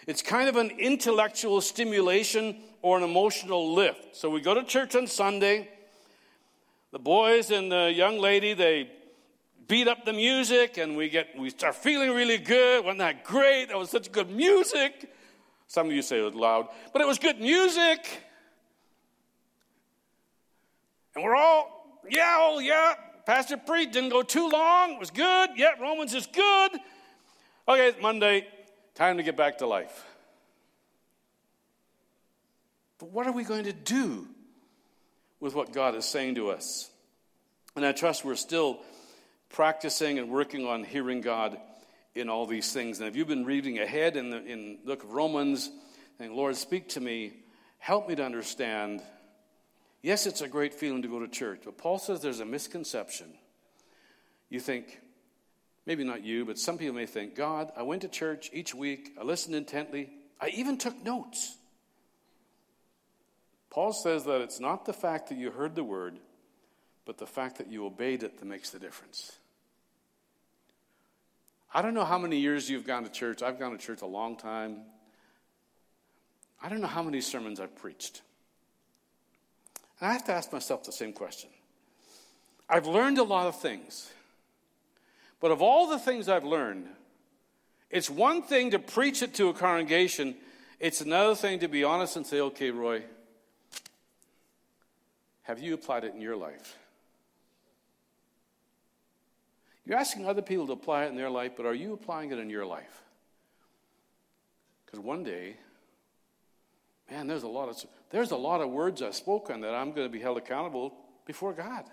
It's 0.07 0.21
kind 0.21 0.49
of 0.49 0.55
an 0.55 0.71
intellectual 0.79 1.61
stimulation 1.61 2.57
or 2.81 2.97
an 2.97 3.03
emotional 3.03 3.73
lift. 3.73 4.15
So 4.15 4.29
we 4.29 4.41
go 4.41 4.53
to 4.53 4.63
church 4.63 4.95
on 4.95 5.07
Sunday. 5.07 5.69
The 6.91 6.99
boys 6.99 7.51
and 7.51 7.71
the 7.71 7.91
young 7.93 8.17
lady, 8.19 8.53
they 8.53 8.89
beat 9.67 9.87
up 9.87 10.03
the 10.03 10.13
music 10.13 10.77
and 10.77 10.97
we 10.97 11.07
get 11.07 11.27
we 11.37 11.49
start 11.49 11.75
feeling 11.75 12.11
really 12.11 12.37
good. 12.37 12.83
Wasn't 12.83 12.99
that 12.99 13.23
great? 13.23 13.69
That 13.69 13.77
was 13.77 13.89
such 13.89 14.11
good 14.11 14.29
music. 14.29 15.09
Some 15.67 15.87
of 15.87 15.93
you 15.93 16.01
say 16.01 16.19
it 16.19 16.23
was 16.23 16.33
loud, 16.33 16.67
but 16.91 17.01
it 17.01 17.07
was 17.07 17.17
good 17.17 17.39
music. 17.39 18.05
And 21.15 21.23
we're 21.23 21.35
all, 21.35 22.01
yeah, 22.09 22.37
oh 22.39 22.59
yeah, 22.59 22.95
Pastor 23.25 23.55
preached, 23.55 23.93
didn't 23.93 24.09
go 24.09 24.23
too 24.23 24.49
long, 24.49 24.93
it 24.93 24.99
was 24.99 25.11
good. 25.11 25.51
Yeah, 25.55 25.71
Romans 25.79 26.13
is 26.13 26.27
good. 26.27 26.71
Okay, 27.67 27.95
Monday, 28.01 28.47
time 28.95 29.17
to 29.17 29.23
get 29.23 29.35
back 29.35 29.59
to 29.59 29.67
life. 29.67 30.05
But 32.99 33.09
what 33.11 33.25
are 33.25 33.31
we 33.31 33.43
going 33.43 33.63
to 33.63 33.73
do 33.73 34.27
with 35.39 35.55
what 35.55 35.73
God 35.73 35.95
is 35.95 36.05
saying 36.05 36.35
to 36.35 36.49
us? 36.49 36.89
And 37.75 37.85
I 37.85 37.93
trust 37.93 38.23
we're 38.23 38.35
still 38.35 38.79
practicing 39.49 40.19
and 40.19 40.29
working 40.29 40.67
on 40.67 40.83
hearing 40.83 41.21
God 41.21 41.57
in 42.13 42.29
all 42.29 42.45
these 42.45 42.71
things. 42.71 42.99
And 42.99 43.07
if 43.07 43.15
you've 43.15 43.27
been 43.27 43.45
reading 43.45 43.79
ahead 43.79 44.17
in 44.17 44.29
the, 44.29 44.45
in 44.45 44.77
the 44.83 44.95
book 44.95 45.03
of 45.03 45.13
Romans, 45.13 45.69
saying, 46.17 46.35
Lord, 46.35 46.55
speak 46.55 46.89
to 46.89 46.99
me, 46.99 47.33
help 47.79 48.07
me 48.07 48.15
to 48.15 48.23
understand. 48.23 49.01
Yes, 50.03 50.27
it's 50.27 50.41
a 50.41 50.47
great 50.47 50.73
feeling 50.73 51.01
to 51.01 51.07
go 51.07 51.19
to 51.19 51.27
church, 51.27 51.61
but 51.65 51.77
Paul 51.77 51.97
says 51.97 52.21
there's 52.21 52.39
a 52.39 52.45
misconception. 52.45 53.33
You 54.49 54.59
think, 54.59 54.99
maybe 55.85 56.03
not 56.03 56.23
you, 56.23 56.45
but 56.45 56.59
some 56.59 56.77
people 56.77 56.95
may 56.95 57.05
think, 57.05 57.35
God, 57.35 57.71
I 57.75 57.83
went 57.83 58.01
to 58.03 58.07
church 58.07 58.49
each 58.53 58.73
week, 58.73 59.15
I 59.19 59.23
listened 59.23 59.55
intently, 59.55 60.09
I 60.39 60.49
even 60.49 60.77
took 60.77 61.03
notes. 61.03 61.57
Paul 63.69 63.93
says 63.93 64.25
that 64.25 64.41
it's 64.41 64.59
not 64.59 64.85
the 64.85 64.93
fact 64.93 65.29
that 65.29 65.37
you 65.37 65.49
heard 65.49 65.75
the 65.75 65.83
word, 65.83 66.19
but 67.05 67.17
the 67.17 67.25
fact 67.25 67.57
that 67.57 67.67
you 67.67 67.85
obeyed 67.85 68.23
it 68.23 68.39
that 68.39 68.45
makes 68.45 68.69
the 68.69 68.79
difference. 68.79 69.37
I 71.73 71.81
don't 71.81 71.93
know 71.93 72.03
how 72.03 72.17
many 72.17 72.37
years 72.37 72.69
you've 72.69 72.85
gone 72.85 73.03
to 73.03 73.09
church. 73.09 73.41
I've 73.41 73.57
gone 73.57 73.71
to 73.71 73.77
church 73.77 74.01
a 74.01 74.05
long 74.05 74.35
time. 74.35 74.81
I 76.61 76.67
don't 76.67 76.81
know 76.81 76.87
how 76.87 77.01
many 77.01 77.21
sermons 77.21 77.59
I've 77.61 77.75
preached. 77.75 78.21
And 79.99 80.09
I 80.09 80.13
have 80.13 80.25
to 80.25 80.33
ask 80.33 80.51
myself 80.51 80.83
the 80.83 80.91
same 80.91 81.13
question. 81.13 81.49
I've 82.69 82.87
learned 82.87 83.19
a 83.19 83.23
lot 83.23 83.47
of 83.47 83.59
things. 83.59 84.11
But 85.41 85.51
of 85.51 85.61
all 85.61 85.87
the 85.87 85.99
things 85.99 86.29
I've 86.29 86.45
learned, 86.45 86.87
it's 87.89 88.09
one 88.09 88.43
thing 88.43 88.71
to 88.71 88.79
preach 88.79 89.21
it 89.21 89.33
to 89.33 89.49
a 89.49 89.53
congregation, 89.53 90.35
it's 90.79 91.01
another 91.01 91.35
thing 91.35 91.59
to 91.59 91.67
be 91.67 91.83
honest 91.83 92.15
and 92.15 92.25
say, 92.25 92.39
okay, 92.39 92.71
Roy, 92.71 93.03
have 95.41 95.59
you 95.59 95.73
applied 95.73 96.05
it 96.05 96.13
in 96.13 96.21
your 96.21 96.37
life? 96.37 96.77
You're 99.85 99.97
asking 99.97 100.27
other 100.27 100.43
people 100.43 100.67
to 100.67 100.73
apply 100.73 101.05
it 101.05 101.09
in 101.09 101.15
their 101.15 101.29
life, 101.29 101.53
but 101.57 101.65
are 101.65 101.73
you 101.73 101.93
applying 101.93 102.31
it 102.31 102.37
in 102.37 102.49
your 102.49 102.65
life? 102.65 103.01
Because 104.85 104.99
one 104.99 105.23
day, 105.23 105.55
man, 107.09 107.25
there's 107.25 107.43
a 107.43 107.47
lot 107.47 107.67
of 107.67 107.83
there's 108.11 108.31
a 108.31 108.37
lot 108.37 108.61
of 108.61 108.69
words 108.69 109.01
I've 109.01 109.15
spoken 109.15 109.61
that 109.61 109.73
I'm 109.73 109.91
going 109.91 110.05
to 110.05 110.11
be 110.11 110.19
held 110.19 110.37
accountable 110.37 110.93
before 111.25 111.53
God. 111.53 111.85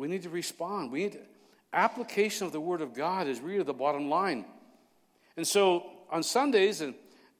We 0.00 0.08
need 0.08 0.22
to 0.22 0.30
respond. 0.30 0.90
We 0.90 1.02
need 1.02 1.12
to, 1.12 1.18
application 1.74 2.46
of 2.46 2.52
the 2.52 2.60
Word 2.60 2.80
of 2.80 2.94
God 2.94 3.26
is 3.26 3.38
really 3.38 3.62
the 3.62 3.74
bottom 3.74 4.08
line. 4.08 4.46
And 5.36 5.46
so 5.46 5.84
on 6.10 6.22
Sundays, 6.22 6.80
and 6.80 6.94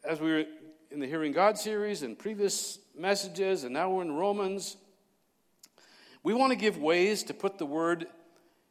as 0.04 0.20
we 0.20 0.30
were 0.30 0.44
in 0.90 1.00
the 1.00 1.06
Hearing 1.06 1.32
God 1.32 1.56
series 1.56 2.02
and 2.02 2.18
previous 2.18 2.78
messages, 2.94 3.64
and 3.64 3.72
now 3.72 3.88
we're 3.88 4.02
in 4.02 4.12
Romans. 4.12 4.76
We 6.22 6.34
want 6.34 6.52
to 6.52 6.56
give 6.56 6.76
ways 6.76 7.22
to 7.24 7.34
put 7.34 7.56
the 7.56 7.64
word 7.64 8.06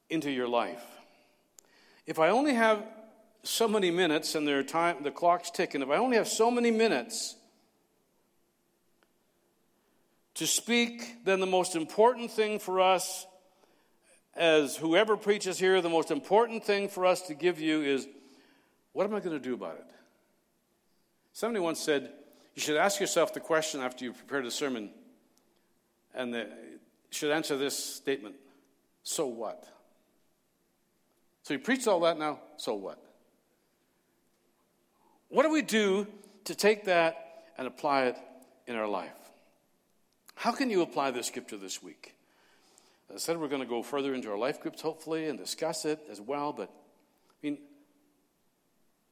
into 0.07 0.29
your 0.29 0.47
life. 0.47 0.83
If 2.05 2.19
I 2.19 2.29
only 2.29 2.53
have 2.53 2.85
so 3.41 3.67
many 3.67 3.89
minutes 3.89 4.35
and 4.35 4.47
their 4.47 4.61
time 4.61 4.97
the 5.01 5.09
clock's 5.09 5.49
ticking, 5.49 5.81
if 5.81 5.89
I 5.89 5.97
only 5.97 6.17
have 6.17 6.27
so 6.27 6.51
many 6.51 6.69
minutes 6.69 7.37
to 10.35 10.45
speak, 10.45 11.25
then 11.25 11.39
the 11.39 11.47
most 11.47 11.75
important 11.75 12.29
thing 12.29 12.59
for 12.59 12.81
us 12.81 13.25
as 14.35 14.77
whoever 14.77 15.17
preaches 15.17 15.59
here, 15.59 15.81
the 15.81 15.89
most 15.89 16.11
important 16.11 16.63
thing 16.63 16.87
for 16.87 17.05
us 17.05 17.21
to 17.23 17.33
give 17.33 17.59
you 17.59 17.81
is 17.81 18.07
what 18.93 19.05
am 19.05 19.13
I 19.13 19.19
going 19.19 19.37
to 19.37 19.43
do 19.43 19.53
about 19.53 19.75
it? 19.75 19.85
Somebody 21.33 21.63
once 21.63 21.79
said, 21.79 22.11
You 22.55 22.61
should 22.61 22.77
ask 22.77 22.99
yourself 22.99 23.33
the 23.33 23.39
question 23.39 23.81
after 23.81 24.05
you've 24.05 24.17
prepared 24.17 24.45
a 24.45 24.51
sermon, 24.51 24.89
and 26.13 26.33
the, 26.33 26.49
should 27.11 27.31
answer 27.31 27.57
this 27.57 27.77
statement 27.77 28.35
So 29.03 29.27
what? 29.27 29.67
So 31.43 31.53
you 31.53 31.59
preached 31.59 31.87
all 31.87 32.01
that 32.01 32.19
now, 32.19 32.39
so 32.57 32.75
what? 32.75 33.03
What 35.29 35.43
do 35.43 35.51
we 35.51 35.61
do 35.61 36.07
to 36.45 36.55
take 36.55 36.85
that 36.85 37.45
and 37.57 37.67
apply 37.67 38.05
it 38.05 38.17
in 38.67 38.75
our 38.75 38.87
life? 38.87 39.11
How 40.35 40.51
can 40.51 40.69
you 40.69 40.81
apply 40.81 41.11
this 41.11 41.27
scripture 41.27 41.57
this 41.57 41.81
week? 41.81 42.15
I 43.13 43.17
said, 43.17 43.37
we're 43.37 43.47
going 43.47 43.61
to 43.61 43.67
go 43.67 43.81
further 43.81 44.13
into 44.13 44.29
our 44.29 44.37
life 44.37 44.61
groups, 44.61 44.81
hopefully, 44.81 45.27
and 45.27 45.37
discuss 45.37 45.85
it 45.85 45.99
as 46.11 46.21
well. 46.21 46.53
But, 46.53 46.69
I 46.69 47.47
mean, 47.47 47.57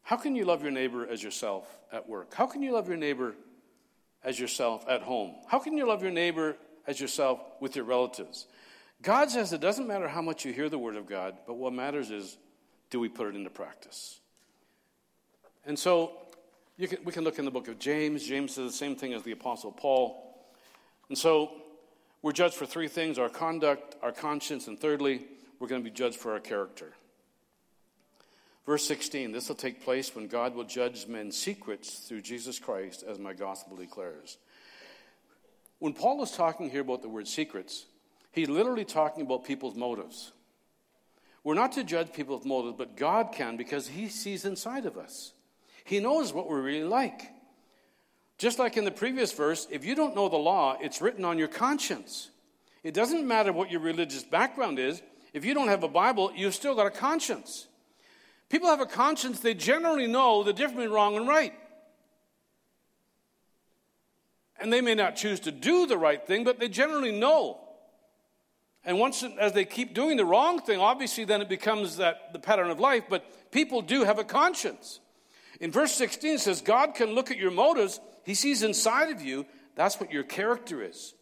how 0.04 0.18
can 0.18 0.36
you 0.36 0.45
love 0.45 0.62
your 0.62 0.72
neighbor 0.72 1.08
as 1.08 1.22
yourself 1.24 1.68
at 1.91 2.08
work? 2.08 2.34
How 2.34 2.45
can 2.45 2.62
you 2.62 2.74
love 2.74 2.88
your 2.88 2.98
neighbor 2.98 3.36
as 4.24 4.39
yourself 4.39 4.86
at 4.88 5.02
home? 5.02 5.36
How 5.48 5.60
can 5.60 5.78
you 5.78 5.88
love 5.88 6.02
your 6.02 6.12
neighbor 6.12 6.58
as 6.86 7.00
yourself 7.00 7.41
with 7.60 7.76
your 7.76 7.86
relatives? 7.86 8.45
God 9.02 9.30
says 9.30 9.54
it 9.54 9.62
doesn't 9.62 9.88
matter 9.88 10.08
how 10.08 10.22
much 10.22 10.45
you 10.45 10.54
hear 10.54 10.70
the 10.70 10.80
word 10.80 10.95
of 10.95 11.08
God, 11.08 11.38
but 11.45 11.56
what 11.56 11.74
matters 11.74 12.10
is 12.12 12.38
do 12.89 13.00
we 13.00 13.10
put 13.10 13.28
it 13.28 13.36
into 13.36 13.50
practice? 13.50 14.20
And 15.66 15.78
so 15.78 16.14
can, 16.80 17.00
we 17.04 17.12
can 17.12 17.24
look 17.24 17.39
in 17.39 17.45
the 17.45 17.52
book 17.52 17.68
of 17.68 17.80
James. 17.80 18.24
James 18.24 18.54
says 18.54 18.72
the 18.72 18.78
same 18.78 18.95
thing 18.95 19.14
as 19.14 19.24
the 19.24 19.32
Apostle 19.32 19.72
Paul. 19.72 20.36
And 21.10 21.18
so 21.18 21.52
we're 22.22 22.32
judged 22.32 22.55
for 22.55 22.65
three 22.65 22.88
things 22.88 23.20
our 23.20 23.30
conduct, 23.30 23.95
our 24.01 24.11
conscience, 24.11 24.68
and 24.68 24.80
thirdly, 24.80 25.26
we're 25.59 25.68
going 25.68 25.84
to 25.84 25.89
be 25.89 25.95
judged 25.95 26.18
for 26.18 26.34
our 26.34 26.39
character. 26.39 26.93
Verse 28.65 28.86
16 28.86 29.32
This 29.32 29.47
will 29.47 29.55
take 29.55 29.84
place 29.84 30.15
when 30.15 30.28
God 30.28 30.55
will 30.55 30.63
judge 30.63 31.07
men's 31.07 31.38
secrets 31.38 31.99
through 31.99 32.22
Jesus 32.22 32.59
Christ, 32.59 33.03
as 33.07 33.18
my 33.18 33.34
gospel 33.34 33.78
declares. 33.78 34.38
When 35.80 35.93
Paul 35.93 36.24
is 36.24 36.32
talking 36.32 36.70
here 36.70 36.82
about 36.82 37.01
the 37.01 37.09
word 37.09 37.28
secrets, 37.28 37.86
he's 38.32 38.49
literally 38.49 38.86
talking 38.86 39.24
about 39.24 39.45
people's 39.45 39.76
motives. 39.76 40.32
We're 41.43 41.53
not 41.53 41.72
to 41.74 41.84
judge 41.84 42.11
people's 42.11 42.45
motives, 42.45 42.76
but 42.78 42.97
God 42.97 43.32
can 43.32 43.57
because 43.57 43.88
he 43.88 44.09
sees 44.09 44.43
inside 44.43 44.86
of 44.86 44.97
us. 44.97 45.34
He 45.86 45.99
knows 45.99 46.34
what 46.34 46.49
we're 46.49 46.61
really 46.61 46.84
like. 46.84 47.32
Just 48.38 48.60
like 48.60 48.78
in 48.78 48.86
the 48.86 48.92
previous 48.92 49.32
verse, 49.32 49.68
if 49.72 49.84
you 49.84 49.96
don't 49.96 50.16
know 50.16 50.30
the 50.30 50.38
law, 50.38 50.78
it's 50.80 51.02
written 51.02 51.26
on 51.26 51.38
your 51.38 51.48
conscience. 51.48 52.30
It 52.84 52.94
doesn't 52.94 53.28
matter 53.28 53.52
what 53.52 53.72
your 53.72 53.82
religious 53.82 54.24
background 54.24 54.78
is. 54.78 55.02
If 55.34 55.44
you 55.44 55.54
don't 55.54 55.68
have 55.68 55.84
a 55.84 55.88
Bible, 55.88 56.32
you've 56.36 56.56
still 56.56 56.76
got 56.76 56.86
a 56.86 56.92
conscience. 56.92 57.68
People 58.50 58.70
have 58.70 58.80
a 58.80 58.86
conscience, 58.86 59.40
they 59.40 59.54
generally 59.54 60.08
know 60.08 60.44
the 60.44 60.54
difference 60.54 60.78
between 60.78 60.92
wrong 60.92 61.18
and 61.18 61.28
right. 61.28 61.54
And 64.60 64.72
they 64.72 64.82
may 64.82 64.96
not 64.96 65.16
choose 65.16 65.40
to 65.42 65.52
do 65.52 65.86
the 65.86 65.98
right 65.98 66.26
thing, 66.26 66.44
but 66.44 66.60
they 66.60 66.70
generally 66.70 67.18
know. 67.18 67.60
And 68.86 69.00
once, 69.00 69.24
as 69.38 69.52
they 69.52 69.66
keep 69.66 69.94
doing 69.94 70.16
the 70.16 70.26
wrong 70.26 70.62
thing, 70.62 70.80
obviously 70.80 71.26
then 71.26 71.42
it 71.42 71.50
becomes 71.50 71.98
that 71.98 72.32
the 72.32 72.40
pattern 72.40 72.70
of 72.70 72.80
life, 72.80 73.04
but 73.10 73.52
people 73.52 73.82
do 73.82 74.06
have 74.06 74.18
a 74.18 74.24
conscience. 74.24 75.00
In 75.60 75.72
verse 75.72 75.92
16 75.94 76.36
it 76.36 76.40
says, 76.40 76.62
God 76.62 76.96
can 76.96 77.10
look 77.10 77.30
at 77.30 77.38
your 77.38 77.52
motives, 77.52 78.00
He 78.28 78.36
sees 78.36 78.61
inside 78.61 79.09
of 79.09 79.21
you. 79.21 79.45
That's 79.75 80.01
what 80.01 80.11
your 80.11 80.23
character 80.23 80.84
is. 80.84 81.13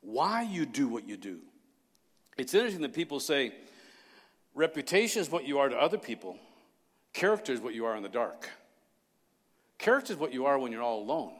Why 0.00 0.40
you 0.40 0.64
do 0.64 0.88
what 0.88 1.06
you 1.06 1.18
do. 1.18 1.40
It's 2.38 2.54
interesting 2.54 2.80
that 2.80 2.94
people 2.94 3.20
say, 3.20 3.52
reputation 4.54 5.20
is 5.20 5.30
what 5.30 5.46
you 5.46 5.58
are 5.58 5.68
to 5.68 5.76
other 5.76 5.98
people, 5.98 6.38
Character 7.12 7.52
is 7.52 7.60
what 7.60 7.74
you 7.74 7.84
are 7.84 7.94
in 7.94 8.02
the 8.02 8.08
dark. 8.08 8.48
Character 9.76 10.14
is 10.14 10.18
what 10.18 10.32
you 10.32 10.46
are 10.46 10.58
when 10.58 10.72
you're 10.72 10.82
all 10.82 11.02
alone. 11.02 11.32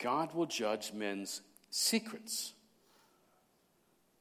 God 0.00 0.34
will 0.34 0.46
judge 0.46 0.92
men's 0.92 1.42
secrets. 1.70 2.54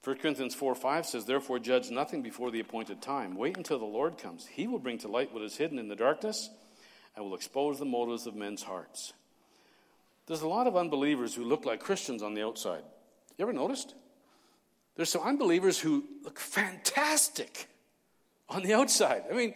1 0.07 0.19
Corinthians 0.19 0.55
4 0.55 0.73
5 0.73 1.05
says, 1.05 1.25
Therefore, 1.25 1.59
judge 1.59 1.91
nothing 1.91 2.21
before 2.21 2.49
the 2.49 2.61
appointed 2.61 3.01
time. 3.01 3.35
Wait 3.35 3.57
until 3.57 3.77
the 3.77 3.83
Lord 3.83 4.17
comes. 4.17 4.45
He 4.45 4.65
will 4.65 4.79
bring 4.79 4.97
to 4.99 5.09
light 5.09 5.33
what 5.33 5.43
is 5.43 5.57
hidden 5.57 5.77
in 5.77 5.89
the 5.89 5.97
darkness 5.97 6.49
and 7.13 7.25
will 7.25 7.35
expose 7.35 7.77
the 7.77 7.83
motives 7.83 8.25
of 8.25 8.33
men's 8.33 8.63
hearts. 8.63 9.11
There's 10.25 10.43
a 10.43 10.47
lot 10.47 10.65
of 10.65 10.77
unbelievers 10.77 11.35
who 11.35 11.43
look 11.43 11.65
like 11.65 11.81
Christians 11.81 12.23
on 12.23 12.35
the 12.35 12.45
outside. 12.45 12.83
You 13.37 13.43
ever 13.43 13.51
noticed? 13.51 13.95
There's 14.95 15.09
some 15.09 15.23
unbelievers 15.23 15.77
who 15.77 16.05
look 16.23 16.39
fantastic 16.39 17.67
on 18.47 18.63
the 18.63 18.75
outside. 18.75 19.23
I 19.29 19.33
mean, 19.33 19.55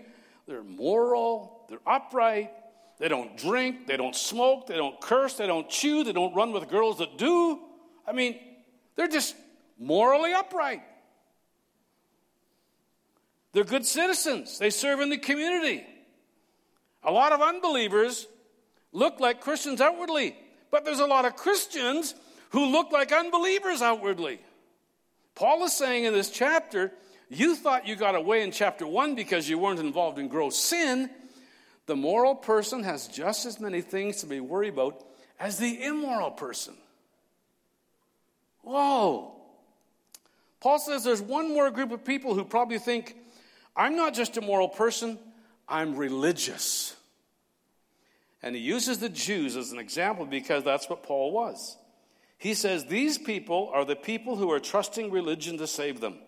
they're 0.50 0.66
moral, 0.66 1.66
they're 1.70 1.80
upright, 1.88 2.52
they 3.00 3.08
don't 3.08 3.38
drink, 3.38 3.88
they 3.88 3.96
don't 3.96 4.18
smoke, 4.18 4.68
they 4.68 4.76
don't 4.76 5.00
curse, 5.00 5.36
they 5.36 5.48
don't 5.48 5.70
chew, 5.70 6.04
they 6.04 6.12
don't 6.12 6.36
run 6.36 6.52
with 6.52 6.68
girls 6.68 6.98
that 6.98 7.18
do. 7.18 7.58
I 8.06 8.12
mean, 8.12 8.38
they're 8.98 9.08
just 9.08 9.34
morally 9.82 10.32
upright. 10.32 10.84
They're 13.54 13.64
good 13.66 13.86
citizens, 13.86 14.60
they 14.60 14.70
serve 14.70 15.02
in 15.02 15.10
the 15.10 15.18
community. 15.18 15.86
A 17.04 17.12
lot 17.12 17.34
of 17.34 17.42
unbelievers 17.42 18.28
look 18.94 19.20
like 19.20 19.42
Christians 19.42 19.82
outwardly, 19.82 20.36
but 20.70 20.86
there's 20.86 21.00
a 21.00 21.08
lot 21.08 21.26
of 21.26 21.36
Christians 21.36 22.16
who 22.52 22.68
look 22.68 22.92
like 22.92 23.12
unbelievers 23.12 23.82
outwardly. 23.82 24.40
Paul 25.36 25.64
is 25.64 25.74
saying 25.74 26.06
in 26.06 26.14
this 26.14 26.30
chapter, 26.30 26.92
you 27.30 27.56
thought 27.56 27.88
you 27.88 27.96
got 27.96 28.16
away 28.16 28.44
in 28.44 28.52
chapter 28.52 28.86
1 28.86 29.16
because 29.16 29.50
you 29.50 29.58
weren't 29.58 29.80
involved 29.80 30.20
in 30.20 30.28
gross 30.28 30.58
sin. 30.58 31.10
The 31.88 31.96
moral 31.96 32.36
person 32.36 32.84
has 32.84 33.08
just 33.08 33.46
as 33.46 33.60
many 33.60 33.82
things 33.82 34.18
to 34.18 34.28
be 34.28 34.40
worried 34.40 34.74
about 34.74 35.04
as 35.40 35.58
the 35.58 35.84
immoral 35.84 36.32
person. 36.32 36.76
Whoa. 38.62 39.41
Paul 40.62 40.80
says 40.80 41.04
there's 41.04 41.22
one 41.22 41.50
more 41.50 41.70
group 41.72 41.92
of 41.92 42.06
people 42.06 42.36
who 42.36 42.46
probably 42.46 42.80
think, 42.80 43.18
I'm 43.76 43.96
not 43.96 44.14
just 44.14 44.38
a 44.38 44.42
moral 44.42 44.70
person, 44.70 45.18
I'm 45.68 45.96
religious. 45.96 46.96
And 48.44 48.56
he 48.56 48.62
uses 48.62 49.00
the 49.00 49.10
Jews 49.10 49.56
as 49.56 49.72
an 49.72 49.80
example 49.80 50.26
because 50.26 50.64
that's 50.64 50.90
what 50.90 51.04
Paul 51.04 51.32
was. 51.32 51.78
He 52.38 52.54
says 52.54 52.86
these 52.86 53.18
people 53.18 53.70
are 53.74 53.86
the 53.86 53.96
people 53.96 54.36
who 54.36 54.52
are 54.52 54.60
trusting 54.60 55.12
religion 55.12 55.58
to 55.58 55.68
save 55.68 56.00
them. 56.00 56.20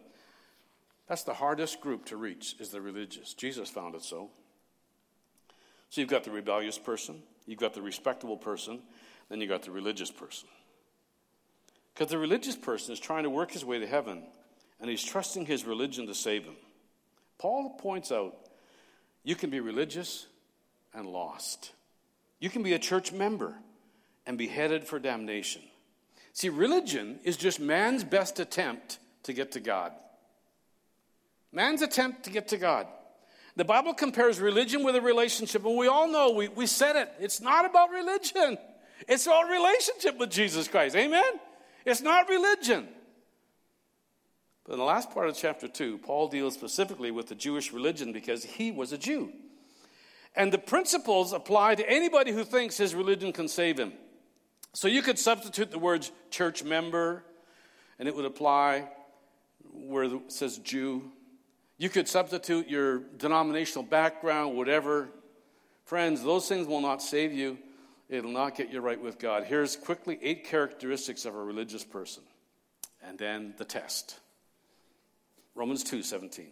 That's 1.08 1.24
the 1.24 1.34
hardest 1.34 1.82
group 1.82 2.06
to 2.06 2.18
reach, 2.18 2.56
is 2.60 2.70
the 2.70 2.82
religious. 2.82 3.34
Jesus 3.34 3.70
found 3.70 3.96
it 3.96 4.04
so. 4.04 4.30
So 5.90 6.02
you've 6.02 6.10
got 6.10 6.24
the 6.24 6.32
rebellious 6.32 6.80
person, 6.80 7.22
you've 7.46 7.60
got 7.60 7.74
the 7.74 7.82
respectable 7.82 8.38
person, 8.38 8.82
then 9.30 9.42
you've 9.42 9.50
got 9.50 9.64
the 9.64 9.72
religious 9.72 10.10
person. 10.10 10.48
Because 11.94 12.10
the 12.10 12.18
religious 12.18 12.56
person 12.56 12.94
is 12.94 13.00
trying 13.00 13.24
to 13.24 13.30
work 13.30 13.52
his 13.52 13.64
way 13.64 13.80
to 13.80 13.88
heaven, 13.88 14.24
and 14.80 14.90
he's 14.90 15.04
trusting 15.04 15.46
his 15.46 15.66
religion 15.66 16.08
to 16.08 16.16
save 16.16 16.44
him. 16.44 16.56
Paul 17.38 17.78
points 17.78 18.12
out 18.12 18.36
you 19.24 19.36
can 19.36 19.50
be 19.50 19.60
religious 19.60 20.28
and 20.94 21.08
lost. 21.08 21.72
You 22.40 22.50
can 22.50 22.64
be 22.64 22.74
a 22.74 22.80
church 22.80 23.12
member 23.12 23.56
and 24.26 24.38
be 24.38 24.48
headed 24.48 24.84
for 24.84 25.00
damnation. 25.00 25.62
See, 26.34 26.50
religion 26.50 27.20
is 27.24 27.38
just 27.38 27.60
man's 27.60 28.04
best 28.04 28.40
attempt 28.40 28.98
to 29.24 29.34
get 29.34 29.52
to 29.54 29.60
God. 29.60 29.92
Man's 31.52 31.82
attempt 31.82 32.24
to 32.24 32.32
get 32.32 32.48
to 32.50 32.58
God. 32.58 32.88
The 33.56 33.64
Bible 33.64 33.94
compares 33.94 34.40
religion 34.40 34.84
with 34.84 34.96
a 34.96 35.02
relationship, 35.02 35.64
and 35.64 35.78
we 35.78 35.88
all 35.88 36.08
know, 36.08 36.32
we, 36.32 36.48
we 36.48 36.66
said 36.66 36.96
it, 36.96 37.12
it's 37.20 37.40
not 37.40 37.66
about 37.66 37.92
religion. 37.92 38.58
It's 39.08 39.28
about 39.28 39.50
relationship 39.50 40.18
with 40.18 40.32
Jesus 40.32 40.68
Christ. 40.68 40.96
Amen? 40.96 41.24
It's 41.86 42.02
not 42.02 42.30
religion. 42.30 42.88
But 44.66 44.74
in 44.74 44.80
the 44.80 44.86
last 44.86 45.12
part 45.12 45.28
of 45.28 45.36
chapter 45.36 45.68
2, 45.68 46.00
Paul 46.00 46.30
deals 46.30 46.54
specifically 46.54 47.12
with 47.12 47.28
the 47.28 47.36
Jewish 47.36 47.74
religion 47.74 48.14
because 48.14 48.46
he 48.46 48.72
was 48.72 48.94
a 48.94 48.98
Jew. 48.98 49.32
And 50.36 50.52
the 50.52 50.58
principles 50.58 51.34
apply 51.34 51.76
to 51.76 51.90
anybody 51.90 52.32
who 52.32 52.44
thinks 52.44 52.78
his 52.78 52.96
religion 52.96 53.34
can 53.34 53.48
save 53.48 53.78
him. 53.78 53.94
So 54.74 54.88
you 54.88 55.02
could 55.02 55.20
substitute 55.20 55.70
the 55.70 55.80
words 55.80 56.12
church 56.32 56.64
member, 56.64 57.24
and 58.00 58.08
it 58.08 58.16
would 58.16 58.26
apply 58.26 58.90
where 59.72 60.04
it 60.06 60.32
says 60.32 60.58
Jew. 60.60 61.12
You 61.78 61.90
could 61.90 62.08
substitute 62.08 62.70
your 62.70 63.00
denominational 63.18 63.84
background, 63.84 64.56
whatever. 64.56 65.10
Friends, 65.86 66.24
those 66.24 66.48
things 66.48 66.66
will 66.66 66.82
not 66.82 67.02
save 67.02 67.34
you. 67.34 67.58
It'll 68.10 68.32
not 68.32 68.56
get 68.56 68.72
you 68.72 68.82
right 68.82 69.02
with 69.02 69.20
God. 69.20 69.46
Here's 69.46 69.76
quickly 69.76 70.20
eight 70.22 70.46
characteristics 70.46 71.26
of 71.26 71.36
a 71.36 71.44
religious 71.44 71.84
person, 71.84 72.24
and 73.06 73.18
then 73.18 73.54
the 73.58 73.66
test. 73.66 74.20
Romans 75.56 75.84
2 75.84 76.04
17. 76.04 76.48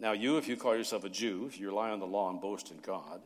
Now, 0.00 0.12
you, 0.12 0.38
if 0.38 0.46
you 0.46 0.56
call 0.56 0.76
yourself 0.76 1.04
a 1.04 1.08
Jew, 1.08 1.46
if 1.48 1.58
you 1.58 1.68
rely 1.68 1.90
on 1.90 1.98
the 1.98 2.06
law 2.06 2.30
and 2.30 2.40
boast 2.40 2.70
in 2.70 2.78
God, 2.78 3.20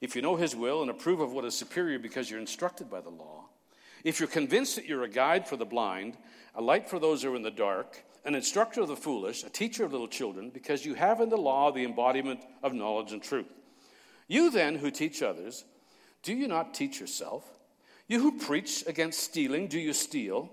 if 0.00 0.14
you 0.14 0.22
know 0.22 0.36
his 0.36 0.54
will 0.54 0.82
and 0.82 0.90
approve 0.90 1.20
of 1.20 1.32
what 1.32 1.44
is 1.44 1.56
superior 1.56 1.98
because 1.98 2.30
you're 2.30 2.40
instructed 2.40 2.88
by 2.88 3.00
the 3.00 3.10
law, 3.10 3.46
if 4.04 4.20
you're 4.20 4.28
convinced 4.28 4.76
that 4.76 4.86
you're 4.86 5.02
a 5.02 5.08
guide 5.08 5.48
for 5.48 5.56
the 5.56 5.64
blind, 5.64 6.16
a 6.54 6.62
light 6.62 6.88
for 6.88 6.98
those 6.98 7.22
who 7.22 7.32
are 7.32 7.36
in 7.36 7.42
the 7.42 7.50
dark, 7.50 8.04
an 8.24 8.34
instructor 8.34 8.82
of 8.82 8.88
the 8.88 8.96
foolish, 8.96 9.42
a 9.44 9.50
teacher 9.50 9.84
of 9.84 9.92
little 9.92 10.08
children, 10.08 10.50
because 10.50 10.84
you 10.84 10.94
have 10.94 11.20
in 11.20 11.30
the 11.30 11.36
law 11.36 11.72
the 11.72 11.84
embodiment 11.84 12.40
of 12.62 12.74
knowledge 12.74 13.12
and 13.12 13.22
truth. 13.22 13.52
You 14.28 14.50
then 14.50 14.76
who 14.76 14.90
teach 14.90 15.22
others, 15.22 15.64
do 16.24 16.34
you 16.34 16.48
not 16.48 16.74
teach 16.74 16.98
yourself? 16.98 17.44
You 18.08 18.20
who 18.20 18.38
preach 18.38 18.84
against 18.86 19.20
stealing, 19.20 19.68
do 19.68 19.78
you 19.78 19.92
steal? 19.92 20.50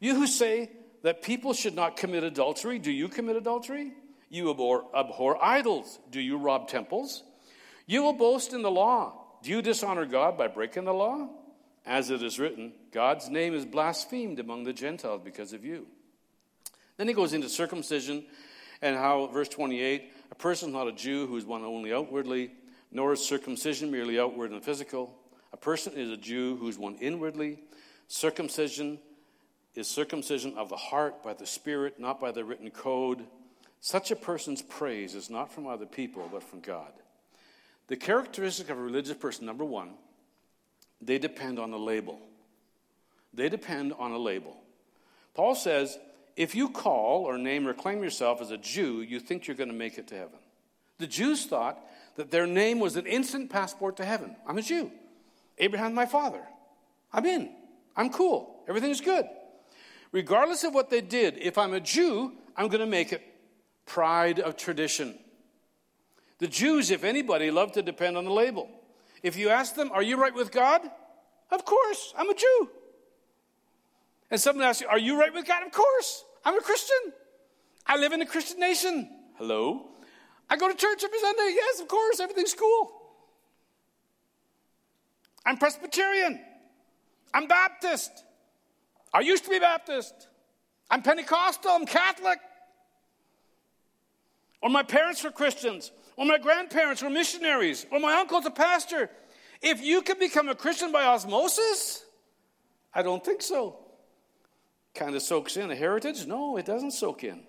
You 0.00 0.14
who 0.14 0.26
say 0.26 0.70
that 1.02 1.22
people 1.22 1.52
should 1.52 1.74
not 1.74 1.96
commit 1.96 2.24
adultery, 2.24 2.78
do 2.78 2.90
you 2.90 3.08
commit 3.08 3.36
adultery? 3.36 3.92
You 4.30 4.50
abhor, 4.50 4.86
abhor 4.94 5.42
idols, 5.44 5.98
do 6.10 6.20
you 6.20 6.38
rob 6.38 6.68
temples? 6.68 7.22
You 7.86 8.02
will 8.02 8.12
boast 8.12 8.52
in 8.52 8.62
the 8.62 8.70
law. 8.70 9.14
Do 9.42 9.50
you 9.50 9.62
dishonor 9.62 10.06
God 10.06 10.38
by 10.38 10.46
breaking 10.46 10.84
the 10.84 10.94
law? 10.94 11.28
As 11.84 12.10
it 12.10 12.22
is 12.22 12.38
written, 12.38 12.72
God's 12.92 13.28
name 13.28 13.54
is 13.54 13.64
blasphemed 13.64 14.38
among 14.38 14.64
the 14.64 14.72
Gentiles 14.72 15.22
because 15.24 15.52
of 15.52 15.64
you. 15.64 15.86
Then 16.96 17.08
he 17.08 17.14
goes 17.14 17.32
into 17.32 17.48
circumcision 17.48 18.26
and 18.82 18.96
how, 18.96 19.26
verse 19.26 19.48
28, 19.48 20.12
a 20.30 20.34
person 20.34 20.72
not 20.72 20.86
a 20.86 20.92
Jew 20.92 21.26
who 21.26 21.36
is 21.36 21.44
one 21.44 21.64
only 21.64 21.92
outwardly, 21.92 22.52
nor 22.92 23.12
is 23.12 23.24
circumcision 23.24 23.90
merely 23.90 24.18
outward 24.18 24.50
and 24.50 24.62
physical. 24.62 25.14
A 25.52 25.56
person 25.56 25.92
is 25.94 26.10
a 26.10 26.16
Jew 26.16 26.56
who 26.56 26.68
is 26.68 26.78
one 26.78 26.96
inwardly. 26.96 27.58
Circumcision 28.08 28.98
is 29.74 29.88
circumcision 29.88 30.54
of 30.56 30.68
the 30.68 30.76
heart 30.76 31.22
by 31.22 31.34
the 31.34 31.46
Spirit, 31.46 32.00
not 32.00 32.20
by 32.20 32.32
the 32.32 32.44
written 32.44 32.70
code. 32.70 33.24
Such 33.80 34.10
a 34.10 34.16
person's 34.16 34.62
praise 34.62 35.14
is 35.14 35.30
not 35.30 35.52
from 35.52 35.66
other 35.66 35.86
people, 35.86 36.28
but 36.30 36.42
from 36.42 36.60
God. 36.60 36.92
The 37.86 37.96
characteristic 37.96 38.70
of 38.70 38.78
a 38.78 38.82
religious 38.82 39.16
person, 39.16 39.46
number 39.46 39.64
one, 39.64 39.94
they 41.00 41.18
depend 41.18 41.58
on 41.58 41.72
a 41.72 41.78
label. 41.78 42.18
They 43.32 43.48
depend 43.48 43.92
on 43.98 44.12
a 44.12 44.18
label. 44.18 44.56
Paul 45.34 45.54
says, 45.54 45.98
if 46.36 46.54
you 46.54 46.68
call 46.68 47.24
or 47.24 47.38
name 47.38 47.66
or 47.66 47.74
claim 47.74 48.02
yourself 48.02 48.40
as 48.40 48.50
a 48.50 48.58
Jew, 48.58 49.02
you 49.02 49.20
think 49.20 49.46
you're 49.46 49.56
going 49.56 49.70
to 49.70 49.74
make 49.74 49.98
it 49.98 50.08
to 50.08 50.14
heaven. 50.14 50.38
The 50.98 51.06
Jews 51.06 51.46
thought 51.46 51.78
that 52.20 52.30
their 52.30 52.46
name 52.46 52.80
was 52.80 52.96
an 52.96 53.06
instant 53.06 53.48
passport 53.48 53.96
to 53.96 54.04
heaven. 54.04 54.36
I'm 54.46 54.58
a 54.58 54.62
Jew. 54.62 54.90
Abraham's 55.56 55.94
my 55.94 56.04
father. 56.04 56.42
I'm 57.14 57.24
in. 57.24 57.48
I'm 57.96 58.10
cool. 58.10 58.62
Everything's 58.68 59.00
good. 59.00 59.24
Regardless 60.12 60.62
of 60.62 60.74
what 60.74 60.90
they 60.90 61.00
did, 61.00 61.38
if 61.38 61.56
I'm 61.56 61.72
a 61.72 61.80
Jew, 61.80 62.32
I'm 62.54 62.68
going 62.68 62.80
to 62.80 62.86
make 62.86 63.14
it. 63.14 63.22
Pride 63.86 64.38
of 64.38 64.58
tradition. 64.58 65.18
The 66.40 66.46
Jews, 66.46 66.90
if 66.90 67.04
anybody, 67.04 67.50
love 67.50 67.72
to 67.72 67.80
depend 67.80 68.18
on 68.18 68.26
the 68.26 68.30
label. 68.30 68.68
If 69.22 69.38
you 69.38 69.48
ask 69.48 69.74
them, 69.74 69.90
Are 69.90 70.02
you 70.02 70.20
right 70.20 70.34
with 70.34 70.52
God? 70.52 70.82
Of 71.50 71.64
course, 71.64 72.12
I'm 72.18 72.28
a 72.28 72.34
Jew. 72.34 72.68
And 74.30 74.38
someone 74.38 74.66
asks 74.66 74.82
you, 74.82 74.88
Are 74.88 74.98
you 74.98 75.18
right 75.18 75.32
with 75.32 75.46
God? 75.46 75.64
Of 75.64 75.72
course, 75.72 76.22
I'm 76.44 76.58
a 76.58 76.60
Christian. 76.60 77.14
I 77.86 77.96
live 77.96 78.12
in 78.12 78.20
a 78.20 78.26
Christian 78.26 78.60
nation. 78.60 79.08
Hello? 79.38 79.86
I 80.50 80.56
go 80.56 80.68
to 80.68 80.74
church 80.74 81.02
every 81.04 81.18
Sunday. 81.20 81.52
Yes, 81.54 81.80
of 81.80 81.88
course, 81.88 82.20
everything's 82.20 82.54
cool. 82.54 82.92
I'm 85.46 85.56
Presbyterian. 85.56 86.40
I'm 87.32 87.46
Baptist. 87.46 88.10
I 89.14 89.20
used 89.20 89.44
to 89.44 89.50
be 89.50 89.58
Baptist. 89.58 90.28
I'm 90.90 91.02
Pentecostal. 91.02 91.70
I'm 91.70 91.86
Catholic. 91.86 92.38
Or 94.60 94.68
my 94.68 94.82
parents 94.82 95.24
were 95.24 95.30
Christians 95.30 95.92
or 96.20 96.26
my 96.26 96.36
grandparents 96.36 97.02
were 97.02 97.08
missionaries, 97.08 97.86
or 97.90 97.98
my 97.98 98.12
uncle's 98.20 98.44
a 98.44 98.50
pastor. 98.50 99.08
If 99.62 99.82
you 99.82 100.02
can 100.02 100.18
become 100.18 100.50
a 100.50 100.54
Christian 100.54 100.92
by 100.92 101.04
osmosis, 101.04 102.04
I 102.92 103.00
don't 103.00 103.24
think 103.24 103.40
so. 103.40 103.78
Kind 104.94 105.16
of 105.16 105.22
soaks 105.22 105.56
in 105.56 105.70
a 105.70 105.74
heritage? 105.74 106.26
No, 106.26 106.58
it 106.58 106.66
doesn't 106.66 106.90
soak 106.90 107.24
in. 107.24 107.40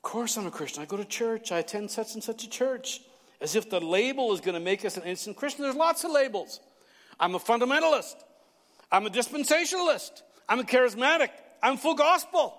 Of 0.00 0.10
course, 0.10 0.38
I'm 0.38 0.46
a 0.46 0.50
Christian. 0.50 0.82
I 0.82 0.86
go 0.86 0.96
to 0.96 1.04
church. 1.04 1.52
I 1.52 1.58
attend 1.58 1.90
such 1.90 2.14
and 2.14 2.24
such 2.24 2.42
a 2.42 2.48
church. 2.48 3.02
As 3.38 3.54
if 3.54 3.68
the 3.68 3.80
label 3.80 4.32
is 4.32 4.40
going 4.40 4.54
to 4.54 4.60
make 4.60 4.82
us 4.86 4.96
an 4.96 5.02
instant 5.02 5.36
Christian. 5.36 5.64
There's 5.64 5.76
lots 5.76 6.04
of 6.04 6.10
labels. 6.10 6.58
I'm 7.18 7.34
a 7.34 7.38
fundamentalist. 7.38 8.14
I'm 8.90 9.06
a 9.06 9.10
dispensationalist. 9.10 10.22
I'm 10.48 10.58
a 10.58 10.62
charismatic. 10.62 11.28
I'm 11.62 11.76
full 11.76 11.94
gospel. 11.94 12.54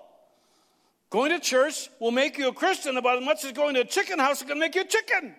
Going 1.10 1.32
to 1.32 1.40
church 1.40 1.90
will 1.98 2.12
make 2.12 2.38
you 2.38 2.46
a 2.46 2.52
Christian 2.52 2.96
about 2.96 3.18
as 3.18 3.24
much 3.24 3.44
as 3.44 3.50
going 3.50 3.74
to 3.74 3.80
a 3.80 3.84
chicken 3.84 4.20
house 4.20 4.36
is 4.36 4.44
going 4.44 4.60
to 4.60 4.60
make 4.60 4.76
you 4.76 4.82
a 4.82 4.86
chicken. 4.86 5.34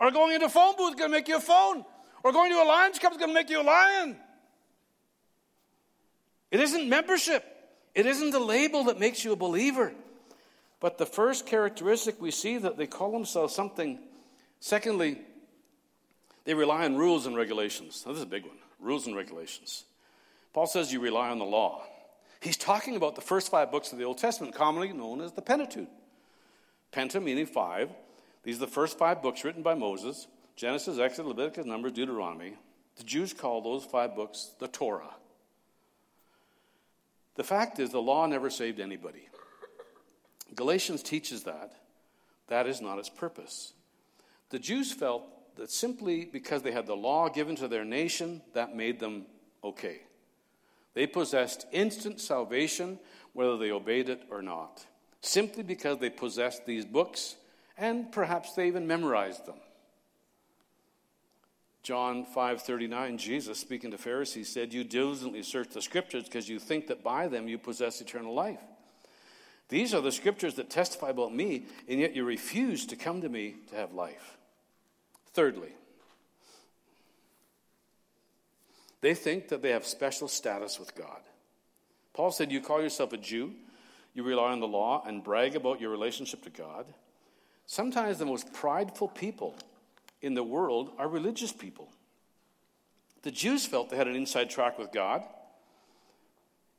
Or 0.00 0.10
going 0.10 0.34
into 0.34 0.46
a 0.46 0.50
phone 0.50 0.76
booth 0.76 0.90
is 0.90 0.94
going 0.96 1.10
to 1.12 1.16
make 1.16 1.28
you 1.28 1.36
a 1.36 1.40
phone. 1.40 1.84
Or 2.24 2.32
going 2.32 2.50
to 2.50 2.58
a 2.58 2.66
Lions 2.66 2.98
Club 2.98 3.12
is 3.12 3.18
going 3.18 3.30
to 3.30 3.34
make 3.34 3.48
you 3.48 3.60
a 3.60 3.62
lion. 3.62 4.16
It 6.50 6.58
isn't 6.58 6.88
membership. 6.88 7.53
It 7.94 8.06
isn't 8.06 8.30
the 8.30 8.40
label 8.40 8.84
that 8.84 8.98
makes 8.98 9.24
you 9.24 9.32
a 9.32 9.36
believer. 9.36 9.92
But 10.80 10.98
the 10.98 11.06
first 11.06 11.46
characteristic 11.46 12.20
we 12.20 12.30
see 12.30 12.58
that 12.58 12.76
they 12.76 12.86
call 12.86 13.12
themselves 13.12 13.54
something. 13.54 13.98
Secondly, 14.60 15.18
they 16.44 16.54
rely 16.54 16.84
on 16.84 16.96
rules 16.96 17.26
and 17.26 17.36
regulations. 17.36 18.02
Now, 18.04 18.12
this 18.12 18.18
is 18.18 18.24
a 18.24 18.26
big 18.26 18.44
one 18.44 18.58
rules 18.80 19.06
and 19.06 19.16
regulations. 19.16 19.84
Paul 20.52 20.66
says 20.66 20.92
you 20.92 21.00
rely 21.00 21.30
on 21.30 21.38
the 21.38 21.44
law. 21.44 21.84
He's 22.40 22.58
talking 22.58 22.96
about 22.96 23.14
the 23.14 23.22
first 23.22 23.50
five 23.50 23.70
books 23.70 23.92
of 23.92 23.98
the 23.98 24.04
Old 24.04 24.18
Testament, 24.18 24.54
commonly 24.54 24.92
known 24.92 25.22
as 25.22 25.32
the 25.32 25.40
Pentateuch. 25.40 25.88
Penta 26.92 27.22
meaning 27.22 27.46
five. 27.46 27.88
These 28.42 28.56
are 28.56 28.66
the 28.66 28.66
first 28.66 28.98
five 28.98 29.22
books 29.22 29.42
written 29.42 29.62
by 29.62 29.74
Moses 29.74 30.26
Genesis, 30.54 30.98
Exodus, 30.98 31.28
Leviticus, 31.28 31.64
Numbers, 31.64 31.92
Deuteronomy. 31.92 32.54
The 32.96 33.04
Jews 33.04 33.32
call 33.32 33.62
those 33.62 33.84
five 33.84 34.14
books 34.14 34.50
the 34.60 34.68
Torah. 34.68 35.14
The 37.36 37.44
fact 37.44 37.78
is, 37.78 37.90
the 37.90 38.00
law 38.00 38.26
never 38.26 38.50
saved 38.50 38.80
anybody. 38.80 39.28
Galatians 40.54 41.02
teaches 41.02 41.44
that. 41.44 41.72
That 42.48 42.66
is 42.66 42.80
not 42.80 42.98
its 42.98 43.08
purpose. 43.08 43.72
The 44.50 44.58
Jews 44.58 44.92
felt 44.92 45.24
that 45.56 45.70
simply 45.70 46.24
because 46.24 46.62
they 46.62 46.72
had 46.72 46.86
the 46.86 46.96
law 46.96 47.28
given 47.28 47.56
to 47.56 47.68
their 47.68 47.84
nation, 47.84 48.42
that 48.52 48.76
made 48.76 49.00
them 49.00 49.26
okay. 49.62 50.00
They 50.94 51.06
possessed 51.06 51.66
instant 51.72 52.20
salvation 52.20 52.98
whether 53.32 53.56
they 53.56 53.70
obeyed 53.70 54.08
it 54.08 54.22
or 54.30 54.42
not, 54.42 54.86
simply 55.20 55.62
because 55.62 55.98
they 55.98 56.10
possessed 56.10 56.66
these 56.66 56.84
books 56.84 57.36
and 57.76 58.12
perhaps 58.12 58.52
they 58.52 58.68
even 58.68 58.86
memorized 58.86 59.46
them. 59.46 59.56
John 61.84 62.24
5:39 62.24 63.18
Jesus 63.18 63.58
speaking 63.58 63.90
to 63.90 63.98
Pharisees 63.98 64.48
said 64.48 64.72
you 64.72 64.84
diligently 64.84 65.42
search 65.42 65.68
the 65.68 65.82
scriptures 65.82 66.24
because 66.24 66.48
you 66.48 66.58
think 66.58 66.86
that 66.86 67.04
by 67.04 67.28
them 67.28 67.46
you 67.46 67.58
possess 67.58 68.00
eternal 68.00 68.32
life. 68.32 68.58
These 69.68 69.92
are 69.92 70.00
the 70.00 70.10
scriptures 70.10 70.54
that 70.54 70.70
testify 70.70 71.10
about 71.10 71.34
me 71.34 71.66
and 71.86 72.00
yet 72.00 72.16
you 72.16 72.24
refuse 72.24 72.86
to 72.86 72.96
come 72.96 73.20
to 73.20 73.28
me 73.28 73.56
to 73.68 73.76
have 73.76 73.92
life. 73.92 74.38
Thirdly, 75.34 75.72
they 79.02 79.14
think 79.14 79.48
that 79.48 79.60
they 79.60 79.70
have 79.70 79.86
special 79.86 80.26
status 80.26 80.78
with 80.78 80.94
God. 80.94 81.20
Paul 82.14 82.30
said, 82.30 82.50
You 82.50 82.62
call 82.62 82.80
yourself 82.80 83.12
a 83.12 83.18
Jew, 83.18 83.52
you 84.14 84.22
rely 84.22 84.52
on 84.52 84.60
the 84.60 84.66
law, 84.66 85.02
and 85.06 85.22
brag 85.22 85.54
about 85.54 85.82
your 85.82 85.90
relationship 85.90 86.42
to 86.44 86.50
God. 86.50 86.86
Sometimes 87.66 88.18
the 88.18 88.24
most 88.24 88.54
prideful 88.54 89.08
people 89.08 89.54
in 90.24 90.34
the 90.34 90.42
world 90.42 90.90
are 90.98 91.06
religious 91.06 91.52
people. 91.52 91.88
The 93.22 93.30
Jews 93.30 93.66
felt 93.66 93.90
they 93.90 93.96
had 93.96 94.08
an 94.08 94.16
inside 94.16 94.50
track 94.50 94.78
with 94.78 94.90
God. 94.90 95.22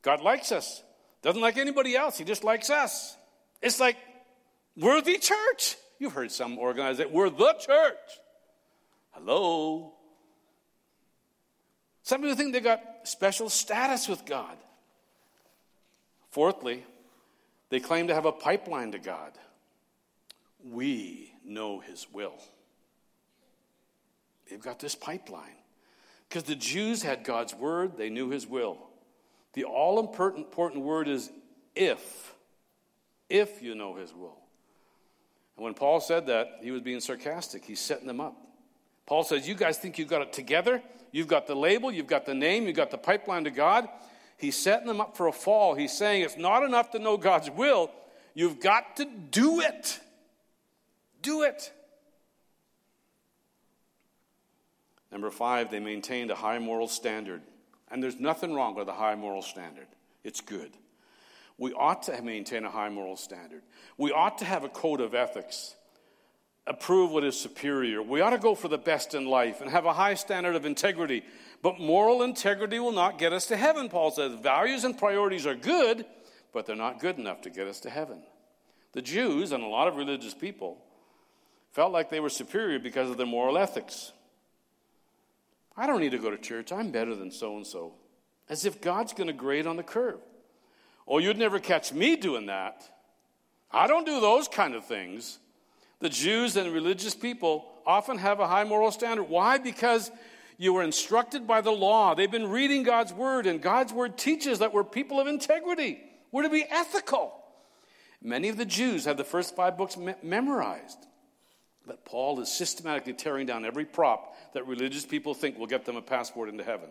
God 0.02 0.20
likes 0.20 0.52
us, 0.52 0.82
doesn't 1.22 1.40
like 1.40 1.56
anybody 1.56 1.96
else, 1.96 2.18
He 2.18 2.24
just 2.24 2.44
likes 2.44 2.70
us. 2.70 3.16
It's 3.62 3.80
like, 3.80 3.96
we're 4.76 5.00
the 5.00 5.18
church. 5.18 5.76
You've 5.98 6.12
heard 6.12 6.30
some 6.30 6.58
organize 6.58 6.98
it, 6.98 7.10
we're 7.10 7.30
the 7.30 7.54
church. 7.54 8.20
Hello? 9.12 9.94
Some 12.02 12.20
people 12.20 12.36
think 12.36 12.52
they 12.52 12.60
got 12.60 12.80
special 13.04 13.48
status 13.48 14.08
with 14.08 14.24
God. 14.26 14.56
Fourthly, 16.30 16.84
they 17.70 17.80
claim 17.80 18.08
to 18.08 18.14
have 18.14 18.26
a 18.26 18.32
pipeline 18.32 18.92
to 18.92 18.98
God. 18.98 19.32
We 20.62 21.32
know 21.44 21.80
His 21.80 22.06
will. 22.12 22.38
They've 24.48 24.60
got 24.60 24.78
this 24.78 24.94
pipeline. 24.94 25.56
Because 26.28 26.44
the 26.44 26.56
Jews 26.56 27.02
had 27.02 27.24
God's 27.24 27.54
word, 27.54 27.96
they 27.96 28.10
knew 28.10 28.30
His 28.30 28.46
will. 28.46 28.78
The 29.52 29.64
all 29.64 29.98
important 30.00 30.84
word 30.84 31.08
is 31.08 31.30
if. 31.74 32.34
If 33.28 33.62
you 33.62 33.74
know 33.74 33.94
His 33.94 34.12
will. 34.14 34.38
And 35.56 35.64
when 35.64 35.74
Paul 35.74 36.00
said 36.00 36.26
that, 36.26 36.58
he 36.62 36.70
was 36.70 36.82
being 36.82 37.00
sarcastic. 37.00 37.64
He's 37.64 37.80
setting 37.80 38.06
them 38.06 38.20
up. 38.20 38.36
Paul 39.06 39.24
says, 39.24 39.48
You 39.48 39.54
guys 39.54 39.78
think 39.78 39.98
you've 39.98 40.08
got 40.08 40.22
it 40.22 40.32
together? 40.32 40.82
You've 41.12 41.28
got 41.28 41.46
the 41.46 41.54
label, 41.54 41.90
you've 41.90 42.06
got 42.06 42.26
the 42.26 42.34
name, 42.34 42.66
you've 42.66 42.76
got 42.76 42.90
the 42.90 42.98
pipeline 42.98 43.44
to 43.44 43.50
God. 43.50 43.88
He's 44.36 44.56
setting 44.56 44.86
them 44.86 45.00
up 45.00 45.16
for 45.16 45.28
a 45.28 45.32
fall. 45.32 45.74
He's 45.74 45.96
saying 45.96 46.22
it's 46.22 46.36
not 46.36 46.62
enough 46.62 46.90
to 46.90 46.98
know 46.98 47.16
God's 47.16 47.50
will, 47.50 47.90
you've 48.34 48.60
got 48.60 48.96
to 48.96 49.06
do 49.30 49.60
it. 49.60 49.98
Do 51.22 51.42
it. 51.42 51.72
Number 55.16 55.30
five, 55.30 55.70
they 55.70 55.80
maintained 55.80 56.30
a 56.30 56.34
high 56.34 56.58
moral 56.58 56.88
standard. 56.88 57.40
And 57.90 58.02
there's 58.02 58.20
nothing 58.20 58.52
wrong 58.52 58.74
with 58.74 58.86
a 58.86 58.92
high 58.92 59.14
moral 59.14 59.40
standard, 59.40 59.86
it's 60.22 60.42
good. 60.42 60.72
We 61.56 61.72
ought 61.72 62.02
to 62.02 62.20
maintain 62.20 62.66
a 62.66 62.70
high 62.70 62.90
moral 62.90 63.16
standard. 63.16 63.62
We 63.96 64.12
ought 64.12 64.36
to 64.38 64.44
have 64.44 64.62
a 64.62 64.68
code 64.68 65.00
of 65.00 65.14
ethics 65.14 65.74
approve 66.66 67.12
what 67.12 67.24
is 67.24 67.40
superior. 67.40 68.02
We 68.02 68.20
ought 68.20 68.30
to 68.30 68.38
go 68.38 68.54
for 68.54 68.68
the 68.68 68.76
best 68.76 69.14
in 69.14 69.24
life 69.24 69.62
and 69.62 69.70
have 69.70 69.86
a 69.86 69.94
high 69.94 70.16
standard 70.16 70.54
of 70.54 70.66
integrity. 70.66 71.24
But 71.62 71.80
moral 71.80 72.22
integrity 72.22 72.78
will 72.78 72.92
not 72.92 73.16
get 73.18 73.32
us 73.32 73.46
to 73.46 73.56
heaven, 73.56 73.88
Paul 73.88 74.10
says. 74.10 74.34
Values 74.34 74.84
and 74.84 74.98
priorities 74.98 75.46
are 75.46 75.54
good, 75.54 76.04
but 76.52 76.66
they're 76.66 76.76
not 76.76 77.00
good 77.00 77.18
enough 77.18 77.40
to 77.42 77.50
get 77.50 77.68
us 77.68 77.80
to 77.80 77.88
heaven. 77.88 78.20
The 78.92 79.00
Jews 79.00 79.52
and 79.52 79.64
a 79.64 79.66
lot 79.66 79.88
of 79.88 79.96
religious 79.96 80.34
people 80.34 80.76
felt 81.72 81.90
like 81.90 82.10
they 82.10 82.20
were 82.20 82.28
superior 82.28 82.78
because 82.78 83.08
of 83.08 83.16
their 83.16 83.24
moral 83.24 83.56
ethics. 83.56 84.12
I 85.76 85.86
don't 85.86 86.00
need 86.00 86.12
to 86.12 86.18
go 86.18 86.30
to 86.30 86.38
church. 86.38 86.72
I'm 86.72 86.90
better 86.90 87.14
than 87.14 87.30
so 87.30 87.56
and 87.56 87.66
so. 87.66 87.94
As 88.48 88.64
if 88.64 88.80
God's 88.80 89.12
going 89.12 89.26
to 89.26 89.32
grade 89.32 89.66
on 89.66 89.76
the 89.76 89.82
curve. 89.82 90.20
Oh, 91.06 91.18
you'd 91.18 91.38
never 91.38 91.58
catch 91.58 91.92
me 91.92 92.16
doing 92.16 92.46
that. 92.46 92.88
I 93.70 93.86
don't 93.86 94.06
do 94.06 94.20
those 94.20 94.48
kind 94.48 94.74
of 94.74 94.84
things. 94.84 95.38
The 96.00 96.08
Jews 96.08 96.56
and 96.56 96.72
religious 96.72 97.14
people 97.14 97.66
often 97.86 98.18
have 98.18 98.40
a 98.40 98.46
high 98.46 98.64
moral 98.64 98.90
standard. 98.90 99.24
Why? 99.24 99.58
Because 99.58 100.10
you 100.58 100.72
were 100.72 100.82
instructed 100.82 101.46
by 101.46 101.60
the 101.60 101.70
law. 101.70 102.14
They've 102.14 102.30
been 102.30 102.50
reading 102.50 102.82
God's 102.82 103.12
word, 103.12 103.46
and 103.46 103.60
God's 103.60 103.92
word 103.92 104.16
teaches 104.16 104.58
that 104.60 104.72
we're 104.72 104.84
people 104.84 105.20
of 105.20 105.26
integrity. 105.26 106.00
We're 106.32 106.42
to 106.42 106.50
be 106.50 106.64
ethical. 106.68 107.32
Many 108.22 108.48
of 108.48 108.56
the 108.56 108.64
Jews 108.64 109.04
have 109.04 109.16
the 109.16 109.24
first 109.24 109.54
five 109.54 109.76
books 109.76 109.96
me- 109.96 110.14
memorized. 110.22 110.98
But 111.86 112.04
Paul 112.04 112.40
is 112.40 112.50
systematically 112.50 113.12
tearing 113.12 113.46
down 113.46 113.64
every 113.64 113.84
prop 113.84 114.34
that 114.54 114.66
religious 114.66 115.06
people 115.06 115.34
think 115.34 115.58
will 115.58 115.66
get 115.66 115.84
them 115.84 115.96
a 115.96 116.02
passport 116.02 116.48
into 116.48 116.64
heaven. 116.64 116.88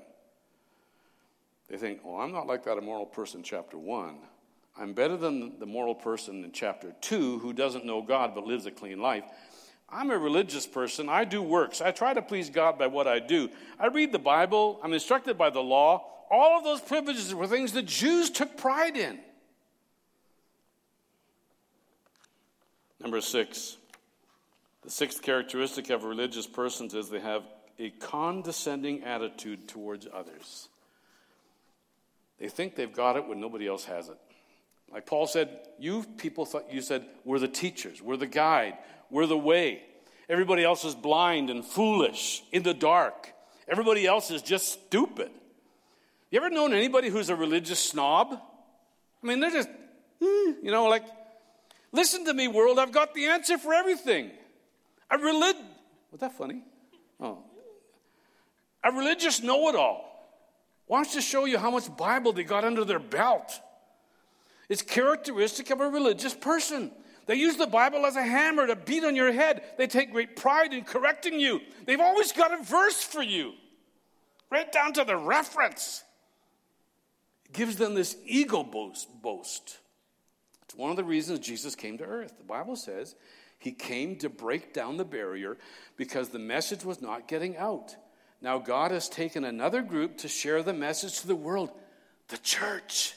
They 1.70 1.78
think, 1.78 2.00
oh, 2.06 2.20
I'm 2.20 2.32
not 2.32 2.48
like 2.48 2.64
that 2.66 2.78
immoral 2.78 3.06
person, 3.06 3.40
in 3.40 3.44
chapter 3.44 3.78
1. 3.78 4.16
I'm 4.78 4.94
better 4.94 5.18
than 5.18 5.60
the 5.60 5.66
moral 5.66 5.96
person 5.96 6.44
in 6.44 6.52
chapter 6.52 6.94
2 7.02 7.40
who 7.40 7.54
doesn't 7.54 7.86
know 7.86 8.02
God 8.02 8.36
but 8.36 8.46
lives 8.46 8.66
a 8.66 8.72
clean 8.72 9.02
life. 9.02 9.24
I'm 9.90 10.12
a 10.12 10.18
religious 10.18 10.66
person. 10.66 11.10
I 11.10 11.26
do 11.26 11.42
works. 11.42 11.82
I 11.82 11.92
try 11.92 12.14
to 12.14 12.22
please 12.22 12.50
God 12.50 12.78
by 12.78 12.88
what 12.88 13.08
I 13.08 13.20
do. 13.20 13.50
I 13.80 13.88
read 13.88 14.12
the 14.12 14.20
Bible. 14.20 14.80
I'm 14.84 14.94
instructed 14.94 15.38
by 15.38 15.50
the 15.50 15.62
law. 15.62 16.08
All 16.30 16.58
of 16.58 16.64
those 16.64 16.82
privileges 16.82 17.34
were 17.34 17.48
things 17.48 17.72
the 17.72 17.82
Jews 17.82 18.30
took 18.30 18.58
pride 18.58 18.98
in. 18.98 19.20
Number 23.00 23.22
six, 23.22 23.78
the 24.86 24.92
sixth 24.92 25.24
characteristic 25.24 25.90
of 25.90 26.04
religious 26.04 26.46
persons 26.46 26.94
is 26.94 27.10
they 27.10 27.20
have 27.20 27.44
a 27.80 27.90
condescending 27.90 29.04
attitude 29.04 29.68
towards 29.68 30.08
others. 30.14 30.70
They 32.40 32.50
think 32.50 32.76
they've 32.76 32.94
got 32.94 33.18
it 33.18 33.28
when 33.28 33.42
nobody 33.42 33.68
else 33.68 33.86
has 33.86 34.10
it. 34.10 34.18
Like 34.92 35.08
Paul 35.08 35.26
said, 35.26 35.50
you 35.80 36.06
people 36.18 36.46
thought 36.46 36.72
you 36.72 36.82
said, 36.82 37.04
we're 37.24 37.40
the 37.40 37.48
teachers, 37.48 38.00
we're 38.00 38.16
the 38.16 38.28
guide, 38.28 38.78
we're 39.10 39.26
the 39.26 39.36
way. 39.38 39.82
Everybody 40.30 40.64
else 40.64 40.86
is 40.86 40.94
blind 40.94 41.50
and 41.50 41.66
foolish, 41.66 42.44
in 42.52 42.62
the 42.62 42.74
dark. 42.74 43.34
Everybody 43.68 44.06
else 44.06 44.30
is 44.30 44.44
just 44.44 44.72
stupid. 44.72 45.32
You 46.30 46.40
ever 46.40 46.52
known 46.52 46.74
anybody 46.74 47.10
who's 47.10 47.30
a 47.30 47.36
religious 47.36 47.80
snob? 47.80 48.40
I 49.24 49.28
mean, 49.28 49.40
they're 49.40 49.50
just, 49.50 49.70
hmm, 50.22 50.52
you 50.62 50.72
know, 50.72 50.86
like, 50.86 51.06
listen 51.92 52.26
to 52.26 52.34
me, 52.36 52.48
world, 52.48 52.78
I've 52.78 52.92
got 52.92 53.16
the 53.16 53.26
answer 53.26 53.58
for 53.58 53.74
everything. 53.74 54.30
A 55.12 55.18
relig, 55.18 55.56
was 56.12 56.22
that 56.22 56.38
funny? 56.38 56.64
Oh. 57.20 57.40
A 58.84 58.92
religious 58.92 59.42
know 59.42 59.70
it 59.70 59.76
all 59.76 60.06
wants 60.88 61.14
to 61.14 61.22
show 61.22 61.46
you 61.46 61.58
how 61.58 61.72
much 61.72 61.96
Bible 61.98 62.34
they 62.34 62.44
got 62.44 62.64
under 62.64 62.86
their 62.86 63.00
belt. 63.00 63.60
It's 64.70 64.82
characteristic 64.82 65.70
of 65.70 65.82
a 65.82 65.90
religious 65.90 66.34
person. 66.34 66.92
They 67.28 67.36
use 67.36 67.58
the 67.58 67.68
Bible 67.68 68.06
as 68.06 68.16
a 68.16 68.24
hammer 68.24 68.68
to 68.68 68.76
beat 68.76 69.04
on 69.04 69.16
your 69.16 69.32
head. 69.32 69.64
They 69.78 69.88
take 69.88 70.12
great 70.12 70.36
pride 70.36 70.74
in 70.74 70.84
correcting 70.84 71.40
you. 71.40 71.62
They've 71.86 72.00
always 72.00 72.32
got 72.32 72.54
a 72.54 72.64
verse 72.64 73.02
for 73.02 73.24
you, 73.24 73.54
right 74.52 74.72
down 74.72 74.94
to 74.94 75.04
the 75.04 75.18
reference. 75.18 76.04
It 77.46 77.54
gives 77.54 77.78
them 77.78 77.96
this 77.96 78.16
ego 78.26 78.64
boast. 78.64 79.10
boast. 79.22 79.80
It's 80.64 80.76
one 80.76 80.92
of 80.92 80.98
the 80.98 81.04
reasons 81.04 81.40
Jesus 81.40 81.76
came 81.76 81.98
to 81.98 82.04
earth. 82.04 82.38
The 82.38 82.44
Bible 82.44 82.76
says 82.76 83.16
he 83.66 83.72
came 83.72 84.16
to 84.18 84.30
break 84.30 84.74
down 84.74 84.98
the 84.98 85.04
barrier 85.04 85.58
because 85.98 86.30
the 86.30 86.38
message 86.38 86.86
was 86.86 87.02
not 87.02 87.28
getting 87.28 87.58
out. 87.58 87.96
Now, 88.40 88.60
God 88.60 88.92
has 88.92 89.10
taken 89.10 89.44
another 89.44 89.82
group 89.82 90.20
to 90.20 90.28
share 90.28 90.62
the 90.62 90.72
message 90.72 91.22
to 91.22 91.28
the 91.28 91.36
world. 91.36 91.72
The 92.28 92.38
church. 92.38 93.16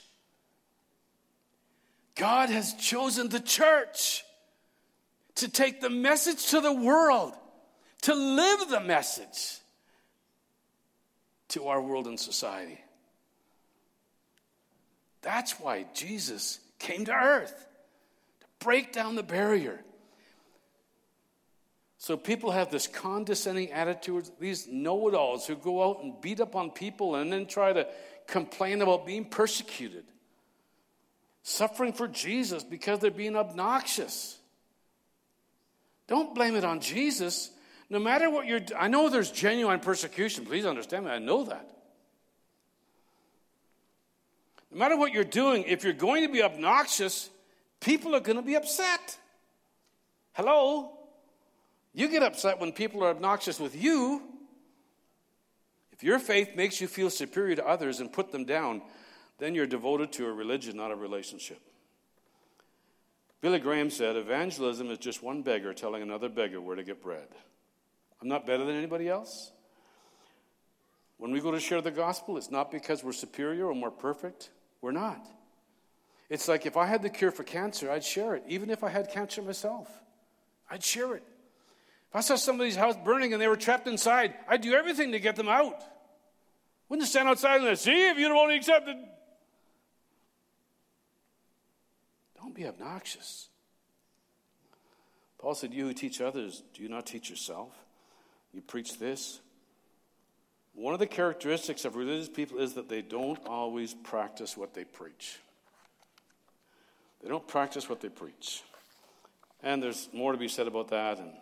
God 2.15 2.49
has 2.49 2.73
chosen 2.73 3.29
the 3.29 3.41
church 3.41 4.25
to 5.35 5.51
take 5.51 5.83
the 5.83 5.91
message 5.91 6.47
to 6.47 6.63
the 6.63 6.73
world, 6.73 7.35
to 8.03 8.15
live 8.15 8.71
the 8.71 8.81
message 8.81 9.59
to 11.49 11.67
our 11.67 11.83
world 11.83 12.07
and 12.07 12.19
society. 12.19 12.81
That's 15.21 15.61
why 15.61 15.85
Jesus 15.93 16.59
came 16.79 17.05
to 17.05 17.13
earth 17.13 17.67
to 18.41 18.47
break 18.61 18.95
down 18.95 19.15
the 19.15 19.23
barrier. 19.23 19.85
So 21.99 22.17
people 22.17 22.53
have 22.53 22.71
this 22.71 22.87
condescending 22.87 23.73
attitude, 23.73 24.31
these 24.39 24.69
know 24.69 25.09
it 25.09 25.15
alls 25.15 25.49
who 25.49 25.57
go 25.57 25.91
out 25.91 26.03
and 26.03 26.21
beat 26.21 26.41
up 26.41 26.55
on 26.55 26.71
people 26.71 27.17
and 27.17 27.33
then 27.33 27.45
try 27.45 27.73
to 27.73 27.89
complain 28.29 28.81
about 28.83 29.05
being 29.05 29.25
persecuted, 29.25 30.05
suffering 31.43 31.93
for 31.93 32.07
Jesus 32.07 32.63
because 32.63 33.01
they're 33.01 33.11
being 33.11 33.35
obnoxious. 33.35 34.39
Don't 36.07 36.37
blame 36.37 36.55
it 36.55 36.65
on 36.65 36.79
Jesus. 36.81 37.51
No 37.91 37.99
matter 37.99 38.31
what 38.31 38.47
you're, 38.47 38.61
I 38.79 38.87
know 38.87 39.09
there's 39.09 39.33
genuine 39.33 39.81
persecution. 39.81 40.47
Please 40.47 40.67
understand 40.67 41.07
me. 41.07 41.11
I 41.11 41.19
know 41.19 41.45
that. 41.45 41.69
No 44.71 44.79
matter 44.79 44.97
what 44.97 45.13
you're 45.13 45.25
doing, 45.25 45.65
if 45.65 45.83
you're 45.83 45.93
going 45.95 46.25
to 46.25 46.33
be 46.33 46.43
obnoxious, 46.43 47.29
people 47.81 48.15
are 48.15 48.21
going 48.21 48.37
to 48.37 48.43
be 48.43 48.55
upset. 48.55 49.19
Hello? 50.35 50.98
You 51.99 52.07
get 52.07 52.23
upset 52.23 52.61
when 52.61 52.71
people 52.71 53.03
are 53.03 53.09
obnoxious 53.09 53.59
with 53.59 53.75
you. 53.75 54.23
If 55.91 56.05
your 56.05 56.21
faith 56.21 56.55
makes 56.55 56.81
you 56.81 56.87
feel 56.87 57.11
superior 57.11 57.57
to 57.57 57.67
others 57.67 57.99
and 57.99 58.13
put 58.13 58.31
them 58.31 58.45
down, 58.45 58.83
then 59.39 59.53
you're 59.53 59.67
devoted 59.67 60.13
to 60.13 60.27
a 60.29 60.33
religion, 60.33 60.77
not 60.77 60.93
a 60.93 60.95
relationship. 60.95 61.61
Billy 63.41 63.59
Graham 63.59 63.91
said, 63.91 64.15
Evangelism 64.15 64.93
is 64.93 64.99
just 64.99 65.25
one 65.25 65.43
beggar 65.43 65.75
telling 65.75 66.01
another 66.01 66.29
beggar 66.29 66.61
where 66.61 66.77
to 66.77 66.85
get 66.85 67.03
bread. 67.03 67.27
I'm 68.23 68.29
not 68.29 68.47
better 68.47 68.65
than 68.65 68.77
anybody 68.77 69.09
else. 69.09 69.51
When 71.17 71.33
we 71.33 71.41
go 71.41 71.51
to 71.51 71.59
share 71.59 71.81
the 71.81 71.91
gospel, 71.91 72.37
it's 72.37 72.53
not 72.53 72.71
because 72.71 73.03
we're 73.03 73.11
superior 73.11 73.67
or 73.67 73.75
more 73.75 73.91
perfect. 73.91 74.51
We're 74.83 74.93
not. 74.93 75.27
It's 76.31 76.47
like 76.47 76.65
if 76.65 76.77
I 76.77 76.87
had 76.87 77.03
the 77.03 77.11
cure 77.11 77.33
for 77.33 77.43
cancer, 77.43 77.91
I'd 77.91 78.05
share 78.05 78.37
it. 78.37 78.45
Even 78.47 78.71
if 78.71 78.85
I 78.85 78.89
had 78.89 79.11
cancer 79.11 79.43
myself, 79.43 79.91
I'd 80.71 80.85
share 80.85 81.17
it. 81.17 81.25
If 82.11 82.17
I 82.17 82.21
saw 82.21 82.37
somebody's 82.37 82.77
house 82.77 82.97
burning 83.05 83.33
and 83.33 83.43
they 83.43 83.49
were 83.49 83.57
trapped 83.57 83.87
inside, 83.87 84.35
I'd 84.49 84.63
do 84.63 84.75
everything 84.75 85.13
to 85.13 85.21
get 85.21 85.37
them 85.37 85.49
out. 85.49 85.83
Wouldn't 86.89 87.09
stand 87.09 87.29
outside 87.29 87.61
and 87.61 87.79
say, 87.79 87.91
see 87.91 88.09
if 88.09 88.19
you'd 88.19 88.29
have 88.29 88.37
only 88.37 88.57
accepted. 88.57 88.97
Don't 92.41 92.55
be 92.55 92.67
obnoxious. 92.67 93.49
Paul 95.39 95.55
said, 95.55 95.75
You 95.75 95.87
who 95.87 95.93
teach 95.93 96.21
others, 96.21 96.63
do 96.75 96.83
you 96.83 96.89
not 96.89 97.07
teach 97.07 97.29
yourself? 97.29 97.73
You 98.53 98.63
preach 98.63 98.99
this. 98.99 99.41
One 100.75 100.95
of 100.95 101.01
the 101.01 101.07
characteristics 101.07 101.85
of 101.85 101.97
religious 101.97 102.29
people 102.29 102.59
is 102.59 102.75
that 102.75 102.89
they 102.89 103.03
don't 103.03 103.39
always 103.47 103.95
practice 103.95 104.57
what 104.57 104.75
they 104.75 104.85
preach. 104.85 105.39
They 107.23 107.29
don't 107.29 107.47
practice 107.47 107.89
what 107.89 108.01
they 108.01 108.09
preach. 108.09 108.63
And 109.63 109.83
there's 109.83 110.09
more 110.13 110.33
to 110.33 110.39
be 110.39 110.49
said 110.49 110.69
about 110.69 110.89
that. 110.89 111.19
And 111.19 111.33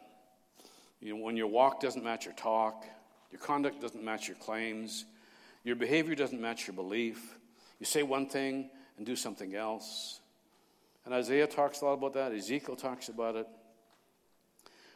you 1.00 1.14
know, 1.14 1.22
when 1.22 1.36
your 1.36 1.46
walk 1.46 1.80
doesn't 1.80 2.04
match 2.04 2.24
your 2.24 2.34
talk, 2.34 2.84
your 3.30 3.40
conduct 3.40 3.80
doesn't 3.80 4.02
match 4.02 4.28
your 4.28 4.36
claims, 4.36 5.04
your 5.64 5.76
behavior 5.76 6.14
doesn't 6.14 6.40
match 6.40 6.66
your 6.66 6.74
belief, 6.74 7.38
you 7.78 7.86
say 7.86 8.02
one 8.02 8.28
thing 8.28 8.70
and 8.96 9.04
do 9.04 9.16
something 9.16 9.54
else. 9.54 10.20
And 11.04 11.14
Isaiah 11.14 11.46
talks 11.46 11.80
a 11.80 11.84
lot 11.84 11.94
about 11.94 12.14
that, 12.14 12.32
Ezekiel 12.32 12.76
talks 12.76 13.08
about 13.08 13.36
it. 13.36 13.46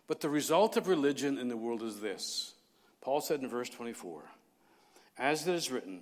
But 0.06 0.20
the 0.20 0.28
result 0.28 0.76
of 0.76 0.88
religion 0.88 1.38
in 1.38 1.48
the 1.48 1.56
world 1.56 1.82
is 1.82 2.00
this 2.00 2.54
Paul 3.00 3.20
said 3.20 3.40
in 3.40 3.48
verse 3.48 3.70
24, 3.70 4.22
as 5.18 5.46
it 5.46 5.54
is 5.54 5.70
written, 5.70 6.00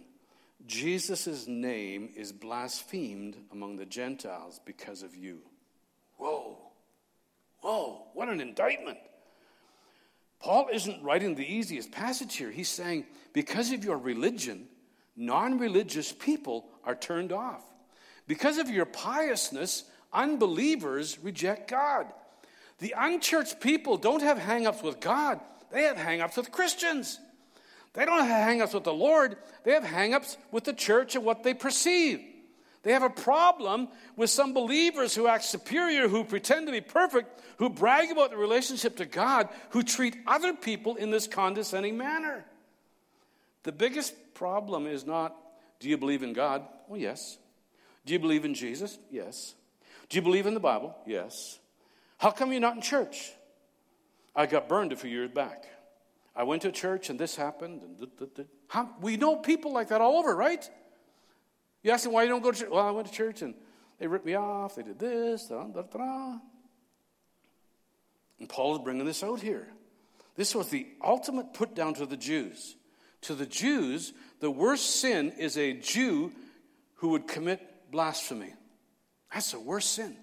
Jesus' 0.67 1.47
name 1.47 2.11
is 2.17 2.33
blasphemed 2.33 3.37
among 3.53 3.77
the 3.77 3.87
Gentiles 3.87 4.61
because 4.65 5.03
of 5.03 5.15
you. 5.15 5.41
Whoa, 6.17 6.59
whoa, 7.61 8.07
what 8.15 8.29
an 8.29 8.41
indictment. 8.41 8.99
Paul 10.41 10.69
isn't 10.73 11.03
writing 11.03 11.35
the 11.35 11.53
easiest 11.53 11.91
passage 11.91 12.37
here. 12.37 12.51
He's 12.51 12.69
saying, 12.69 13.07
because 13.33 13.73
of 13.73 13.85
your 13.85 13.99
religion, 13.99 14.67
non 15.17 15.59
religious 15.59 16.13
people 16.13 16.67
are 16.85 16.95
turned 16.95 17.33
off. 17.33 17.65
Because 18.27 18.59
of 18.59 18.71
your 18.71 18.87
piousness, 18.87 19.85
unbelievers 20.13 21.19
reject 21.23 21.71
God. 21.71 22.07
The 22.79 22.95
unchurched 22.97 23.61
people 23.61 23.97
don't 23.97 24.23
have 24.23 24.39
hang 24.39 24.67
ups 24.67 24.83
with 24.83 25.01
God, 25.01 25.41
they 25.73 25.83
have 25.83 25.97
hang 25.97 26.21
ups 26.21 26.37
with 26.37 26.53
Christians. 26.53 27.19
They 27.95 28.05
don't 28.05 28.21
have 28.21 28.45
hang 28.45 28.63
ups 28.63 28.75
with 28.75 28.85
the 28.85 28.93
Lord, 28.93 29.37
they 29.65 29.73
have 29.73 29.83
hang 29.83 30.15
ups 30.15 30.37
with 30.53 30.65
the 30.65 30.73
church 30.73 31.17
and 31.17 31.25
what 31.25 31.43
they 31.43 31.55
perceive. 31.55 32.21
They 32.83 32.93
have 32.93 33.03
a 33.03 33.11
problem 33.11 33.89
with 34.17 34.31
some 34.31 34.55
believers 34.55 35.15
who 35.15 35.27
act 35.27 35.45
superior, 35.45 36.09
who 36.09 36.25
pretend 36.25 36.67
to 36.67 36.73
be 36.73 36.81
perfect, 36.81 37.41
who 37.59 37.69
brag 37.69 38.11
about 38.11 38.31
the 38.31 38.37
relationship 38.37 38.97
to 38.97 39.07
God, 39.07 39.49
who 39.71 39.83
treat 39.83 40.17
other 40.27 40.55
people 40.55 40.97
in 40.97 41.11
this 41.11 41.27
condescending 41.27 41.97
manner. 41.99 42.45
The 43.65 43.73
biggest 43.73 44.35
problem 44.35 44.87
is 44.87 45.05
not 45.05 45.37
do 45.81 45.89
you 45.89 45.97
believe 45.97 46.23
in 46.23 46.33
God? 46.33 46.65
Well, 46.89 47.01
yes. 47.01 47.39
Do 48.05 48.13
you 48.13 48.19
believe 48.19 48.45
in 48.45 48.55
Jesus? 48.55 48.99
Yes. 49.11 49.55
Do 50.09 50.17
you 50.17 50.23
believe 50.23 50.47
in 50.47 50.55
the 50.55 50.61
Bible? 50.61 50.97
Yes. 51.07 51.59
How 52.17 52.31
come 52.31 52.51
you're 52.51 52.61
not 52.61 52.77
in 52.77 52.83
church? 52.83 53.33
I 54.35 54.47
got 54.47 54.69
burned 54.69 54.93
a 54.93 54.97
few 54.97 55.11
years 55.11 55.31
back. 55.31 55.67
I 56.35 56.45
went 56.45 56.63
to 56.63 56.73
church 56.73 57.11
and 57.11 57.19
this 57.19 57.37
happened. 57.37 57.83
And 57.83 58.47
we 59.01 59.17
know 59.17 59.37
people 59.37 59.73
like 59.73 59.89
that 59.89 60.01
all 60.01 60.19
over, 60.19 60.35
right? 60.35 60.69
You 61.83 61.91
ask 61.93 62.05
them 62.05 62.13
why 62.13 62.25
you 62.25 62.29
don't 62.29 62.43
go 62.43 62.51
to 62.51 62.59
church. 62.59 62.71
Well, 62.71 62.87
I 62.87 62.91
went 62.91 63.09
to 63.09 63.13
church 63.13 63.43
and 63.43 63.55
they 63.99 64.07
ripped 64.07 64.27
me 64.27 64.35
off. 64.35 64.77
They 64.77 64.83
did 64.83 64.99
this. 64.99 65.47
Da, 65.47 65.65
da, 65.65 65.83
da. 65.83 66.39
And 68.39 68.49
Paul 68.49 68.77
is 68.77 68.83
bringing 68.83 69.07
this 69.07 69.23
out 69.23 69.41
here. 69.41 69.69
This 70.37 70.55
was 70.55 70.69
the 70.69 70.87
ultimate 71.03 71.53
put 71.55 71.75
down 71.75 71.95
to 71.95 72.07
the 72.07 72.17
Jews. 72.17 72.77
To 73.23 73.35
the 73.35 73.47
Jews, 73.47 74.13
the 74.41 74.51
worst 74.51 75.01
sin 75.01 75.33
is 75.39 75.59
a 75.59 75.73
Jew 75.73 76.33
who 76.97 77.09
would 77.11 77.27
commit 77.27 77.61
blasphemy. 77.91 78.55
That's 79.33 79.51
the 79.51 79.61
worst 79.61 79.93
sin. 79.93 80.17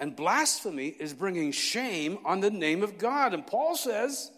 And 0.00 0.14
blasphemy 0.14 0.88
is 0.88 1.14
bringing 1.14 1.52
shame 1.52 2.18
on 2.24 2.40
the 2.40 2.50
name 2.50 2.82
of 2.82 2.98
God. 2.98 3.34
And 3.34 3.46
Paul 3.46 3.76
says, 3.76 4.30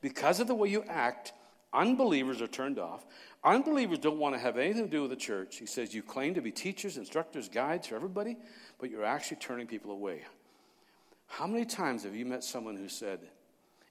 because 0.00 0.40
of 0.40 0.46
the 0.46 0.54
way 0.54 0.68
you 0.68 0.84
act, 0.88 1.32
unbelievers 1.72 2.40
are 2.40 2.48
turned 2.48 2.78
off. 2.78 3.04
Unbelievers 3.44 3.98
don't 3.98 4.18
want 4.18 4.34
to 4.34 4.40
have 4.40 4.58
anything 4.58 4.84
to 4.84 4.90
do 4.90 5.02
with 5.02 5.10
the 5.10 5.16
church. 5.16 5.56
He 5.56 5.66
says, 5.66 5.94
You 5.94 6.02
claim 6.02 6.34
to 6.34 6.40
be 6.40 6.50
teachers, 6.50 6.96
instructors, 6.96 7.48
guides 7.48 7.86
for 7.86 7.94
everybody, 7.94 8.36
but 8.78 8.90
you're 8.90 9.04
actually 9.04 9.36
turning 9.38 9.66
people 9.66 9.92
away. 9.92 10.22
How 11.26 11.46
many 11.46 11.64
times 11.64 12.04
have 12.04 12.16
you 12.16 12.24
met 12.24 12.42
someone 12.42 12.76
who 12.76 12.88
said, 12.88 13.20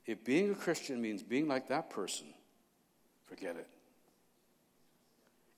If 0.05 0.23
being 0.25 0.51
a 0.51 0.55
Christian 0.55 1.01
means 1.01 1.23
being 1.23 1.47
like 1.47 1.69
that 1.69 1.89
person, 1.89 2.27
forget 3.25 3.55
it? 3.55 3.67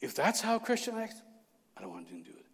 If 0.02 0.16
that's 0.16 0.40
how 0.40 0.56
a 0.56 0.60
Christian 0.60 0.98
acts, 0.98 1.16
I 1.76 1.82
don't 1.82 1.92
want 1.92 2.08
to 2.08 2.14
do 2.14 2.20
it. 2.20 2.46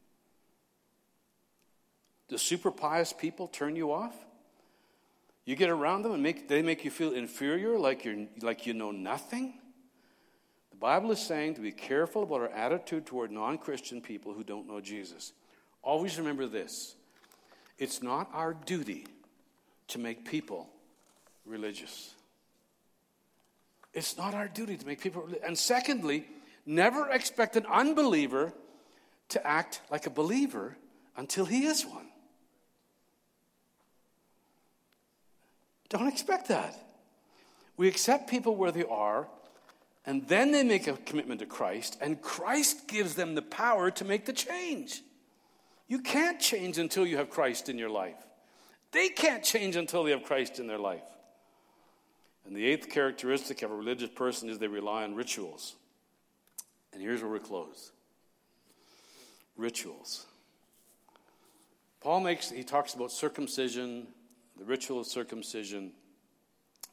Do 2.30 2.38
super 2.38 2.72
pious 2.72 3.14
people 3.14 3.48
turn 3.48 3.76
you 3.76 3.92
off? 3.92 4.16
You 5.44 5.56
get 5.56 5.70
around 5.70 6.02
them 6.02 6.14
and 6.14 6.24
make, 6.24 6.48
they 6.48 6.64
make 6.64 6.84
you 6.84 6.90
feel 6.90 7.12
inferior, 7.12 7.78
like, 7.78 8.04
you're, 8.04 8.26
like 8.42 8.66
you 8.66 8.74
know 8.74 8.92
nothing? 8.92 9.54
The 10.76 10.80
Bible 10.80 11.11
is 11.11 11.21
saying 11.21 11.53
to 11.53 11.61
be 11.61 11.71
careful 11.71 12.23
about 12.23 12.41
our 12.41 12.49
attitude 12.49 13.05
toward 13.05 13.32
non 13.32 13.57
Christian 13.57 14.01
people 14.01 14.34
who 14.34 14.43
don't 14.43 14.67
know 14.67 14.82
Jesus. 14.82 15.32
Always 15.82 16.17
remember 16.17 16.47
this 16.47 16.97
it's 17.78 18.03
not 18.03 18.30
our 18.34 18.53
duty 18.53 19.07
to 19.88 19.99
make 19.99 20.26
people 20.26 20.67
religious. 21.45 22.13
It's 23.93 24.17
not 24.17 24.34
our 24.34 24.49
duty 24.49 24.76
to 24.76 24.86
make 24.86 24.99
people 24.99 25.30
And 25.45 25.57
secondly, 25.57 26.28
never 26.65 27.09
expect 27.09 27.55
an 27.55 27.65
unbeliever 27.67 28.51
to 29.30 29.47
act 29.47 29.80
like 29.89 30.07
a 30.07 30.09
believer 30.09 30.76
until 31.15 31.45
he 31.45 31.67
is 31.67 31.86
one. 31.86 32.07
Don't 35.88 36.09
expect 36.09 36.49
that. 36.49 36.76
We 37.78 37.88
accept 37.88 38.30
people 38.30 38.57
where 38.57 38.73
they 38.73 38.84
are 38.84 39.30
and 40.06 40.28
then 40.28 40.51
they 40.51 40.64
make 40.64 40.88
a 40.88 40.93
commitment 40.93 41.39
to 41.39 41.45
Christ, 41.45 41.97
and 42.01 42.22
Christ 42.22 42.88
gives 42.88 43.16
them 43.16 43.36
the 43.36 43.41
power 43.41 43.89
to 43.91 44.06
make 44.06 44.26
the 44.26 44.34
change. 44.34 45.01
You 45.88 45.99
can't 45.99 46.39
change 46.39 46.78
until 46.78 47.06
you 47.06 47.18
have 47.18 47.30
Christ 47.30 47.70
in 47.70 47.78
your 47.78 47.89
life. 47.89 48.18
They 48.91 49.10
can't 49.10 49.43
change 49.43 49.76
until 49.76 50.03
they 50.03 50.12
have 50.12 50.24
Christ 50.24 50.60
in 50.60 50.68
their 50.68 50.78
life. 50.78 51.03
And 52.45 52.56
the 52.56 52.66
eighth 52.66 52.89
characteristic 52.89 53.62
of 53.62 53.72
a 53.72 53.76
religious 53.76 54.10
person 54.10 54.49
is 54.49 54.60
they 54.60 54.68
rely 54.68 55.03
on 55.03 55.16
rituals. 55.16 55.76
And 56.93 57.01
here's 57.01 57.22
where 57.22 57.32
we 57.32 57.39
close 57.39 57.91
rituals. 59.58 60.26
Paul 62.01 62.20
makes, 62.20 62.51
he 62.51 62.64
talks 62.64 62.93
about 62.93 63.12
circumcision, 63.12 64.08
the 64.58 64.66
ritual 64.66 64.99
of 64.99 65.08
circumcision, 65.08 65.91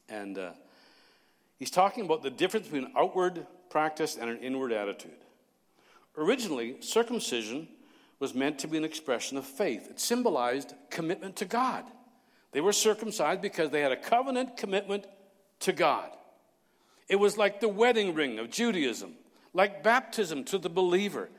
and 0.09 0.37
uh, 0.37 0.51
he's 1.63 1.71
talking 1.71 2.03
about 2.03 2.21
the 2.21 2.29
difference 2.29 2.67
between 2.67 2.91
outward 2.93 3.47
practice 3.69 4.17
and 4.17 4.29
an 4.29 4.37
inward 4.39 4.73
attitude. 4.73 5.15
Originally, 6.17 6.75
circumcision 6.81 7.69
was 8.19 8.35
meant 8.35 8.59
to 8.59 8.67
be 8.67 8.75
an 8.75 8.83
expression 8.83 9.37
of 9.37 9.45
faith, 9.45 9.89
it 9.89 9.97
symbolized 9.97 10.73
commitment 10.89 11.37
to 11.37 11.45
God. 11.45 11.85
They 12.51 12.59
were 12.59 12.73
circumcised 12.73 13.41
because 13.41 13.69
they 13.69 13.79
had 13.79 13.93
a 13.93 13.97
covenant 13.97 14.57
commitment 14.57 15.07
to 15.61 15.71
God. 15.71 16.09
It 17.07 17.15
was 17.15 17.37
like 17.37 17.61
the 17.61 17.69
wedding 17.69 18.13
ring 18.13 18.39
of 18.39 18.51
Judaism, 18.51 19.13
like 19.53 19.83
baptism 19.83 20.43
to 20.45 20.57
the 20.57 20.69
believer. 20.69 21.29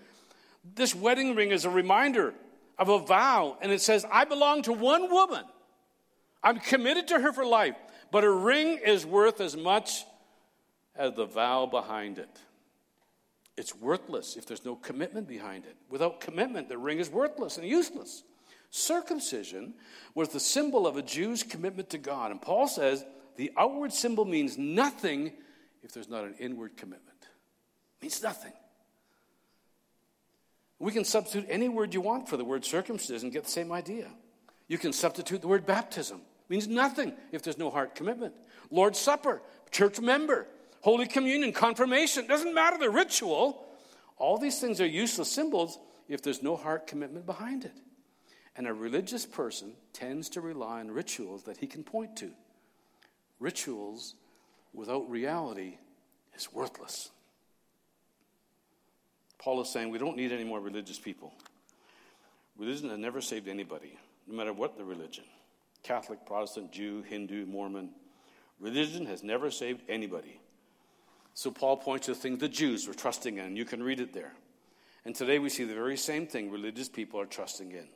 This 0.75 0.95
wedding 0.95 1.35
ring 1.35 1.51
is 1.51 1.67
a 1.67 1.71
reminder 1.71 2.33
of 2.79 2.89
a 2.89 2.99
vow, 2.99 3.59
and 3.61 3.71
it 3.71 3.83
says, 3.83 4.07
I 4.11 4.25
belong 4.25 4.63
to 4.63 4.73
one 4.73 5.11
woman. 5.11 5.45
I'm 6.43 6.61
committed 6.61 7.09
to 7.09 7.21
her 7.21 7.31
for 7.31 7.45
life, 7.45 7.77
but 8.11 8.25
a 8.25 8.31
ring 8.31 8.79
is 8.83 9.05
worth 9.05 9.43
as 9.43 9.55
much 9.55 10.07
as 10.97 11.15
the 11.15 11.27
vow 11.27 11.67
behind 11.67 12.19
it. 12.19 12.39
It's 13.57 13.75
worthless 13.75 14.37
if 14.37 14.47
there's 14.47 14.65
no 14.65 14.75
commitment 14.75 15.29
behind 15.29 15.65
it. 15.65 15.77
Without 15.89 16.21
commitment, 16.21 16.69
the 16.69 16.79
ring 16.79 16.99
is 16.99 17.09
worthless 17.09 17.57
and 17.57 17.67
useless. 17.67 18.23
Circumcision 18.71 19.75
was 20.15 20.31
the 20.31 20.41
symbol 20.41 20.87
of 20.87 20.97
a 20.97 21.03
Jew's 21.03 21.45
commitment 21.45 21.91
to 21.91 21.99
God. 21.99 22.33
And 22.33 22.43
Paul 22.43 22.67
says 22.67 23.05
the 23.37 23.53
outward 23.57 23.93
symbol 23.93 24.25
means 24.25 24.59
nothing 24.59 25.33
if 25.83 25.93
there's 25.93 26.09
not 26.09 26.25
an 26.25 26.35
inward 26.41 26.77
commitment. 26.77 27.19
It 27.21 28.03
means 28.03 28.23
nothing. 28.23 28.53
We 30.81 30.91
can 30.91 31.05
substitute 31.05 31.47
any 31.49 31.69
word 31.69 31.95
you 31.95 32.01
want 32.01 32.29
for 32.29 32.37
the 32.37 32.45
word 32.45 32.65
circumcision 32.65 33.27
and 33.27 33.33
get 33.33 33.45
the 33.45 33.51
same 33.51 33.71
idea. 33.71 34.09
You 34.67 34.79
can 34.79 34.93
substitute 34.93 35.41
the 35.41 35.49
word 35.49 35.67
baptism. 35.67 36.19
It 36.19 36.51
means 36.51 36.67
nothing 36.67 37.15
if 37.31 37.43
there's 37.43 37.59
no 37.59 37.71
heart 37.71 37.95
commitment. 37.95 38.35
Lord's 38.71 38.99
Supper, 38.99 39.41
church 39.71 40.01
member, 40.01 40.49
Holy 40.85 41.07
Communion, 41.07 41.51
confirmation, 41.51 42.27
doesn't 42.27 42.55
matter 42.55 42.77
the 42.77 42.91
ritual. 42.91 43.65
All 44.19 44.37
these 44.37 44.61
things 44.61 44.83
are 44.83 44.87
useless 44.87 45.33
symbols 45.33 45.79
if 46.11 46.21
there's 46.21 46.43
no 46.43 46.57
heart 46.57 46.87
commitment 46.87 47.25
behind 47.25 47.65
it. 47.65 47.73
And 48.55 48.67
a 48.67 48.75
religious 48.75 49.25
person 49.25 49.73
tends 49.95 50.29
to 50.29 50.43
rely 50.43 50.81
on 50.81 50.91
rituals 50.91 51.45
that 51.45 51.57
he 51.57 51.67
can 51.67 51.85
point 51.85 52.17
to. 52.17 52.33
Rituals 53.41 54.15
without 54.75 55.09
reality 55.09 55.79
is 56.37 56.53
worthless. 56.53 57.09
Paul 59.39 59.63
is 59.63 59.71
saying 59.71 59.89
we 59.89 59.97
don't 59.97 60.19
need 60.19 60.33
any 60.33 60.45
more 60.45 60.61
religious 60.61 60.99
people. 60.99 61.33
Religion 62.59 62.91
has 62.91 62.99
never 62.99 63.23
saved 63.23 63.49
anybody, 63.49 63.97
no 64.27 64.37
matter 64.37 64.53
what 64.53 64.77
the 64.77 64.85
religion 64.85 65.25
Catholic, 65.83 66.27
Protestant, 66.27 66.73
Jew, 66.73 67.01
Hindu, 67.09 67.47
Mormon. 67.47 67.89
Religion 68.61 69.07
has 69.07 69.23
never 69.23 69.51
saved 69.51 69.81
anybody. 69.89 70.43
So 71.35 71.51
Paul 71.51 71.77
points 71.77 72.07
to 72.07 72.13
the 72.13 72.19
things 72.19 72.39
the 72.39 72.49
Jews 72.49 72.87
were 72.87 72.95
trusting 72.95 73.39
in. 73.39 73.57
You 73.57 73.65
can 73.65 73.83
read 73.83 74.01
it 74.01 74.13
there. 74.13 74.33
And 75.05 75.15
today 75.15 75.39
we 75.39 75.51
see 75.51 75.65
the 75.65 75.75
very 75.75 75.97
same 75.97 76.27
thing 76.27 76.51
religious 76.51 76.89
people 76.89 77.21
are 77.21 77.27
trusting 77.27 77.73
in. 77.73 77.89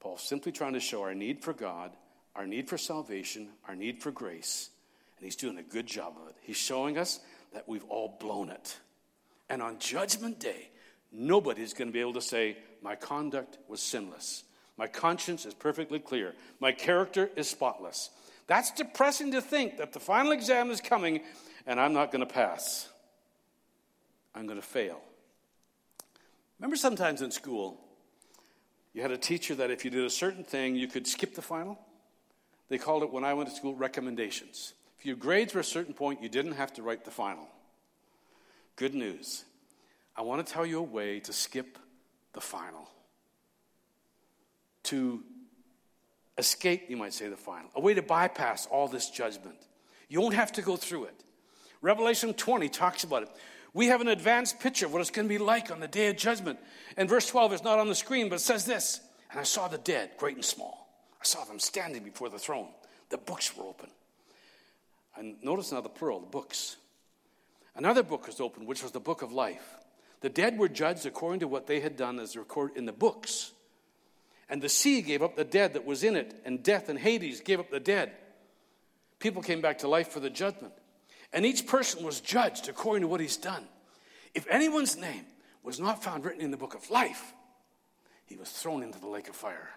Paul's 0.00 0.22
simply 0.22 0.50
trying 0.50 0.72
to 0.72 0.80
show 0.80 1.02
our 1.02 1.14
need 1.14 1.42
for 1.42 1.52
God, 1.52 1.92
our 2.34 2.46
need 2.46 2.68
for 2.68 2.78
salvation, 2.78 3.48
our 3.68 3.76
need 3.76 4.02
for 4.02 4.10
grace, 4.10 4.70
and 5.18 5.24
he's 5.24 5.36
doing 5.36 5.58
a 5.58 5.62
good 5.62 5.86
job 5.86 6.14
of 6.20 6.28
it. 6.28 6.36
He's 6.40 6.56
showing 6.56 6.96
us 6.96 7.20
that 7.52 7.68
we've 7.68 7.84
all 7.84 8.16
blown 8.20 8.48
it. 8.48 8.78
And 9.50 9.60
on 9.60 9.78
Judgment 9.78 10.38
Day, 10.38 10.70
nobody's 11.12 11.74
going 11.74 11.88
to 11.88 11.92
be 11.92 12.00
able 12.00 12.14
to 12.14 12.22
say, 12.22 12.56
My 12.82 12.94
conduct 12.94 13.58
was 13.68 13.80
sinless. 13.80 14.44
My 14.76 14.86
conscience 14.86 15.44
is 15.44 15.54
perfectly 15.54 15.98
clear. 15.98 16.34
My 16.60 16.70
character 16.72 17.30
is 17.34 17.50
spotless. 17.50 18.10
That's 18.46 18.70
depressing 18.70 19.32
to 19.32 19.42
think 19.42 19.78
that 19.78 19.92
the 19.92 20.00
final 20.00 20.32
exam 20.32 20.70
is 20.70 20.80
coming 20.80 21.20
and 21.68 21.78
I'm 21.78 21.92
not 21.92 22.10
going 22.10 22.26
to 22.26 22.34
pass. 22.34 22.88
I'm 24.34 24.46
going 24.46 24.58
to 24.58 24.66
fail. 24.66 25.00
Remember 26.58 26.76
sometimes 26.76 27.22
in 27.22 27.30
school, 27.30 27.78
you 28.94 29.02
had 29.02 29.12
a 29.12 29.18
teacher 29.18 29.54
that 29.56 29.70
if 29.70 29.84
you 29.84 29.90
did 29.90 30.04
a 30.04 30.10
certain 30.10 30.42
thing, 30.42 30.74
you 30.74 30.88
could 30.88 31.06
skip 31.06 31.34
the 31.34 31.42
final? 31.42 31.78
They 32.70 32.78
called 32.78 33.02
it, 33.02 33.12
when 33.12 33.22
I 33.22 33.34
went 33.34 33.50
to 33.50 33.54
school, 33.54 33.74
recommendations. 33.74 34.72
If 34.98 35.06
your 35.06 35.14
grades 35.14 35.54
were 35.54 35.60
a 35.60 35.64
certain 35.64 35.94
point, 35.94 36.22
you 36.22 36.28
didn't 36.28 36.52
have 36.52 36.72
to 36.74 36.82
write 36.82 37.04
the 37.04 37.10
final. 37.10 37.46
Good 38.76 38.94
news. 38.94 39.44
I 40.16 40.22
want 40.22 40.44
to 40.44 40.52
tell 40.52 40.64
you 40.64 40.78
a 40.78 40.82
way 40.82 41.20
to 41.20 41.32
skip 41.32 41.78
the 42.32 42.40
final. 42.40 42.88
To 44.84 45.22
escape, 46.38 46.86
you 46.88 46.96
might 46.96 47.12
say, 47.12 47.28
the 47.28 47.36
final. 47.36 47.70
A 47.74 47.80
way 47.80 47.92
to 47.92 48.02
bypass 48.02 48.66
all 48.66 48.88
this 48.88 49.10
judgment. 49.10 49.58
You 50.08 50.22
won't 50.22 50.34
have 50.34 50.52
to 50.52 50.62
go 50.62 50.76
through 50.76 51.04
it. 51.04 51.24
Revelation 51.80 52.34
20 52.34 52.68
talks 52.68 53.04
about 53.04 53.22
it. 53.24 53.30
We 53.74 53.86
have 53.86 54.00
an 54.00 54.08
advanced 54.08 54.60
picture 54.60 54.86
of 54.86 54.92
what 54.92 55.00
it's 55.00 55.10
going 55.10 55.28
to 55.28 55.32
be 55.32 55.38
like 55.38 55.70
on 55.70 55.80
the 55.80 55.88
day 55.88 56.08
of 56.08 56.16
judgment. 56.16 56.58
And 56.96 57.08
verse 57.08 57.26
12 57.26 57.54
is 57.54 57.64
not 57.64 57.78
on 57.78 57.88
the 57.88 57.94
screen, 57.94 58.28
but 58.28 58.36
it 58.36 58.40
says 58.40 58.64
this 58.64 59.00
And 59.30 59.38
I 59.38 59.44
saw 59.44 59.68
the 59.68 59.78
dead, 59.78 60.10
great 60.16 60.34
and 60.34 60.44
small. 60.44 60.88
I 61.20 61.24
saw 61.24 61.44
them 61.44 61.58
standing 61.58 62.02
before 62.02 62.28
the 62.28 62.38
throne. 62.38 62.68
The 63.10 63.18
books 63.18 63.56
were 63.56 63.64
open. 63.64 63.90
And 65.16 65.36
notice 65.42 65.72
now 65.72 65.80
the 65.80 65.88
plural, 65.88 66.20
the 66.20 66.26
books. 66.26 66.76
Another 67.74 68.02
book 68.02 68.26
was 68.26 68.40
opened, 68.40 68.66
which 68.66 68.82
was 68.82 68.92
the 68.92 69.00
book 69.00 69.22
of 69.22 69.32
life. 69.32 69.76
The 70.20 70.28
dead 70.28 70.58
were 70.58 70.68
judged 70.68 71.06
according 71.06 71.40
to 71.40 71.48
what 71.48 71.66
they 71.66 71.80
had 71.80 71.96
done 71.96 72.18
as 72.18 72.36
recorded 72.36 72.76
in 72.76 72.86
the 72.86 72.92
books. 72.92 73.52
And 74.48 74.62
the 74.62 74.68
sea 74.68 75.02
gave 75.02 75.22
up 75.22 75.36
the 75.36 75.44
dead 75.44 75.74
that 75.74 75.84
was 75.84 76.02
in 76.02 76.16
it, 76.16 76.40
and 76.44 76.62
death 76.62 76.88
and 76.88 76.98
Hades 76.98 77.40
gave 77.40 77.60
up 77.60 77.70
the 77.70 77.80
dead. 77.80 78.12
People 79.18 79.42
came 79.42 79.60
back 79.60 79.78
to 79.78 79.88
life 79.88 80.08
for 80.08 80.20
the 80.20 80.30
judgment. 80.30 80.72
And 81.32 81.44
each 81.44 81.66
person 81.66 82.04
was 82.04 82.20
judged 82.20 82.68
according 82.68 83.02
to 83.02 83.08
what 83.08 83.20
he's 83.20 83.36
done. 83.36 83.64
If 84.34 84.46
anyone's 84.48 84.96
name 84.96 85.26
was 85.62 85.78
not 85.78 86.02
found 86.02 86.24
written 86.24 86.40
in 86.40 86.50
the 86.50 86.56
book 86.56 86.74
of 86.74 86.90
life, 86.90 87.34
he 88.26 88.36
was 88.36 88.50
thrown 88.50 88.82
into 88.82 89.00
the 89.00 89.08
lake 89.08 89.28
of 89.28 89.36
fire. 89.36 89.70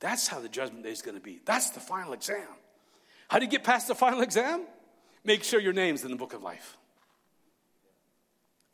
That's 0.00 0.28
how 0.28 0.40
the 0.40 0.48
judgment 0.48 0.84
day 0.84 0.90
is 0.90 1.02
going 1.02 1.16
to 1.16 1.22
be. 1.22 1.40
That's 1.44 1.70
the 1.70 1.80
final 1.80 2.12
exam. 2.12 2.46
How 3.28 3.38
do 3.38 3.44
you 3.44 3.50
get 3.50 3.64
past 3.64 3.88
the 3.88 3.94
final 3.94 4.20
exam? 4.20 4.66
Make 5.24 5.44
sure 5.44 5.60
your 5.60 5.72
name's 5.72 6.04
in 6.04 6.10
the 6.10 6.16
book 6.16 6.32
of 6.32 6.42
life. 6.42 6.76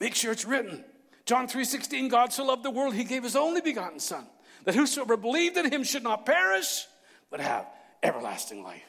Make 0.01 0.15
sure 0.15 0.33
it's 0.33 0.45
written. 0.45 0.85
John 1.25 1.49
3:16 1.49 2.09
God 2.11 2.33
so 2.33 2.45
loved 2.45 2.63
the 2.63 2.71
world 2.71 2.95
he 2.95 3.05
gave 3.05 3.23
his 3.23 3.37
only 3.37 3.61
begotten 3.61 3.99
son 3.99 4.27
that 4.65 4.75
whosoever 4.75 5.17
believed 5.17 5.57
in 5.57 5.71
him 5.71 5.83
should 5.83 6.03
not 6.03 6.27
perish 6.27 6.87
but 7.31 7.41
have 7.41 7.67
everlasting 8.03 8.63
life. 8.63 8.83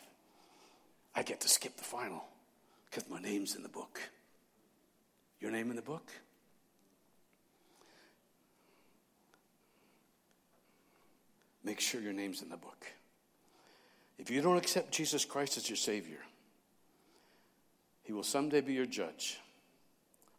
I 1.16 1.24
get 1.24 1.42
to 1.42 1.48
skip 1.48 1.78
the 1.78 1.84
final 1.84 2.26
because 2.96 3.10
my 3.10 3.20
name's 3.20 3.56
in 3.56 3.64
the 3.64 3.70
book. 3.70 4.00
Your 5.42 5.52
name 5.52 5.70
in 5.70 5.76
the 5.76 5.82
book? 5.82 6.10
Make 11.62 11.82
sure 11.82 12.00
your 12.00 12.14
name's 12.14 12.42
in 12.42 12.48
the 12.48 12.56
book. 12.56 12.86
If 14.18 14.32
you 14.32 14.42
don't 14.42 14.56
accept 14.56 14.94
Jesus 14.94 15.26
Christ 15.26 15.58
as 15.58 15.70
your 15.70 15.76
Savior, 15.76 16.20
He 18.04 18.14
will 18.14 18.24
someday 18.24 18.62
be 18.62 18.72
your 18.72 18.86
judge. 18.86 19.40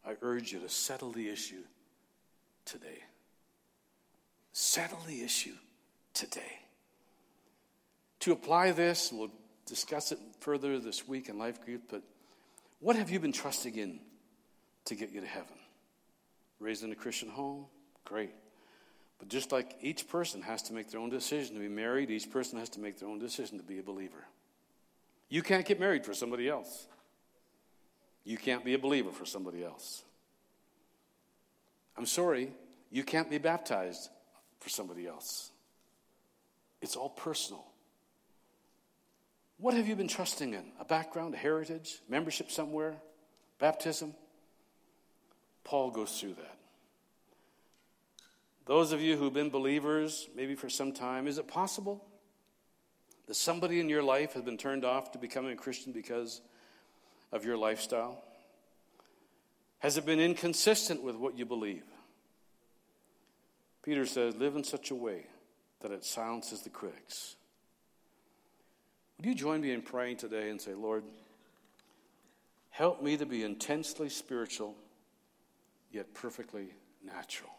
I 0.03 0.15
urge 0.23 0.51
you 0.51 0.59
to 0.61 0.69
settle 0.69 1.11
the 1.11 1.29
issue 1.29 1.63
today. 2.65 3.03
Settle 4.53 5.01
the 5.05 5.21
issue 5.21 5.55
today. 6.15 6.61
To 8.21 8.31
apply 8.31 8.71
this, 8.71 9.11
we'll 9.13 9.31
discuss 9.67 10.11
it 10.11 10.17
further 10.39 10.79
this 10.79 11.07
week 11.07 11.29
in 11.29 11.37
Life 11.37 11.63
Group, 11.63 11.83
but 11.91 12.01
what 12.79 12.95
have 12.95 13.09
you 13.09 13.19
been 13.19 13.31
trusting 13.31 13.75
in 13.75 13.99
to 14.85 14.95
get 14.95 15.11
you 15.11 15.21
to 15.21 15.27
heaven? 15.27 15.55
Raised 16.59 16.83
in 16.83 16.91
a 16.91 16.95
Christian 16.95 17.29
home? 17.29 17.65
Great. 18.05 18.33
But 19.19 19.29
just 19.29 19.51
like 19.51 19.75
each 19.81 20.07
person 20.07 20.41
has 20.43 20.61
to 20.63 20.73
make 20.73 20.91
their 20.91 20.99
own 20.99 21.09
decision 21.09 21.55
to 21.55 21.61
be 21.61 21.67
married, 21.67 22.11
each 22.11 22.29
person 22.29 22.59
has 22.59 22.69
to 22.69 22.79
make 22.79 22.99
their 22.99 23.09
own 23.09 23.19
decision 23.19 23.57
to 23.57 23.63
be 23.63 23.79
a 23.79 23.83
believer. 23.83 24.25
You 25.29 25.41
can't 25.41 25.65
get 25.65 25.79
married 25.79 26.05
for 26.05 26.13
somebody 26.13 26.47
else. 26.47 26.87
You 28.23 28.37
can't 28.37 28.63
be 28.63 28.73
a 28.73 28.79
believer 28.79 29.11
for 29.11 29.25
somebody 29.25 29.63
else. 29.63 30.03
I'm 31.97 32.05
sorry, 32.05 32.51
you 32.91 33.03
can't 33.03 33.29
be 33.29 33.37
baptized 33.37 34.09
for 34.59 34.69
somebody 34.69 35.07
else. 35.07 35.51
It's 36.81 36.95
all 36.95 37.09
personal. 37.09 37.65
What 39.59 39.73
have 39.73 39.87
you 39.87 39.95
been 39.95 40.07
trusting 40.07 40.53
in? 40.53 40.65
A 40.79 40.85
background, 40.85 41.33
a 41.33 41.37
heritage, 41.37 41.99
membership 42.07 42.51
somewhere, 42.51 42.95
baptism? 43.59 44.13
Paul 45.63 45.91
goes 45.91 46.19
through 46.19 46.35
that. 46.35 46.57
Those 48.65 48.91
of 48.91 49.01
you 49.01 49.17
who've 49.17 49.33
been 49.33 49.49
believers, 49.49 50.29
maybe 50.35 50.53
for 50.55 50.69
some 50.69 50.91
time, 50.91 51.27
is 51.27 51.37
it 51.37 51.47
possible 51.47 52.05
that 53.25 53.35
somebody 53.35 53.79
in 53.79 53.89
your 53.89 54.03
life 54.03 54.33
has 54.33 54.43
been 54.43 54.57
turned 54.57 54.85
off 54.85 55.11
to 55.13 55.17
becoming 55.17 55.51
a 55.51 55.55
Christian 55.55 55.91
because 55.91 56.41
of 57.31 57.45
your 57.45 57.57
lifestyle? 57.57 58.23
Has 59.79 59.97
it 59.97 60.05
been 60.05 60.19
inconsistent 60.19 61.01
with 61.01 61.15
what 61.15 61.37
you 61.37 61.45
believe? 61.45 61.83
Peter 63.83 64.05
says, 64.05 64.35
live 64.35 64.55
in 64.55 64.63
such 64.63 64.91
a 64.91 64.95
way 64.95 65.27
that 65.81 65.91
it 65.91 66.03
silences 66.03 66.61
the 66.61 66.69
critics. 66.69 67.35
Would 69.17 69.25
you 69.25 69.35
join 69.35 69.61
me 69.61 69.71
in 69.71 69.81
praying 69.81 70.17
today 70.17 70.49
and 70.49 70.61
say, 70.61 70.73
Lord, 70.73 71.03
help 72.69 73.01
me 73.01 73.17
to 73.17 73.25
be 73.25 73.43
intensely 73.43 74.09
spiritual, 74.09 74.75
yet 75.91 76.13
perfectly 76.13 76.69
natural? 77.03 77.49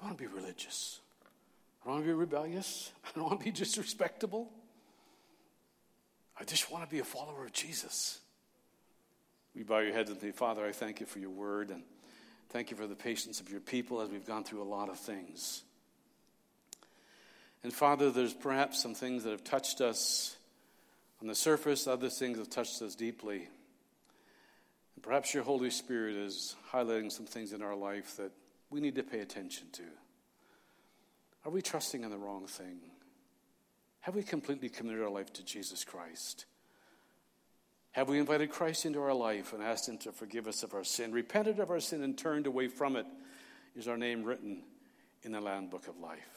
I 0.00 0.06
want 0.06 0.18
to 0.18 0.24
be 0.24 0.32
religious. 0.32 1.00
I 1.82 1.86
don't 1.86 1.94
want 1.94 2.04
to 2.04 2.08
be 2.08 2.14
rebellious. 2.14 2.90
I 3.04 3.08
don't 3.14 3.24
want 3.24 3.38
to 3.38 3.44
be 3.44 3.52
disrespectable. 3.52 4.50
I 6.38 6.44
just 6.44 6.70
want 6.70 6.84
to 6.84 6.90
be 6.90 6.98
a 6.98 7.04
follower 7.04 7.44
of 7.44 7.52
Jesus. 7.52 8.18
We 9.54 9.62
bow 9.62 9.78
your 9.78 9.92
heads 9.94 10.10
and 10.10 10.20
say, 10.20 10.32
Father, 10.32 10.66
I 10.66 10.72
thank 10.72 11.00
you 11.00 11.06
for 11.06 11.18
your 11.18 11.30
word 11.30 11.70
and 11.70 11.82
thank 12.50 12.70
you 12.70 12.76
for 12.76 12.86
the 12.86 12.96
patience 12.96 13.40
of 13.40 13.48
your 13.50 13.60
people 13.60 14.02
as 14.02 14.10
we've 14.10 14.26
gone 14.26 14.44
through 14.44 14.62
a 14.62 14.64
lot 14.64 14.90
of 14.90 14.98
things. 14.98 15.62
And 17.66 17.74
Father, 17.74 18.12
there's 18.12 18.32
perhaps 18.32 18.80
some 18.80 18.94
things 18.94 19.24
that 19.24 19.30
have 19.30 19.42
touched 19.42 19.80
us 19.80 20.36
on 21.20 21.26
the 21.26 21.34
surface, 21.34 21.88
other 21.88 22.08
things 22.08 22.38
have 22.38 22.48
touched 22.48 22.80
us 22.80 22.94
deeply. 22.94 23.48
And 24.94 25.02
perhaps 25.02 25.34
your 25.34 25.42
Holy 25.42 25.70
Spirit 25.70 26.14
is 26.14 26.54
highlighting 26.72 27.10
some 27.10 27.26
things 27.26 27.52
in 27.52 27.62
our 27.62 27.74
life 27.74 28.18
that 28.18 28.30
we 28.70 28.80
need 28.80 28.94
to 28.94 29.02
pay 29.02 29.18
attention 29.18 29.66
to. 29.72 29.82
Are 31.44 31.50
we 31.50 31.60
trusting 31.60 32.04
in 32.04 32.10
the 32.10 32.16
wrong 32.16 32.46
thing? 32.46 32.78
Have 34.02 34.14
we 34.14 34.22
completely 34.22 34.68
committed 34.68 35.02
our 35.02 35.10
life 35.10 35.32
to 35.32 35.44
Jesus 35.44 35.82
Christ? 35.82 36.44
Have 37.90 38.08
we 38.08 38.20
invited 38.20 38.52
Christ 38.52 38.86
into 38.86 39.02
our 39.02 39.12
life 39.12 39.52
and 39.52 39.60
asked 39.60 39.88
Him 39.88 39.98
to 39.98 40.12
forgive 40.12 40.46
us 40.46 40.62
of 40.62 40.72
our 40.72 40.84
sin, 40.84 41.10
repented 41.10 41.58
of 41.58 41.72
our 41.72 41.80
sin, 41.80 42.04
and 42.04 42.16
turned 42.16 42.46
away 42.46 42.68
from 42.68 42.94
it? 42.94 43.06
Is 43.74 43.88
our 43.88 43.96
name 43.96 44.22
written 44.22 44.62
in 45.24 45.32
the 45.32 45.40
Lamb 45.40 45.66
Book 45.66 45.88
of 45.88 45.98
Life? 45.98 46.35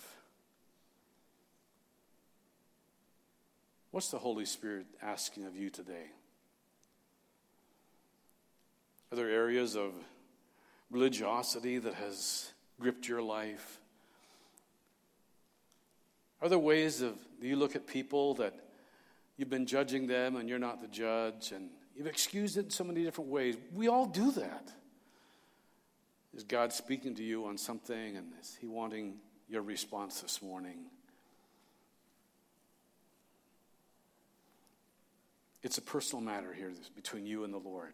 What's 3.91 4.09
the 4.09 4.19
Holy 4.19 4.45
Spirit 4.45 4.85
asking 5.01 5.45
of 5.45 5.55
you 5.55 5.71
today? 5.71 6.11
Are 9.11 9.15
there 9.15 9.29
areas 9.29 9.75
of 9.75 9.93
religiosity 10.91 11.79
that 11.79 11.95
has 11.95 12.51
gripped 12.79 13.07
your 13.07 13.23
life? 13.23 13.79
Are 16.41 16.49
there 16.49 16.59
ways 16.59 17.01
of 17.01 17.15
you 17.41 17.55
look 17.55 17.75
at 17.75 17.87
people 17.87 18.35
that 18.35 18.53
you've 19.37 19.49
been 19.49 19.65
judging 19.65 20.05
them 20.05 20.35
and 20.35 20.47
you're 20.47 20.59
not 20.59 20.81
the 20.81 20.87
judge 20.87 21.51
and 21.51 21.69
you've 21.95 22.07
excused 22.07 22.57
it 22.57 22.65
in 22.65 22.69
so 22.69 22.83
many 22.83 23.03
different 23.03 23.31
ways? 23.31 23.57
We 23.73 23.87
all 23.87 24.05
do 24.05 24.31
that. 24.33 24.71
Is 26.35 26.43
God 26.43 26.71
speaking 26.71 27.15
to 27.15 27.23
you 27.23 27.45
on 27.45 27.57
something 27.57 28.15
and 28.15 28.27
is 28.39 28.55
He 28.61 28.67
wanting 28.67 29.15
your 29.49 29.63
response 29.63 30.21
this 30.21 30.43
morning? 30.43 30.77
It's 35.62 35.78
a 35.78 35.82
personal 35.82 36.24
matter 36.24 36.53
here 36.53 36.72
between 36.95 37.26
you 37.26 37.43
and 37.43 37.53
the 37.53 37.57
Lord. 37.57 37.93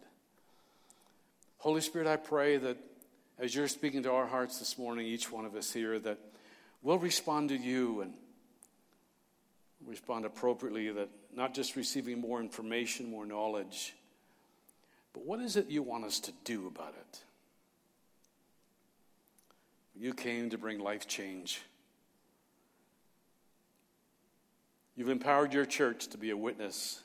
Holy 1.58 1.82
Spirit, 1.82 2.08
I 2.08 2.18
pray 2.18 2.58
that 2.58 2.78
as 3.40 3.56
you're 3.56 3.68
speaking 3.68 4.04
to 4.04 4.12
our 4.12 4.28
hearts 4.28 4.60
this 4.60 4.78
morning, 4.78 5.08
each 5.08 5.32
one 5.32 5.46
of 5.46 5.56
us 5.56 5.74
here, 5.74 5.98
that 6.00 6.20
we'll 6.84 7.00
respond 7.00 7.50
to 7.50 7.58
you 7.58 8.02
and 8.02 8.14
respond 9.86 10.26
appropriately, 10.26 10.92
that 10.92 11.10
not 11.34 11.54
just 11.54 11.76
receiving 11.76 12.22
more 12.22 12.40
information, 12.40 13.10
more 13.10 13.26
knowledge, 13.26 13.96
but 15.14 15.26
what 15.26 15.40
is 15.40 15.56
it 15.56 15.68
you 15.68 15.82
want 15.82 16.06
us 16.06 16.20
to 16.20 16.32
do 16.44 16.68
about 16.68 16.94
it? 16.94 17.24
You 19.96 20.14
came 20.14 20.50
to 20.50 20.58
bring 20.58 20.80
life 20.80 21.08
change. 21.08 21.62
You've 24.96 25.10
empowered 25.10 25.54
your 25.54 25.66
church 25.66 26.08
to 26.08 26.18
be 26.18 26.30
a 26.30 26.38
witness, 26.38 27.02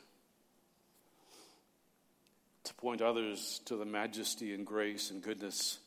to 2.65 2.75
point 2.75 3.01
others 3.01 3.61
to 3.65 3.77
the 3.77 3.85
majesty 3.85 4.55
and 4.55 4.67
grace 4.67 5.11
and 5.11 5.23
goodness 5.23 5.79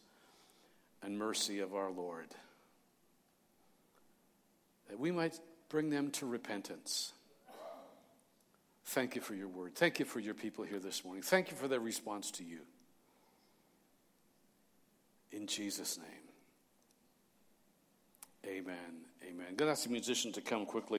and 1.02 1.18
mercy 1.18 1.60
of 1.60 1.76
our 1.76 1.92
Lord. 1.92 2.28
That 4.90 5.00
we 5.00 5.12
might 5.12 5.40
bring 5.70 5.90
them 5.90 6.12
to 6.12 6.26
repentance. 6.26 7.14
Thank 8.86 9.16
you 9.16 9.22
for 9.22 9.34
your 9.34 9.48
word. 9.48 9.76
Thank 9.76 10.00
you 10.00 10.06
for 10.06 10.20
your 10.20 10.34
people 10.34 10.64
here 10.64 10.80
this 10.80 11.06
morning. 11.06 11.24
Thank 11.24 11.50
you 11.50 11.58
for 11.58 11.68
their 11.68 11.80
response 11.80 12.32
to 12.32 12.44
you. 12.44 12.60
In 15.32 15.48
Jesus' 15.48 15.98
name. 15.98 16.08
Amen. 18.46 18.76
Amen. 19.28 19.56
To 19.58 19.70
ask 19.70 19.86
the 19.86 19.90
musician 19.90 20.32
to 20.34 20.42
come 20.42 20.66
quickly. 20.66 20.92